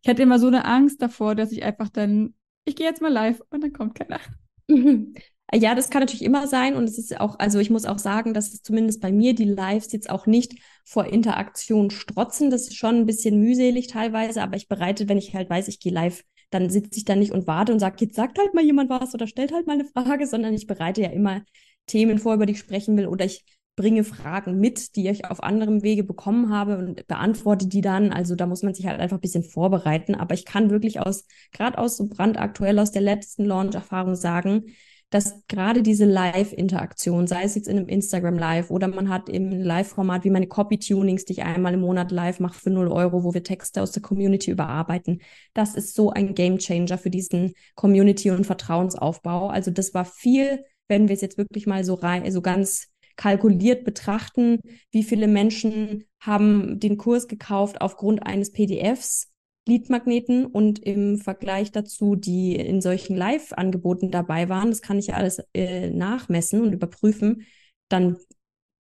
ich 0.02 0.08
hatte 0.08 0.22
immer 0.22 0.38
so 0.38 0.46
eine 0.46 0.64
Angst 0.64 1.00
davor, 1.02 1.34
dass 1.34 1.52
ich 1.52 1.62
einfach 1.62 1.88
dann, 1.88 2.34
ich 2.64 2.76
gehe 2.76 2.86
jetzt 2.86 3.02
mal 3.02 3.12
live 3.12 3.40
und 3.50 3.62
dann 3.62 3.72
kommt 3.72 3.94
keiner. 3.94 4.20
Ja, 5.52 5.74
das 5.74 5.90
kann 5.90 6.00
natürlich 6.00 6.24
immer 6.24 6.48
sein 6.48 6.74
und 6.74 6.84
es 6.84 6.98
ist 6.98 7.20
auch, 7.20 7.38
also 7.38 7.58
ich 7.60 7.70
muss 7.70 7.84
auch 7.84 7.98
sagen, 7.98 8.34
dass 8.34 8.52
es 8.52 8.62
zumindest 8.62 9.00
bei 9.00 9.12
mir 9.12 9.34
die 9.34 9.44
Lives 9.44 9.92
jetzt 9.92 10.10
auch 10.10 10.26
nicht 10.26 10.54
vor 10.84 11.06
Interaktion 11.06 11.90
strotzen. 11.90 12.50
Das 12.50 12.62
ist 12.62 12.76
schon 12.76 12.96
ein 12.96 13.06
bisschen 13.06 13.38
mühselig 13.38 13.86
teilweise, 13.86 14.42
aber 14.42 14.56
ich 14.56 14.68
bereite, 14.68 15.08
wenn 15.08 15.18
ich 15.18 15.34
halt 15.34 15.50
weiß, 15.50 15.68
ich 15.68 15.80
gehe 15.80 15.92
live, 15.92 16.24
dann 16.54 16.70
sitze 16.70 16.98
ich 16.98 17.04
da 17.04 17.16
nicht 17.16 17.32
und 17.32 17.46
warte 17.46 17.72
und 17.72 17.80
sage, 17.80 17.96
jetzt 18.00 18.16
sagt 18.16 18.38
halt 18.38 18.54
mal 18.54 18.64
jemand 18.64 18.88
was 18.90 19.14
oder 19.14 19.26
stellt 19.26 19.52
halt 19.52 19.66
mal 19.66 19.74
eine 19.74 19.84
Frage, 19.84 20.26
sondern 20.26 20.54
ich 20.54 20.66
bereite 20.66 21.02
ja 21.02 21.10
immer 21.10 21.42
Themen 21.86 22.18
vor, 22.18 22.34
über 22.34 22.46
die 22.46 22.52
ich 22.52 22.60
sprechen 22.60 22.96
will 22.96 23.06
oder 23.06 23.24
ich 23.24 23.44
bringe 23.76 24.04
Fragen 24.04 24.60
mit, 24.60 24.94
die 24.94 25.08
ich 25.08 25.24
auf 25.24 25.42
anderem 25.42 25.82
Wege 25.82 26.04
bekommen 26.04 26.50
habe 26.50 26.78
und 26.78 27.06
beantworte 27.08 27.66
die 27.66 27.80
dann. 27.80 28.12
Also 28.12 28.36
da 28.36 28.46
muss 28.46 28.62
man 28.62 28.72
sich 28.72 28.86
halt 28.86 29.00
einfach 29.00 29.18
ein 29.18 29.20
bisschen 29.20 29.42
vorbereiten. 29.42 30.14
Aber 30.14 30.34
ich 30.34 30.44
kann 30.44 30.70
wirklich 30.70 31.00
aus, 31.00 31.24
gerade 31.52 31.78
aus 31.78 31.96
so 31.96 32.06
brandaktuell 32.06 32.78
aus 32.78 32.92
der 32.92 33.02
letzten 33.02 33.44
Launch-Erfahrung 33.44 34.14
sagen, 34.14 34.66
dass 35.14 35.46
gerade 35.46 35.84
diese 35.84 36.06
Live-Interaktion, 36.06 37.28
sei 37.28 37.44
es 37.44 37.54
jetzt 37.54 37.68
in 37.68 37.78
einem 37.78 37.86
Instagram 37.86 38.36
Live 38.36 38.68
oder 38.72 38.88
man 38.88 39.08
hat 39.08 39.28
eben 39.28 39.52
ein 39.52 39.60
Live-Format 39.60 40.24
wie 40.24 40.30
meine 40.30 40.48
Copy-Tunings, 40.48 41.24
die 41.24 41.34
ich 41.34 41.42
einmal 41.44 41.74
im 41.74 41.82
Monat 41.82 42.10
live 42.10 42.40
mache 42.40 42.58
für 42.58 42.70
0 42.70 42.88
Euro, 42.88 43.22
wo 43.22 43.32
wir 43.32 43.44
Texte 43.44 43.80
aus 43.80 43.92
der 43.92 44.02
Community 44.02 44.50
überarbeiten. 44.50 45.22
Das 45.52 45.76
ist 45.76 45.94
so 45.94 46.10
ein 46.10 46.34
Game-Changer 46.34 46.98
für 46.98 47.10
diesen 47.10 47.54
Community- 47.76 48.32
und 48.32 48.44
Vertrauensaufbau. 48.44 49.46
Also 49.46 49.70
das 49.70 49.94
war 49.94 50.04
viel, 50.04 50.64
wenn 50.88 51.06
wir 51.06 51.14
es 51.14 51.20
jetzt 51.20 51.38
wirklich 51.38 51.68
mal 51.68 51.84
so 51.84 51.94
rein, 51.94 52.28
so 52.32 52.42
ganz 52.42 52.88
kalkuliert 53.14 53.84
betrachten, 53.84 54.58
wie 54.90 55.04
viele 55.04 55.28
Menschen 55.28 56.06
haben 56.18 56.80
den 56.80 56.96
Kurs 56.96 57.28
gekauft 57.28 57.80
aufgrund 57.80 58.26
eines 58.26 58.50
PDFs, 58.50 59.28
Leadmagneten 59.66 60.46
und 60.46 60.78
im 60.78 61.18
Vergleich 61.18 61.72
dazu, 61.72 62.16
die 62.16 62.54
in 62.54 62.80
solchen 62.80 63.16
Live-Angeboten 63.16 64.10
dabei 64.10 64.48
waren, 64.48 64.70
das 64.70 64.82
kann 64.82 64.98
ich 64.98 65.08
ja 65.08 65.14
alles 65.14 65.42
äh, 65.54 65.90
nachmessen 65.90 66.60
und 66.60 66.72
überprüfen, 66.72 67.46
dann 67.88 68.18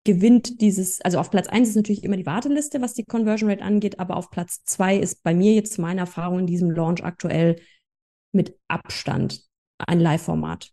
gewinnt 0.04 0.60
dieses, 0.60 1.00
also 1.00 1.18
auf 1.18 1.30
Platz 1.30 1.48
eins 1.48 1.70
ist 1.70 1.76
natürlich 1.76 2.04
immer 2.04 2.16
die 2.16 2.26
Warteliste, 2.26 2.80
was 2.80 2.94
die 2.94 3.04
Conversion 3.04 3.50
Rate 3.50 3.62
angeht, 3.62 3.98
aber 3.98 4.16
auf 4.16 4.30
Platz 4.30 4.62
zwei 4.64 4.96
ist 4.96 5.22
bei 5.22 5.34
mir 5.34 5.52
jetzt 5.52 5.78
meine 5.78 6.00
Erfahrung 6.00 6.40
in 6.40 6.46
diesem 6.46 6.70
Launch 6.70 7.02
aktuell 7.02 7.56
mit 8.32 8.56
Abstand 8.68 9.42
ein 9.78 9.98
Live-Format. 9.98 10.72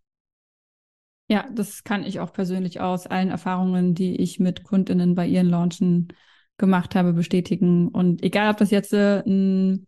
Ja, 1.30 1.50
das 1.52 1.84
kann 1.84 2.04
ich 2.04 2.20
auch 2.20 2.34
persönlich 2.34 2.80
aus 2.82 3.08
allen 3.08 3.30
Erfahrungen, 3.30 3.96
die 3.96 4.18
ich 4.18 4.40
mit 4.40 4.64
Kundinnen 4.64 5.16
bei 5.16 5.26
ihren 5.26 5.48
Launchen 5.48 6.10
gemacht 6.58 6.96
habe, 6.96 7.14
bestätigen. 7.14 7.88
Und 7.90 8.24
egal, 8.24 8.52
ob 8.52 8.58
das 8.58 8.72
jetzt 8.72 8.94
äh, 8.94 9.24
ein, 9.26 9.88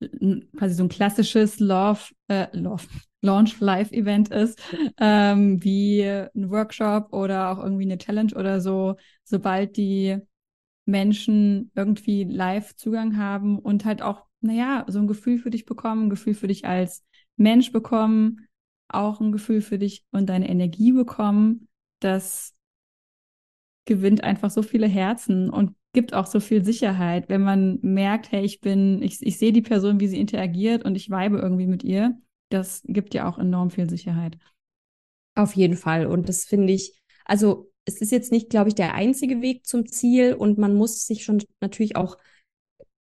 ein, 0.00 0.48
quasi 0.56 0.74
so 0.74 0.84
ein 0.84 0.88
klassisches 0.88 1.60
Love, 1.60 2.00
äh, 2.28 2.46
Love 2.56 2.86
Launch 3.24 3.60
Live 3.60 3.92
Event 3.92 4.30
ist, 4.30 4.60
ähm, 4.98 5.62
wie 5.62 6.02
ein 6.02 6.50
Workshop 6.50 7.12
oder 7.12 7.50
auch 7.50 7.62
irgendwie 7.62 7.84
eine 7.84 7.98
Challenge 7.98 8.34
oder 8.34 8.60
so, 8.60 8.96
sobald 9.22 9.76
die 9.76 10.18
Menschen 10.86 11.70
irgendwie 11.76 12.24
live 12.24 12.74
Zugang 12.74 13.16
haben 13.16 13.60
und 13.60 13.84
halt 13.84 14.02
auch, 14.02 14.26
naja, 14.40 14.84
so 14.88 14.98
ein 14.98 15.06
Gefühl 15.06 15.38
für 15.38 15.50
dich 15.50 15.66
bekommen, 15.66 16.06
ein 16.06 16.10
Gefühl 16.10 16.34
für 16.34 16.48
dich 16.48 16.64
als 16.64 17.04
Mensch 17.36 17.70
bekommen, 17.70 18.48
auch 18.88 19.20
ein 19.20 19.30
Gefühl 19.30 19.60
für 19.60 19.78
dich 19.78 20.04
und 20.10 20.28
deine 20.28 20.48
Energie 20.48 20.90
bekommen, 20.90 21.68
das 22.00 22.54
gewinnt 23.84 24.24
einfach 24.24 24.50
so 24.50 24.62
viele 24.62 24.86
Herzen 24.86 25.50
und 25.50 25.74
gibt 25.92 26.14
auch 26.14 26.26
so 26.26 26.40
viel 26.40 26.64
Sicherheit, 26.64 27.28
wenn 27.28 27.42
man 27.42 27.78
merkt, 27.82 28.32
hey, 28.32 28.44
ich 28.44 28.60
bin, 28.60 29.02
ich, 29.02 29.18
ich 29.20 29.38
sehe 29.38 29.52
die 29.52 29.62
Person, 29.62 30.00
wie 30.00 30.08
sie 30.08 30.20
interagiert 30.20 30.84
und 30.84 30.96
ich 30.96 31.10
weibe 31.10 31.38
irgendwie 31.38 31.66
mit 31.66 31.84
ihr. 31.84 32.18
Das 32.48 32.82
gibt 32.86 33.14
ja 33.14 33.28
auch 33.28 33.38
enorm 33.38 33.70
viel 33.70 33.88
Sicherheit. 33.88 34.38
Auf 35.34 35.54
jeden 35.54 35.76
Fall. 35.76 36.06
Und 36.06 36.28
das 36.28 36.44
finde 36.44 36.72
ich, 36.72 37.00
also 37.24 37.70
es 37.84 38.00
ist 38.00 38.12
jetzt 38.12 38.32
nicht, 38.32 38.50
glaube 38.50 38.68
ich, 38.68 38.74
der 38.74 38.94
einzige 38.94 39.42
Weg 39.42 39.66
zum 39.66 39.86
Ziel 39.86 40.34
und 40.34 40.58
man 40.58 40.74
muss 40.74 41.06
sich 41.06 41.24
schon 41.24 41.42
natürlich 41.60 41.96
auch 41.96 42.16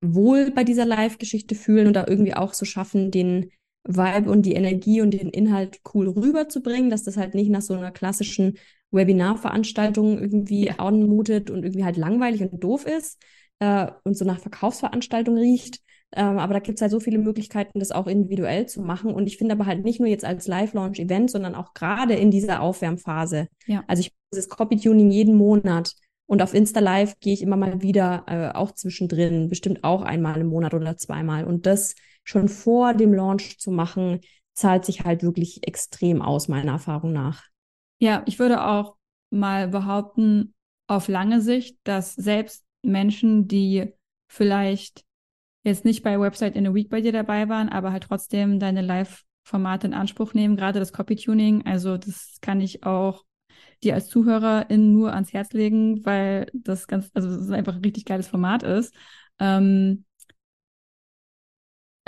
wohl 0.01 0.51
bei 0.51 0.63
dieser 0.63 0.85
Live-Geschichte 0.85 1.55
fühlen 1.55 1.87
und 1.87 1.93
da 1.93 2.05
irgendwie 2.07 2.35
auch 2.35 2.53
so 2.53 2.65
schaffen, 2.65 3.11
den 3.11 3.51
Vibe 3.87 4.29
und 4.29 4.45
die 4.45 4.53
Energie 4.53 5.01
und 5.01 5.11
den 5.11 5.29
Inhalt 5.29 5.79
cool 5.93 6.09
rüberzubringen, 6.09 6.89
dass 6.89 7.03
das 7.03 7.17
halt 7.17 7.33
nicht 7.33 7.49
nach 7.49 7.61
so 7.61 7.73
einer 7.73 7.91
klassischen 7.91 8.57
Webinarveranstaltung 8.91 10.19
irgendwie 10.19 10.71
anmutet 10.71 11.49
und 11.49 11.63
irgendwie 11.63 11.83
halt 11.83 11.97
langweilig 11.97 12.41
und 12.41 12.63
doof 12.63 12.85
ist 12.85 13.21
äh, 13.59 13.87
und 14.03 14.17
so 14.17 14.25
nach 14.25 14.39
Verkaufsveranstaltung 14.39 15.37
riecht. 15.37 15.81
Ähm, 16.13 16.37
aber 16.37 16.53
da 16.53 16.59
gibt 16.59 16.77
es 16.77 16.81
halt 16.81 16.91
so 16.91 16.99
viele 16.99 17.17
Möglichkeiten, 17.17 17.79
das 17.79 17.91
auch 17.91 18.07
individuell 18.07 18.65
zu 18.65 18.81
machen. 18.81 19.13
Und 19.13 19.27
ich 19.27 19.37
finde 19.37 19.53
aber 19.53 19.65
halt 19.65 19.83
nicht 19.83 19.99
nur 19.99 20.07
jetzt 20.07 20.23
als 20.23 20.47
Live-Launch-Event, 20.47 21.29
sondern 21.29 21.53
auch 21.53 21.73
gerade 21.73 22.13
in 22.13 22.31
dieser 22.31 22.61
Aufwärmphase. 22.61 23.47
Ja. 23.65 23.83
Also 23.87 24.01
ich 24.01 24.11
mache 24.11 24.29
dieses 24.33 24.49
Copy-Tuning 24.49 25.11
jeden 25.11 25.35
Monat. 25.35 25.93
Und 26.25 26.41
auf 26.41 26.53
Insta 26.53 26.79
Live 26.79 27.19
gehe 27.19 27.33
ich 27.33 27.41
immer 27.41 27.55
mal 27.55 27.81
wieder 27.81 28.23
äh, 28.27 28.57
auch 28.57 28.73
zwischendrin, 28.73 29.49
bestimmt 29.49 29.83
auch 29.83 30.01
einmal 30.01 30.39
im 30.39 30.47
Monat 30.47 30.73
oder 30.73 30.97
zweimal. 30.97 31.45
Und 31.45 31.65
das 31.65 31.95
schon 32.23 32.49
vor 32.49 32.93
dem 32.93 33.13
Launch 33.13 33.59
zu 33.59 33.71
machen, 33.71 34.19
zahlt 34.53 34.85
sich 34.85 35.03
halt 35.05 35.23
wirklich 35.23 35.65
extrem 35.67 36.21
aus, 36.21 36.47
meiner 36.47 36.73
Erfahrung 36.73 37.13
nach. 37.13 37.43
Ja, 37.99 38.23
ich 38.25 38.39
würde 38.39 38.63
auch 38.63 38.95
mal 39.29 39.67
behaupten, 39.67 40.53
auf 40.87 41.07
lange 41.09 41.41
Sicht, 41.41 41.77
dass 41.83 42.13
selbst 42.13 42.65
Menschen, 42.81 43.47
die 43.47 43.93
vielleicht 44.29 45.03
jetzt 45.63 45.85
nicht 45.85 46.03
bei 46.03 46.19
Website 46.19 46.55
in 46.55 46.67
a 46.67 46.73
Week 46.73 46.89
bei 46.89 47.01
dir 47.01 47.11
dabei 47.11 47.49
waren, 47.49 47.69
aber 47.69 47.91
halt 47.91 48.03
trotzdem 48.05 48.59
deine 48.59 48.81
Live-Formate 48.81 49.87
in 49.87 49.93
Anspruch 49.93 50.33
nehmen, 50.33 50.57
gerade 50.57 50.79
das 50.79 50.93
Copy-Tuning, 50.93 51.65
also 51.65 51.97
das 51.97 52.37
kann 52.41 52.61
ich 52.61 52.83
auch 52.85 53.25
dir 53.83 53.95
als 53.95 54.09
Zuhörerin 54.09 54.93
nur 54.93 55.13
ans 55.13 55.33
Herz 55.33 55.53
legen, 55.53 56.05
weil 56.05 56.49
das 56.53 56.87
ganz, 56.87 57.11
also 57.13 57.29
das 57.35 57.51
einfach 57.51 57.75
ein 57.75 57.83
richtig 57.83 58.05
geiles 58.05 58.27
Format 58.29 58.63
ist. 58.63 58.95
Ähm, 59.39 60.05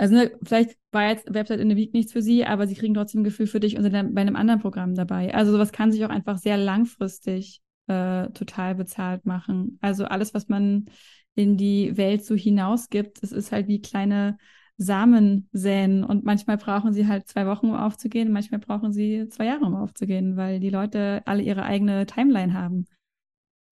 also 0.00 0.14
ne, 0.14 0.32
vielleicht 0.42 0.78
war 0.92 1.08
jetzt 1.08 1.32
Website 1.32 1.60
in 1.60 1.68
der 1.68 1.76
Week 1.76 1.92
nichts 1.92 2.12
für 2.12 2.22
sie, 2.22 2.46
aber 2.46 2.66
sie 2.66 2.74
kriegen 2.74 2.94
trotzdem 2.94 3.20
ein 3.20 3.24
Gefühl 3.24 3.46
für 3.46 3.60
dich 3.60 3.76
und 3.76 3.82
sind 3.82 3.92
dann 3.92 4.14
bei 4.14 4.22
einem 4.22 4.34
anderen 4.34 4.58
Programm 4.58 4.94
dabei. 4.94 5.34
Also 5.34 5.52
sowas 5.52 5.72
kann 5.72 5.92
sich 5.92 6.02
auch 6.06 6.10
einfach 6.10 6.38
sehr 6.38 6.56
langfristig 6.56 7.60
äh, 7.86 8.30
total 8.30 8.74
bezahlt 8.76 9.26
machen. 9.26 9.78
Also 9.82 10.06
alles, 10.06 10.32
was 10.32 10.48
man 10.48 10.86
in 11.34 11.58
die 11.58 11.98
Welt 11.98 12.24
so 12.24 12.34
hinausgibt, 12.34 13.22
es 13.22 13.30
ist 13.30 13.52
halt 13.52 13.68
wie 13.68 13.82
kleine 13.82 14.38
Samen 14.78 15.50
säen 15.52 16.02
und 16.02 16.24
manchmal 16.24 16.56
brauchen 16.56 16.94
sie 16.94 17.06
halt 17.06 17.28
zwei 17.28 17.46
Wochen, 17.46 17.66
um 17.66 17.76
aufzugehen, 17.76 18.32
manchmal 18.32 18.60
brauchen 18.60 18.92
sie 18.92 19.28
zwei 19.28 19.44
Jahre, 19.44 19.66
um 19.66 19.76
aufzugehen, 19.76 20.38
weil 20.38 20.60
die 20.60 20.70
Leute 20.70 21.20
alle 21.26 21.42
ihre 21.42 21.64
eigene 21.64 22.06
Timeline 22.06 22.54
haben. 22.54 22.86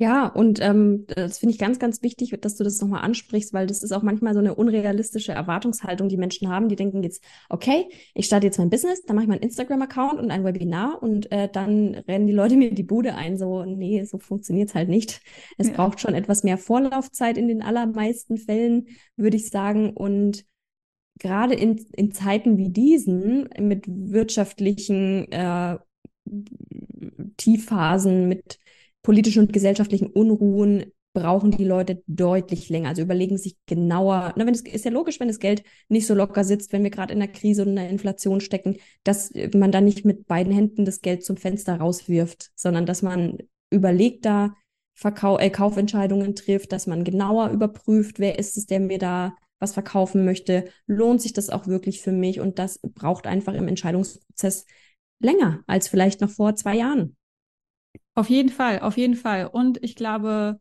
Ja, 0.00 0.28
und 0.28 0.60
ähm, 0.62 1.06
das 1.08 1.38
finde 1.38 1.54
ich 1.54 1.58
ganz, 1.58 1.80
ganz 1.80 2.02
wichtig, 2.02 2.32
dass 2.40 2.54
du 2.54 2.62
das 2.62 2.80
nochmal 2.80 3.02
ansprichst, 3.02 3.52
weil 3.52 3.66
das 3.66 3.82
ist 3.82 3.90
auch 3.90 4.04
manchmal 4.04 4.32
so 4.32 4.38
eine 4.38 4.54
unrealistische 4.54 5.32
Erwartungshaltung, 5.32 6.08
die 6.08 6.16
Menschen 6.16 6.48
haben. 6.48 6.68
Die 6.68 6.76
denken 6.76 7.02
jetzt, 7.02 7.20
okay, 7.48 7.88
ich 8.14 8.26
starte 8.26 8.46
jetzt 8.46 8.58
mein 8.58 8.70
Business, 8.70 9.02
dann 9.02 9.16
mache 9.16 9.24
ich 9.24 9.28
meinen 9.28 9.42
Instagram-Account 9.42 10.20
und 10.20 10.30
ein 10.30 10.44
Webinar 10.44 11.02
und 11.02 11.32
äh, 11.32 11.48
dann 11.52 11.96
rennen 11.96 12.28
die 12.28 12.32
Leute 12.32 12.56
mir 12.56 12.72
die 12.72 12.84
Bude 12.84 13.16
ein. 13.16 13.36
So, 13.36 13.64
nee, 13.64 14.04
so 14.04 14.18
funktioniert's 14.18 14.76
halt 14.76 14.88
nicht. 14.88 15.20
Es 15.56 15.66
ja. 15.66 15.74
braucht 15.74 16.00
schon 16.00 16.14
etwas 16.14 16.44
mehr 16.44 16.58
Vorlaufzeit 16.58 17.36
in 17.36 17.48
den 17.48 17.60
allermeisten 17.60 18.36
Fällen, 18.36 18.86
würde 19.16 19.36
ich 19.36 19.50
sagen. 19.50 19.90
Und 19.94 20.44
gerade 21.18 21.54
in, 21.54 21.84
in 21.94 22.12
Zeiten 22.12 22.56
wie 22.56 22.68
diesen, 22.68 23.48
mit 23.58 23.84
wirtschaftlichen 23.88 25.32
äh, 25.32 25.76
Tiefphasen, 27.36 28.28
mit 28.28 28.60
politischen 29.02 29.40
und 29.40 29.52
gesellschaftlichen 29.52 30.08
Unruhen 30.08 30.92
brauchen 31.14 31.50
die 31.50 31.64
Leute 31.64 32.02
deutlich 32.06 32.68
länger. 32.68 32.90
Also 32.90 33.02
überlegen 33.02 33.38
sich 33.38 33.56
genauer. 33.66 34.34
Na, 34.36 34.46
wenn 34.46 34.54
es 34.54 34.60
ist 34.60 34.84
ja 34.84 34.90
logisch, 34.90 35.20
wenn 35.20 35.28
das 35.28 35.40
Geld 35.40 35.62
nicht 35.88 36.06
so 36.06 36.14
locker 36.14 36.44
sitzt, 36.44 36.72
wenn 36.72 36.82
wir 36.82 36.90
gerade 36.90 37.12
in 37.12 37.22
einer 37.22 37.32
Krise 37.32 37.62
und 37.62 37.70
einer 37.70 37.88
Inflation 37.88 38.40
stecken, 38.40 38.76
dass 39.04 39.32
man 39.54 39.72
dann 39.72 39.84
nicht 39.84 40.04
mit 40.04 40.26
beiden 40.26 40.52
Händen 40.52 40.84
das 40.84 41.00
Geld 41.00 41.24
zum 41.24 41.36
Fenster 41.36 41.76
rauswirft, 41.76 42.50
sondern 42.54 42.86
dass 42.86 43.02
man 43.02 43.38
überlegt 43.70 44.24
da 44.24 44.54
Verkau 44.94 45.38
äh, 45.38 45.50
Kaufentscheidungen 45.50 46.34
trifft, 46.34 46.72
dass 46.72 46.86
man 46.86 47.04
genauer 47.04 47.50
überprüft, 47.50 48.18
wer 48.18 48.38
ist 48.38 48.56
es, 48.56 48.66
der 48.66 48.80
mir 48.80 48.98
da 48.98 49.36
was 49.60 49.72
verkaufen 49.72 50.24
möchte, 50.24 50.70
lohnt 50.86 51.20
sich 51.20 51.32
das 51.32 51.50
auch 51.50 51.66
wirklich 51.66 52.00
für 52.00 52.12
mich 52.12 52.40
und 52.40 52.58
das 52.58 52.80
braucht 52.80 53.26
einfach 53.26 53.54
im 53.54 53.68
Entscheidungsprozess 53.68 54.66
länger 55.20 55.62
als 55.66 55.88
vielleicht 55.88 56.20
noch 56.20 56.30
vor 56.30 56.54
zwei 56.54 56.76
Jahren. 56.76 57.16
Auf 58.18 58.28
jeden 58.30 58.48
Fall, 58.48 58.80
auf 58.80 58.96
jeden 58.96 59.14
Fall. 59.14 59.46
Und 59.46 59.80
ich 59.84 59.94
glaube, 59.94 60.60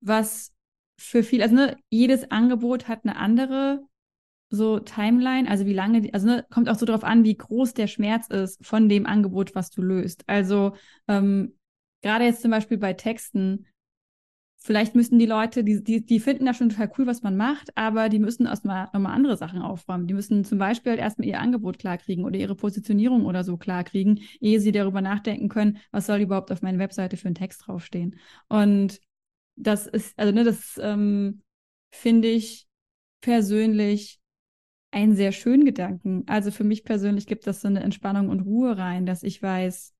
was 0.00 0.54
für 0.96 1.22
viel, 1.22 1.42
also 1.42 1.54
ne, 1.54 1.76
jedes 1.90 2.30
Angebot 2.30 2.88
hat 2.88 3.00
eine 3.04 3.16
andere 3.16 3.82
so 4.48 4.78
Timeline, 4.78 5.46
also 5.46 5.66
wie 5.66 5.74
lange, 5.74 6.08
also 6.14 6.26
ne, 6.26 6.46
kommt 6.50 6.70
auch 6.70 6.78
so 6.78 6.86
darauf 6.86 7.04
an, 7.04 7.22
wie 7.22 7.36
groß 7.36 7.74
der 7.74 7.86
Schmerz 7.86 8.28
ist 8.28 8.64
von 8.66 8.88
dem 8.88 9.04
Angebot, 9.04 9.54
was 9.54 9.68
du 9.68 9.82
löst. 9.82 10.24
Also 10.26 10.74
ähm, 11.06 11.54
gerade 12.00 12.24
jetzt 12.24 12.40
zum 12.40 12.50
Beispiel 12.50 12.78
bei 12.78 12.94
Texten, 12.94 13.66
vielleicht 14.62 14.94
müssen 14.94 15.18
die 15.18 15.26
Leute, 15.26 15.64
die, 15.64 15.82
die, 15.82 16.04
die 16.04 16.20
finden 16.20 16.44
das 16.44 16.58
schon 16.58 16.68
total 16.68 16.92
cool, 16.98 17.06
was 17.06 17.22
man 17.22 17.36
macht, 17.36 17.76
aber 17.76 18.08
die 18.08 18.18
müssen 18.18 18.46
erstmal 18.46 18.88
nochmal 18.92 19.14
andere 19.14 19.36
Sachen 19.36 19.62
aufräumen. 19.62 20.06
Die 20.06 20.14
müssen 20.14 20.44
zum 20.44 20.58
Beispiel 20.58 20.90
halt 20.90 21.00
erstmal 21.00 21.26
ihr 21.26 21.40
Angebot 21.40 21.78
klarkriegen 21.78 22.24
oder 22.24 22.38
ihre 22.38 22.54
Positionierung 22.54 23.24
oder 23.24 23.42
so 23.42 23.56
klarkriegen, 23.56 24.20
ehe 24.40 24.60
sie 24.60 24.72
darüber 24.72 25.00
nachdenken 25.00 25.48
können, 25.48 25.78
was 25.90 26.06
soll 26.06 26.20
überhaupt 26.20 26.52
auf 26.52 26.62
meiner 26.62 26.78
Webseite 26.78 27.16
für 27.16 27.26
einen 27.26 27.34
Text 27.34 27.66
draufstehen. 27.66 28.18
Und 28.48 29.00
das 29.56 29.86
ist, 29.86 30.18
also 30.18 30.32
ne, 30.32 30.44
das 30.44 30.78
ähm, 30.82 31.42
finde 31.90 32.28
ich 32.28 32.66
persönlich 33.20 34.20
einen 34.90 35.14
sehr 35.14 35.32
schönen 35.32 35.64
Gedanken. 35.64 36.24
Also 36.26 36.50
für 36.50 36.64
mich 36.64 36.84
persönlich 36.84 37.26
gibt 37.26 37.46
das 37.46 37.60
so 37.62 37.68
eine 37.68 37.80
Entspannung 37.80 38.28
und 38.28 38.40
Ruhe 38.40 38.76
rein, 38.76 39.06
dass 39.06 39.22
ich 39.22 39.42
weiß, 39.42 39.94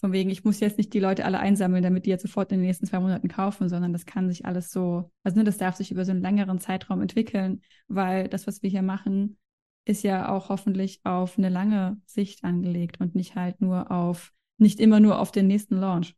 von 0.00 0.12
wegen, 0.12 0.30
ich 0.30 0.44
muss 0.44 0.60
jetzt 0.60 0.76
nicht 0.76 0.92
die 0.92 1.00
Leute 1.00 1.24
alle 1.24 1.38
einsammeln, 1.38 1.82
damit 1.82 2.04
die 2.04 2.10
jetzt 2.10 2.22
sofort 2.22 2.52
in 2.52 2.58
den 2.58 2.66
nächsten 2.66 2.86
zwei 2.86 3.00
Monaten 3.00 3.28
kaufen, 3.28 3.68
sondern 3.68 3.92
das 3.92 4.06
kann 4.06 4.28
sich 4.28 4.44
alles 4.44 4.70
so, 4.70 5.10
also 5.22 5.38
ne, 5.38 5.44
das 5.44 5.56
darf 5.56 5.76
sich 5.76 5.90
über 5.90 6.04
so 6.04 6.10
einen 6.10 6.22
längeren 6.22 6.58
Zeitraum 6.58 7.00
entwickeln, 7.00 7.62
weil 7.88 8.28
das, 8.28 8.46
was 8.46 8.62
wir 8.62 8.70
hier 8.70 8.82
machen, 8.82 9.38
ist 9.84 10.02
ja 10.02 10.28
auch 10.28 10.48
hoffentlich 10.48 11.00
auf 11.04 11.38
eine 11.38 11.48
lange 11.48 12.00
Sicht 12.06 12.44
angelegt 12.44 13.00
und 13.00 13.14
nicht 13.14 13.34
halt 13.34 13.60
nur 13.60 13.90
auf, 13.90 14.32
nicht 14.58 14.80
immer 14.80 15.00
nur 15.00 15.18
auf 15.18 15.30
den 15.30 15.46
nächsten 15.46 15.76
Launch. 15.76 16.14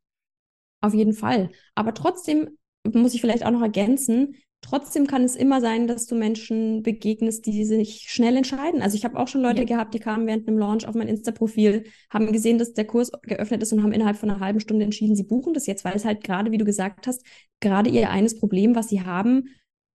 Auf 0.80 0.94
jeden 0.94 1.14
Fall. 1.14 1.50
Aber 1.74 1.94
trotzdem 1.94 2.56
muss 2.92 3.14
ich 3.14 3.20
vielleicht 3.20 3.44
auch 3.44 3.50
noch 3.50 3.62
ergänzen, 3.62 4.36
Trotzdem 4.68 5.06
kann 5.06 5.22
es 5.22 5.36
immer 5.36 5.60
sein, 5.60 5.86
dass 5.86 6.06
du 6.06 6.16
Menschen 6.16 6.82
begegnest, 6.82 7.46
die 7.46 7.64
sich 7.64 8.06
schnell 8.08 8.36
entscheiden. 8.36 8.82
Also 8.82 8.96
ich 8.96 9.04
habe 9.04 9.16
auch 9.18 9.28
schon 9.28 9.42
Leute 9.42 9.60
ja. 9.60 9.64
gehabt, 9.64 9.94
die 9.94 10.00
kamen 10.00 10.26
während 10.26 10.48
einem 10.48 10.58
Launch 10.58 10.86
auf 10.88 10.94
mein 10.94 11.08
Insta-Profil, 11.08 11.84
haben 12.10 12.32
gesehen, 12.32 12.58
dass 12.58 12.72
der 12.72 12.86
Kurs 12.86 13.12
geöffnet 13.22 13.62
ist 13.62 13.72
und 13.72 13.82
haben 13.82 13.92
innerhalb 13.92 14.16
von 14.16 14.30
einer 14.30 14.40
halben 14.40 14.60
Stunde 14.60 14.84
entschieden, 14.84 15.14
sie 15.14 15.22
buchen 15.22 15.54
das 15.54 15.66
jetzt, 15.66 15.84
weil 15.84 15.94
es 15.94 16.04
halt 16.04 16.24
gerade, 16.24 16.50
wie 16.50 16.58
du 16.58 16.64
gesagt 16.64 17.06
hast, 17.06 17.24
gerade 17.60 17.90
ihr 17.90 18.10
eines 18.10 18.38
Problem, 18.38 18.74
was 18.74 18.88
sie 18.88 19.02
haben, 19.02 19.44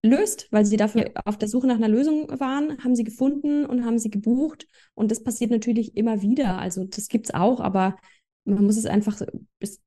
löst, 0.04 0.48
weil 0.52 0.66
sie 0.66 0.78
dafür 0.78 1.08
ja. 1.08 1.22
auf 1.26 1.38
der 1.38 1.48
Suche 1.50 1.68
nach 1.68 1.76
einer 1.76 1.90
Lösung 1.90 2.28
waren, 2.40 2.82
haben 2.84 2.96
sie 2.96 3.04
gefunden 3.04 3.66
und 3.66 3.86
haben 3.86 4.00
sie 4.00 4.10
gebucht. 4.10 4.68
Und 4.94 5.12
das 5.12 5.22
passiert 5.22 5.52
natürlich 5.52 5.98
immer 5.98 6.22
wieder. 6.22 6.58
Also 6.58 6.86
das 6.86 7.08
gibt 7.08 7.28
es 7.28 7.34
auch, 7.34 7.60
aber 7.60 7.98
man 8.46 8.66
muss 8.66 8.78
es 8.78 8.86
einfach, 8.86 9.22
es 9.60 9.82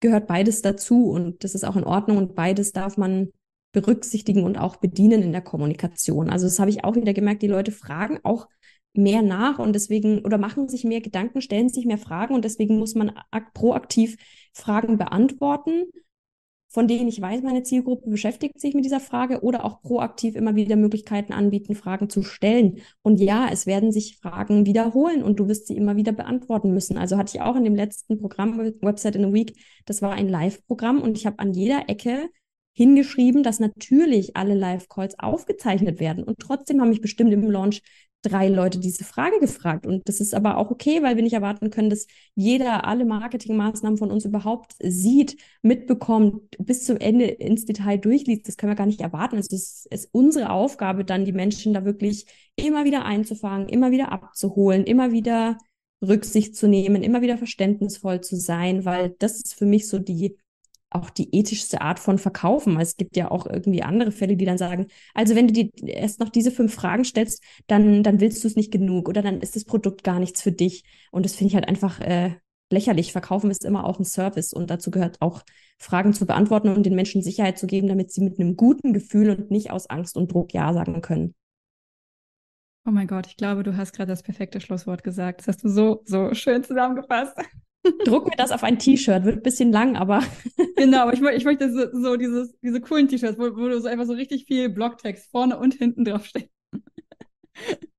gehört 0.00 0.26
beides 0.26 0.62
dazu 0.62 1.10
und 1.10 1.42
das 1.44 1.54
ist 1.54 1.64
auch 1.64 1.76
in 1.76 1.84
Ordnung 1.84 2.18
und 2.18 2.34
beides 2.34 2.72
darf 2.72 2.96
man 2.96 3.30
berücksichtigen 3.76 4.44
und 4.44 4.56
auch 4.56 4.76
bedienen 4.76 5.22
in 5.22 5.32
der 5.32 5.42
Kommunikation. 5.42 6.30
Also 6.30 6.46
das 6.46 6.58
habe 6.58 6.70
ich 6.70 6.82
auch 6.82 6.96
wieder 6.96 7.12
gemerkt, 7.12 7.42
die 7.42 7.46
Leute 7.46 7.72
fragen 7.72 8.18
auch 8.22 8.48
mehr 8.94 9.20
nach 9.20 9.58
und 9.58 9.74
deswegen 9.74 10.20
oder 10.20 10.38
machen 10.38 10.70
sich 10.70 10.84
mehr 10.84 11.02
Gedanken, 11.02 11.42
stellen 11.42 11.68
sich 11.68 11.84
mehr 11.84 11.98
Fragen 11.98 12.34
und 12.34 12.46
deswegen 12.46 12.78
muss 12.78 12.94
man 12.94 13.12
proaktiv 13.52 14.16
Fragen 14.54 14.96
beantworten, 14.96 15.84
von 16.68 16.88
denen 16.88 17.06
ich 17.06 17.20
weiß, 17.20 17.42
meine 17.42 17.64
Zielgruppe 17.64 18.08
beschäftigt 18.08 18.58
sich 18.58 18.72
mit 18.72 18.86
dieser 18.86 18.98
Frage 18.98 19.42
oder 19.42 19.66
auch 19.66 19.82
proaktiv 19.82 20.36
immer 20.36 20.54
wieder 20.54 20.76
Möglichkeiten 20.76 21.34
anbieten, 21.34 21.74
Fragen 21.74 22.08
zu 22.08 22.22
stellen. 22.22 22.78
Und 23.02 23.20
ja, 23.20 23.48
es 23.52 23.66
werden 23.66 23.92
sich 23.92 24.16
Fragen 24.16 24.64
wiederholen 24.64 25.22
und 25.22 25.38
du 25.38 25.48
wirst 25.48 25.66
sie 25.66 25.76
immer 25.76 25.96
wieder 25.96 26.12
beantworten 26.12 26.72
müssen. 26.72 26.96
Also 26.96 27.18
hatte 27.18 27.36
ich 27.36 27.42
auch 27.42 27.56
in 27.56 27.64
dem 27.64 27.74
letzten 27.74 28.18
Programm 28.18 28.58
Website 28.80 29.16
in 29.16 29.26
a 29.26 29.32
Week, 29.34 29.54
das 29.84 30.00
war 30.00 30.12
ein 30.12 30.30
Live-Programm 30.30 31.02
und 31.02 31.18
ich 31.18 31.26
habe 31.26 31.38
an 31.40 31.52
jeder 31.52 31.90
Ecke 31.90 32.30
hingeschrieben, 32.76 33.42
dass 33.42 33.58
natürlich 33.58 34.36
alle 34.36 34.54
Live-Calls 34.54 35.18
aufgezeichnet 35.18 35.98
werden. 35.98 36.22
Und 36.24 36.38
trotzdem 36.38 36.80
haben 36.80 36.90
mich 36.90 37.00
bestimmt 37.00 37.32
im 37.32 37.50
Launch 37.50 37.80
drei 38.20 38.48
Leute 38.48 38.78
diese 38.78 39.04
Frage 39.04 39.40
gefragt. 39.40 39.86
Und 39.86 40.06
das 40.08 40.20
ist 40.20 40.34
aber 40.34 40.58
auch 40.58 40.70
okay, 40.70 41.02
weil 41.02 41.16
wir 41.16 41.22
nicht 41.22 41.32
erwarten 41.32 41.70
können, 41.70 41.88
dass 41.88 42.06
jeder 42.34 42.86
alle 42.86 43.06
Marketingmaßnahmen 43.06 43.96
von 43.96 44.10
uns 44.10 44.26
überhaupt 44.26 44.74
sieht, 44.82 45.36
mitbekommt, 45.62 46.42
bis 46.58 46.84
zum 46.84 46.98
Ende 46.98 47.24
ins 47.24 47.64
Detail 47.64 47.96
durchliest. 47.96 48.46
Das 48.46 48.58
können 48.58 48.72
wir 48.72 48.76
gar 48.76 48.86
nicht 48.86 49.00
erwarten. 49.00 49.36
Also 49.36 49.56
es 49.56 49.86
ist 49.90 50.08
unsere 50.12 50.50
Aufgabe, 50.50 51.04
dann 51.04 51.24
die 51.24 51.32
Menschen 51.32 51.72
da 51.72 51.84
wirklich 51.86 52.26
immer 52.56 52.84
wieder 52.84 53.06
einzufangen, 53.06 53.68
immer 53.70 53.90
wieder 53.90 54.12
abzuholen, 54.12 54.84
immer 54.84 55.12
wieder 55.12 55.56
Rücksicht 56.02 56.56
zu 56.56 56.68
nehmen, 56.68 57.02
immer 57.02 57.22
wieder 57.22 57.38
verständnisvoll 57.38 58.20
zu 58.20 58.36
sein, 58.36 58.84
weil 58.84 59.14
das 59.18 59.36
ist 59.36 59.54
für 59.54 59.64
mich 59.64 59.88
so 59.88 59.98
die 59.98 60.36
auch 60.90 61.10
die 61.10 61.34
ethischste 61.36 61.80
Art 61.80 61.98
von 61.98 62.18
Verkaufen. 62.18 62.78
Es 62.80 62.96
gibt 62.96 63.16
ja 63.16 63.30
auch 63.30 63.46
irgendwie 63.46 63.82
andere 63.82 64.12
Fälle, 64.12 64.36
die 64.36 64.44
dann 64.44 64.58
sagen, 64.58 64.86
also 65.14 65.34
wenn 65.34 65.48
du 65.48 65.52
dir 65.52 65.70
erst 65.86 66.20
noch 66.20 66.28
diese 66.28 66.50
fünf 66.50 66.74
Fragen 66.74 67.04
stellst, 67.04 67.42
dann, 67.66 68.02
dann 68.02 68.20
willst 68.20 68.44
du 68.44 68.48
es 68.48 68.56
nicht 68.56 68.72
genug 68.72 69.08
oder 69.08 69.22
dann 69.22 69.40
ist 69.40 69.56
das 69.56 69.64
Produkt 69.64 70.04
gar 70.04 70.20
nichts 70.20 70.42
für 70.42 70.52
dich. 70.52 70.84
Und 71.10 71.24
das 71.24 71.34
finde 71.34 71.48
ich 71.50 71.54
halt 71.54 71.68
einfach 71.68 72.00
äh, 72.00 72.36
lächerlich. 72.70 73.12
Verkaufen 73.12 73.50
ist 73.50 73.64
immer 73.64 73.84
auch 73.84 73.98
ein 73.98 74.04
Service 74.04 74.52
und 74.52 74.70
dazu 74.70 74.90
gehört 74.90 75.20
auch 75.20 75.42
Fragen 75.78 76.12
zu 76.12 76.26
beantworten 76.26 76.68
und 76.68 76.84
den 76.84 76.94
Menschen 76.94 77.22
Sicherheit 77.22 77.58
zu 77.58 77.66
geben, 77.66 77.88
damit 77.88 78.12
sie 78.12 78.22
mit 78.22 78.38
einem 78.38 78.56
guten 78.56 78.92
Gefühl 78.92 79.30
und 79.30 79.50
nicht 79.50 79.70
aus 79.70 79.90
Angst 79.90 80.16
und 80.16 80.32
Druck 80.32 80.54
Ja 80.54 80.72
sagen 80.72 81.00
können. 81.02 81.34
Oh 82.88 82.92
mein 82.92 83.08
Gott, 83.08 83.26
ich 83.26 83.36
glaube, 83.36 83.64
du 83.64 83.76
hast 83.76 83.92
gerade 83.92 84.12
das 84.12 84.22
perfekte 84.22 84.60
Schlusswort 84.60 85.02
gesagt. 85.02 85.40
Das 85.40 85.48
hast 85.48 85.64
du 85.64 85.68
so, 85.68 86.02
so 86.06 86.32
schön 86.34 86.62
zusammengefasst. 86.62 87.36
Druck 88.04 88.28
mir 88.28 88.36
das 88.36 88.52
auf 88.52 88.62
ein 88.62 88.78
T-Shirt, 88.78 89.24
wird 89.24 89.36
ein 89.36 89.42
bisschen 89.42 89.72
lang, 89.72 89.96
aber. 89.96 90.22
genau, 90.76 91.02
aber 91.02 91.14
ich, 91.14 91.22
ich 91.22 91.44
möchte 91.44 91.72
so, 91.72 91.86
so 91.92 92.16
dieses, 92.16 92.58
diese 92.60 92.80
coolen 92.80 93.08
T-Shirts, 93.08 93.38
wo, 93.38 93.44
wo 93.56 93.68
du 93.68 93.80
so 93.80 93.88
einfach 93.88 94.06
so 94.06 94.12
richtig 94.12 94.46
viel 94.46 94.68
Blocktext 94.68 95.30
vorne 95.30 95.58
und 95.58 95.74
hinten 95.74 96.04
draufsteht. 96.04 96.50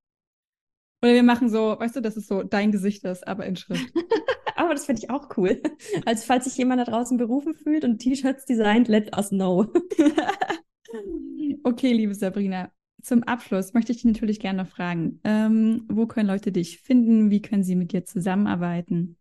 Oder 1.04 1.14
wir 1.14 1.24
machen 1.24 1.50
so, 1.50 1.76
weißt 1.78 1.96
du, 1.96 2.02
dass 2.02 2.18
es 2.18 2.28
so 2.28 2.42
dein 2.44 2.72
Gesicht 2.72 3.04
ist, 3.06 3.28
aber 3.28 3.46
in 3.46 3.56
Schrift. 3.56 3.94
aber 4.56 4.74
das 4.74 4.86
finde 4.86 5.04
ich 5.04 5.10
auch 5.12 5.30
cool. 5.38 5.62
Also 6.06 6.26
falls 6.26 6.46
sich 6.46 6.58
jemand 6.58 6.82
da 6.82 6.86
draußen 6.86 7.18
berufen 7.18 7.54
fühlt 7.54 7.84
und 7.84 8.00
T-Shirts 8.00 8.46
designt, 8.46 8.88
let 8.88 9.16
us 9.16 9.30
know. 9.30 9.72
okay, 11.64 11.94
liebe 11.94 12.16
Sabrina. 12.16 12.72
Zum 13.04 13.24
Abschluss 13.24 13.74
möchte 13.74 13.92
ich 13.92 14.00
dich 14.00 14.06
natürlich 14.06 14.40
gerne 14.40 14.64
noch 14.64 14.70
fragen, 14.70 15.22
ähm, 15.24 15.86
wo 15.88 16.08
können 16.08 16.28
Leute 16.28 16.52
dich 16.52 16.80
finden? 16.80 17.30
Wie 17.30 17.44
können 17.44 17.64
sie 17.64 17.76
mit 17.76 17.94
dir 17.94 18.04
zusammenarbeiten? 18.04 19.18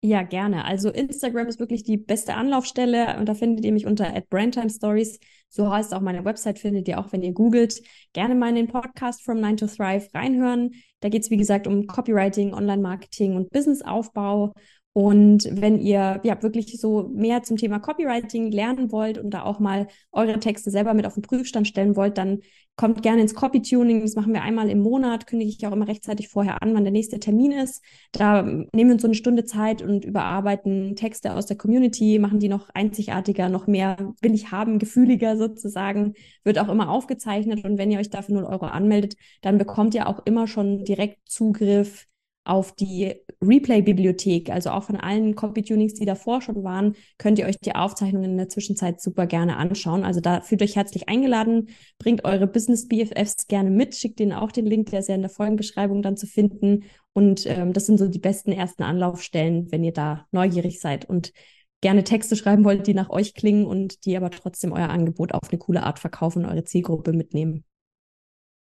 Ja, 0.00 0.22
gerne. 0.22 0.64
Also 0.64 0.90
Instagram 0.90 1.48
ist 1.48 1.58
wirklich 1.58 1.82
die 1.82 1.96
beste 1.96 2.34
Anlaufstelle 2.34 3.18
und 3.18 3.26
da 3.28 3.34
findet 3.34 3.64
ihr 3.64 3.72
mich 3.72 3.84
unter 3.84 4.14
at 4.14 4.28
Brandtime 4.30 4.70
Stories. 4.70 5.18
So 5.48 5.72
heißt 5.72 5.92
auch 5.92 6.00
meine 6.00 6.24
Website, 6.24 6.60
findet 6.60 6.86
ihr 6.86 7.00
auch, 7.00 7.10
wenn 7.10 7.22
ihr 7.22 7.32
googelt. 7.32 7.82
Gerne 8.12 8.36
mal 8.36 8.50
in 8.50 8.54
den 8.54 8.68
Podcast 8.68 9.24
From 9.24 9.40
9 9.40 9.56
to 9.56 9.66
Thrive 9.66 10.08
reinhören. 10.14 10.70
Da 11.00 11.08
geht 11.08 11.22
es, 11.24 11.30
wie 11.30 11.36
gesagt, 11.36 11.66
um 11.66 11.88
Copywriting, 11.88 12.54
Online-Marketing 12.54 13.34
und 13.34 13.50
Businessaufbau. 13.50 14.54
Und 14.98 15.48
wenn 15.52 15.78
ihr 15.78 16.20
ja 16.24 16.42
wirklich 16.42 16.76
so 16.80 17.08
mehr 17.14 17.44
zum 17.44 17.56
Thema 17.56 17.78
Copywriting 17.78 18.50
lernen 18.50 18.90
wollt 18.90 19.16
und 19.16 19.30
da 19.30 19.44
auch 19.44 19.60
mal 19.60 19.86
eure 20.10 20.40
Texte 20.40 20.72
selber 20.72 20.92
mit 20.92 21.06
auf 21.06 21.14
den 21.14 21.22
Prüfstand 21.22 21.68
stellen 21.68 21.94
wollt, 21.94 22.18
dann 22.18 22.40
kommt 22.74 23.04
gerne 23.04 23.22
ins 23.22 23.36
Copy-Tuning. 23.36 24.00
Das 24.00 24.16
machen 24.16 24.32
wir 24.32 24.42
einmal 24.42 24.68
im 24.68 24.80
Monat, 24.80 25.28
kündige 25.28 25.52
ich 25.52 25.64
auch 25.64 25.70
immer 25.70 25.86
rechtzeitig 25.86 26.28
vorher 26.28 26.64
an, 26.64 26.74
wann 26.74 26.82
der 26.82 26.90
nächste 26.90 27.20
Termin 27.20 27.52
ist. 27.52 27.80
Da 28.10 28.42
nehmen 28.42 28.72
wir 28.72 28.92
uns 28.94 29.02
so 29.02 29.06
eine 29.06 29.14
Stunde 29.14 29.44
Zeit 29.44 29.82
und 29.82 30.04
überarbeiten 30.04 30.96
Texte 30.96 31.32
aus 31.32 31.46
der 31.46 31.56
Community, 31.56 32.18
machen 32.18 32.40
die 32.40 32.48
noch 32.48 32.68
einzigartiger, 32.70 33.48
noch 33.48 33.68
mehr 33.68 34.14
will 34.20 34.34
ich 34.34 34.50
haben, 34.50 34.80
gefühliger 34.80 35.36
sozusagen. 35.36 36.14
Wird 36.42 36.58
auch 36.58 36.68
immer 36.68 36.90
aufgezeichnet 36.90 37.64
und 37.64 37.78
wenn 37.78 37.92
ihr 37.92 38.00
euch 38.00 38.10
dafür 38.10 38.34
0 38.34 38.44
Euro 38.46 38.66
anmeldet, 38.66 39.14
dann 39.42 39.58
bekommt 39.58 39.94
ihr 39.94 40.08
auch 40.08 40.26
immer 40.26 40.48
schon 40.48 40.82
direkt 40.82 41.18
Zugriff 41.28 42.08
auf 42.48 42.72
die 42.72 43.14
Replay-Bibliothek, 43.42 44.50
also 44.50 44.70
auch 44.70 44.84
von 44.84 44.96
allen 44.96 45.34
Copy-Tunings, 45.34 45.94
die 45.94 46.06
davor 46.06 46.40
schon 46.40 46.64
waren, 46.64 46.96
könnt 47.18 47.38
ihr 47.38 47.46
euch 47.46 47.58
die 47.58 47.74
Aufzeichnungen 47.74 48.30
in 48.30 48.36
der 48.36 48.48
Zwischenzeit 48.48 49.00
super 49.00 49.26
gerne 49.26 49.56
anschauen. 49.56 50.04
Also 50.04 50.20
da 50.20 50.40
fühlt 50.40 50.62
euch 50.62 50.74
herzlich 50.74 51.08
eingeladen, 51.08 51.68
bringt 51.98 52.24
eure 52.24 52.46
Business-BFFs 52.46 53.46
gerne 53.46 53.70
mit, 53.70 53.94
schickt 53.94 54.18
ihnen 54.20 54.32
auch 54.32 54.50
den 54.50 54.66
Link, 54.66 54.90
der 54.90 55.00
ist 55.00 55.08
ja 55.08 55.14
in 55.14 55.20
der 55.20 55.30
Folgenbeschreibung 55.30 56.02
dann 56.02 56.16
zu 56.16 56.26
finden. 56.26 56.84
Und 57.12 57.46
ähm, 57.46 57.72
das 57.72 57.86
sind 57.86 57.98
so 57.98 58.08
die 58.08 58.18
besten 58.18 58.52
ersten 58.52 58.82
Anlaufstellen, 58.82 59.70
wenn 59.70 59.84
ihr 59.84 59.92
da 59.92 60.26
neugierig 60.32 60.80
seid 60.80 61.08
und 61.08 61.32
gerne 61.80 62.02
Texte 62.02 62.34
schreiben 62.34 62.64
wollt, 62.64 62.86
die 62.86 62.94
nach 62.94 63.10
euch 63.10 63.34
klingen 63.34 63.66
und 63.66 64.04
die 64.04 64.16
aber 64.16 64.30
trotzdem 64.30 64.72
euer 64.72 64.88
Angebot 64.88 65.32
auf 65.32 65.50
eine 65.50 65.58
coole 65.58 65.82
Art 65.82 65.98
verkaufen 65.98 66.44
und 66.44 66.50
eure 66.50 66.64
Zielgruppe 66.64 67.12
mitnehmen. 67.12 67.64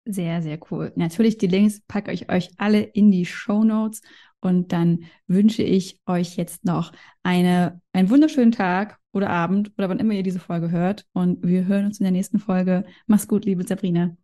Sehr, 0.08 0.40
sehr 0.40 0.58
cool. 0.70 0.92
Natürlich, 0.94 1.36
die 1.36 1.48
Links 1.48 1.80
packe 1.88 2.12
ich 2.12 2.30
euch 2.30 2.50
alle 2.58 2.80
in 2.80 3.10
die 3.10 3.26
Show 3.26 3.64
Notes 3.64 4.02
und 4.40 4.72
dann 4.72 5.06
wünsche 5.26 5.64
ich 5.64 6.00
euch 6.06 6.36
jetzt 6.36 6.64
noch 6.64 6.92
eine, 7.24 7.80
einen 7.92 8.08
wunderschönen 8.08 8.52
Tag 8.52 8.98
oder 9.12 9.30
Abend 9.30 9.72
oder 9.76 9.88
wann 9.88 9.98
immer 9.98 10.12
ihr 10.14 10.22
diese 10.22 10.38
Folge 10.38 10.70
hört. 10.70 11.06
Und 11.12 11.44
wir 11.44 11.66
hören 11.66 11.86
uns 11.86 11.98
in 11.98 12.04
der 12.04 12.12
nächsten 12.12 12.38
Folge. 12.38 12.84
Mach's 13.06 13.26
gut, 13.26 13.44
liebe 13.44 13.66
Sabrina. 13.66 14.16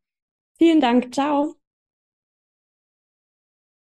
Vielen 0.56 0.80
Dank. 0.80 1.12
Ciao. 1.12 1.61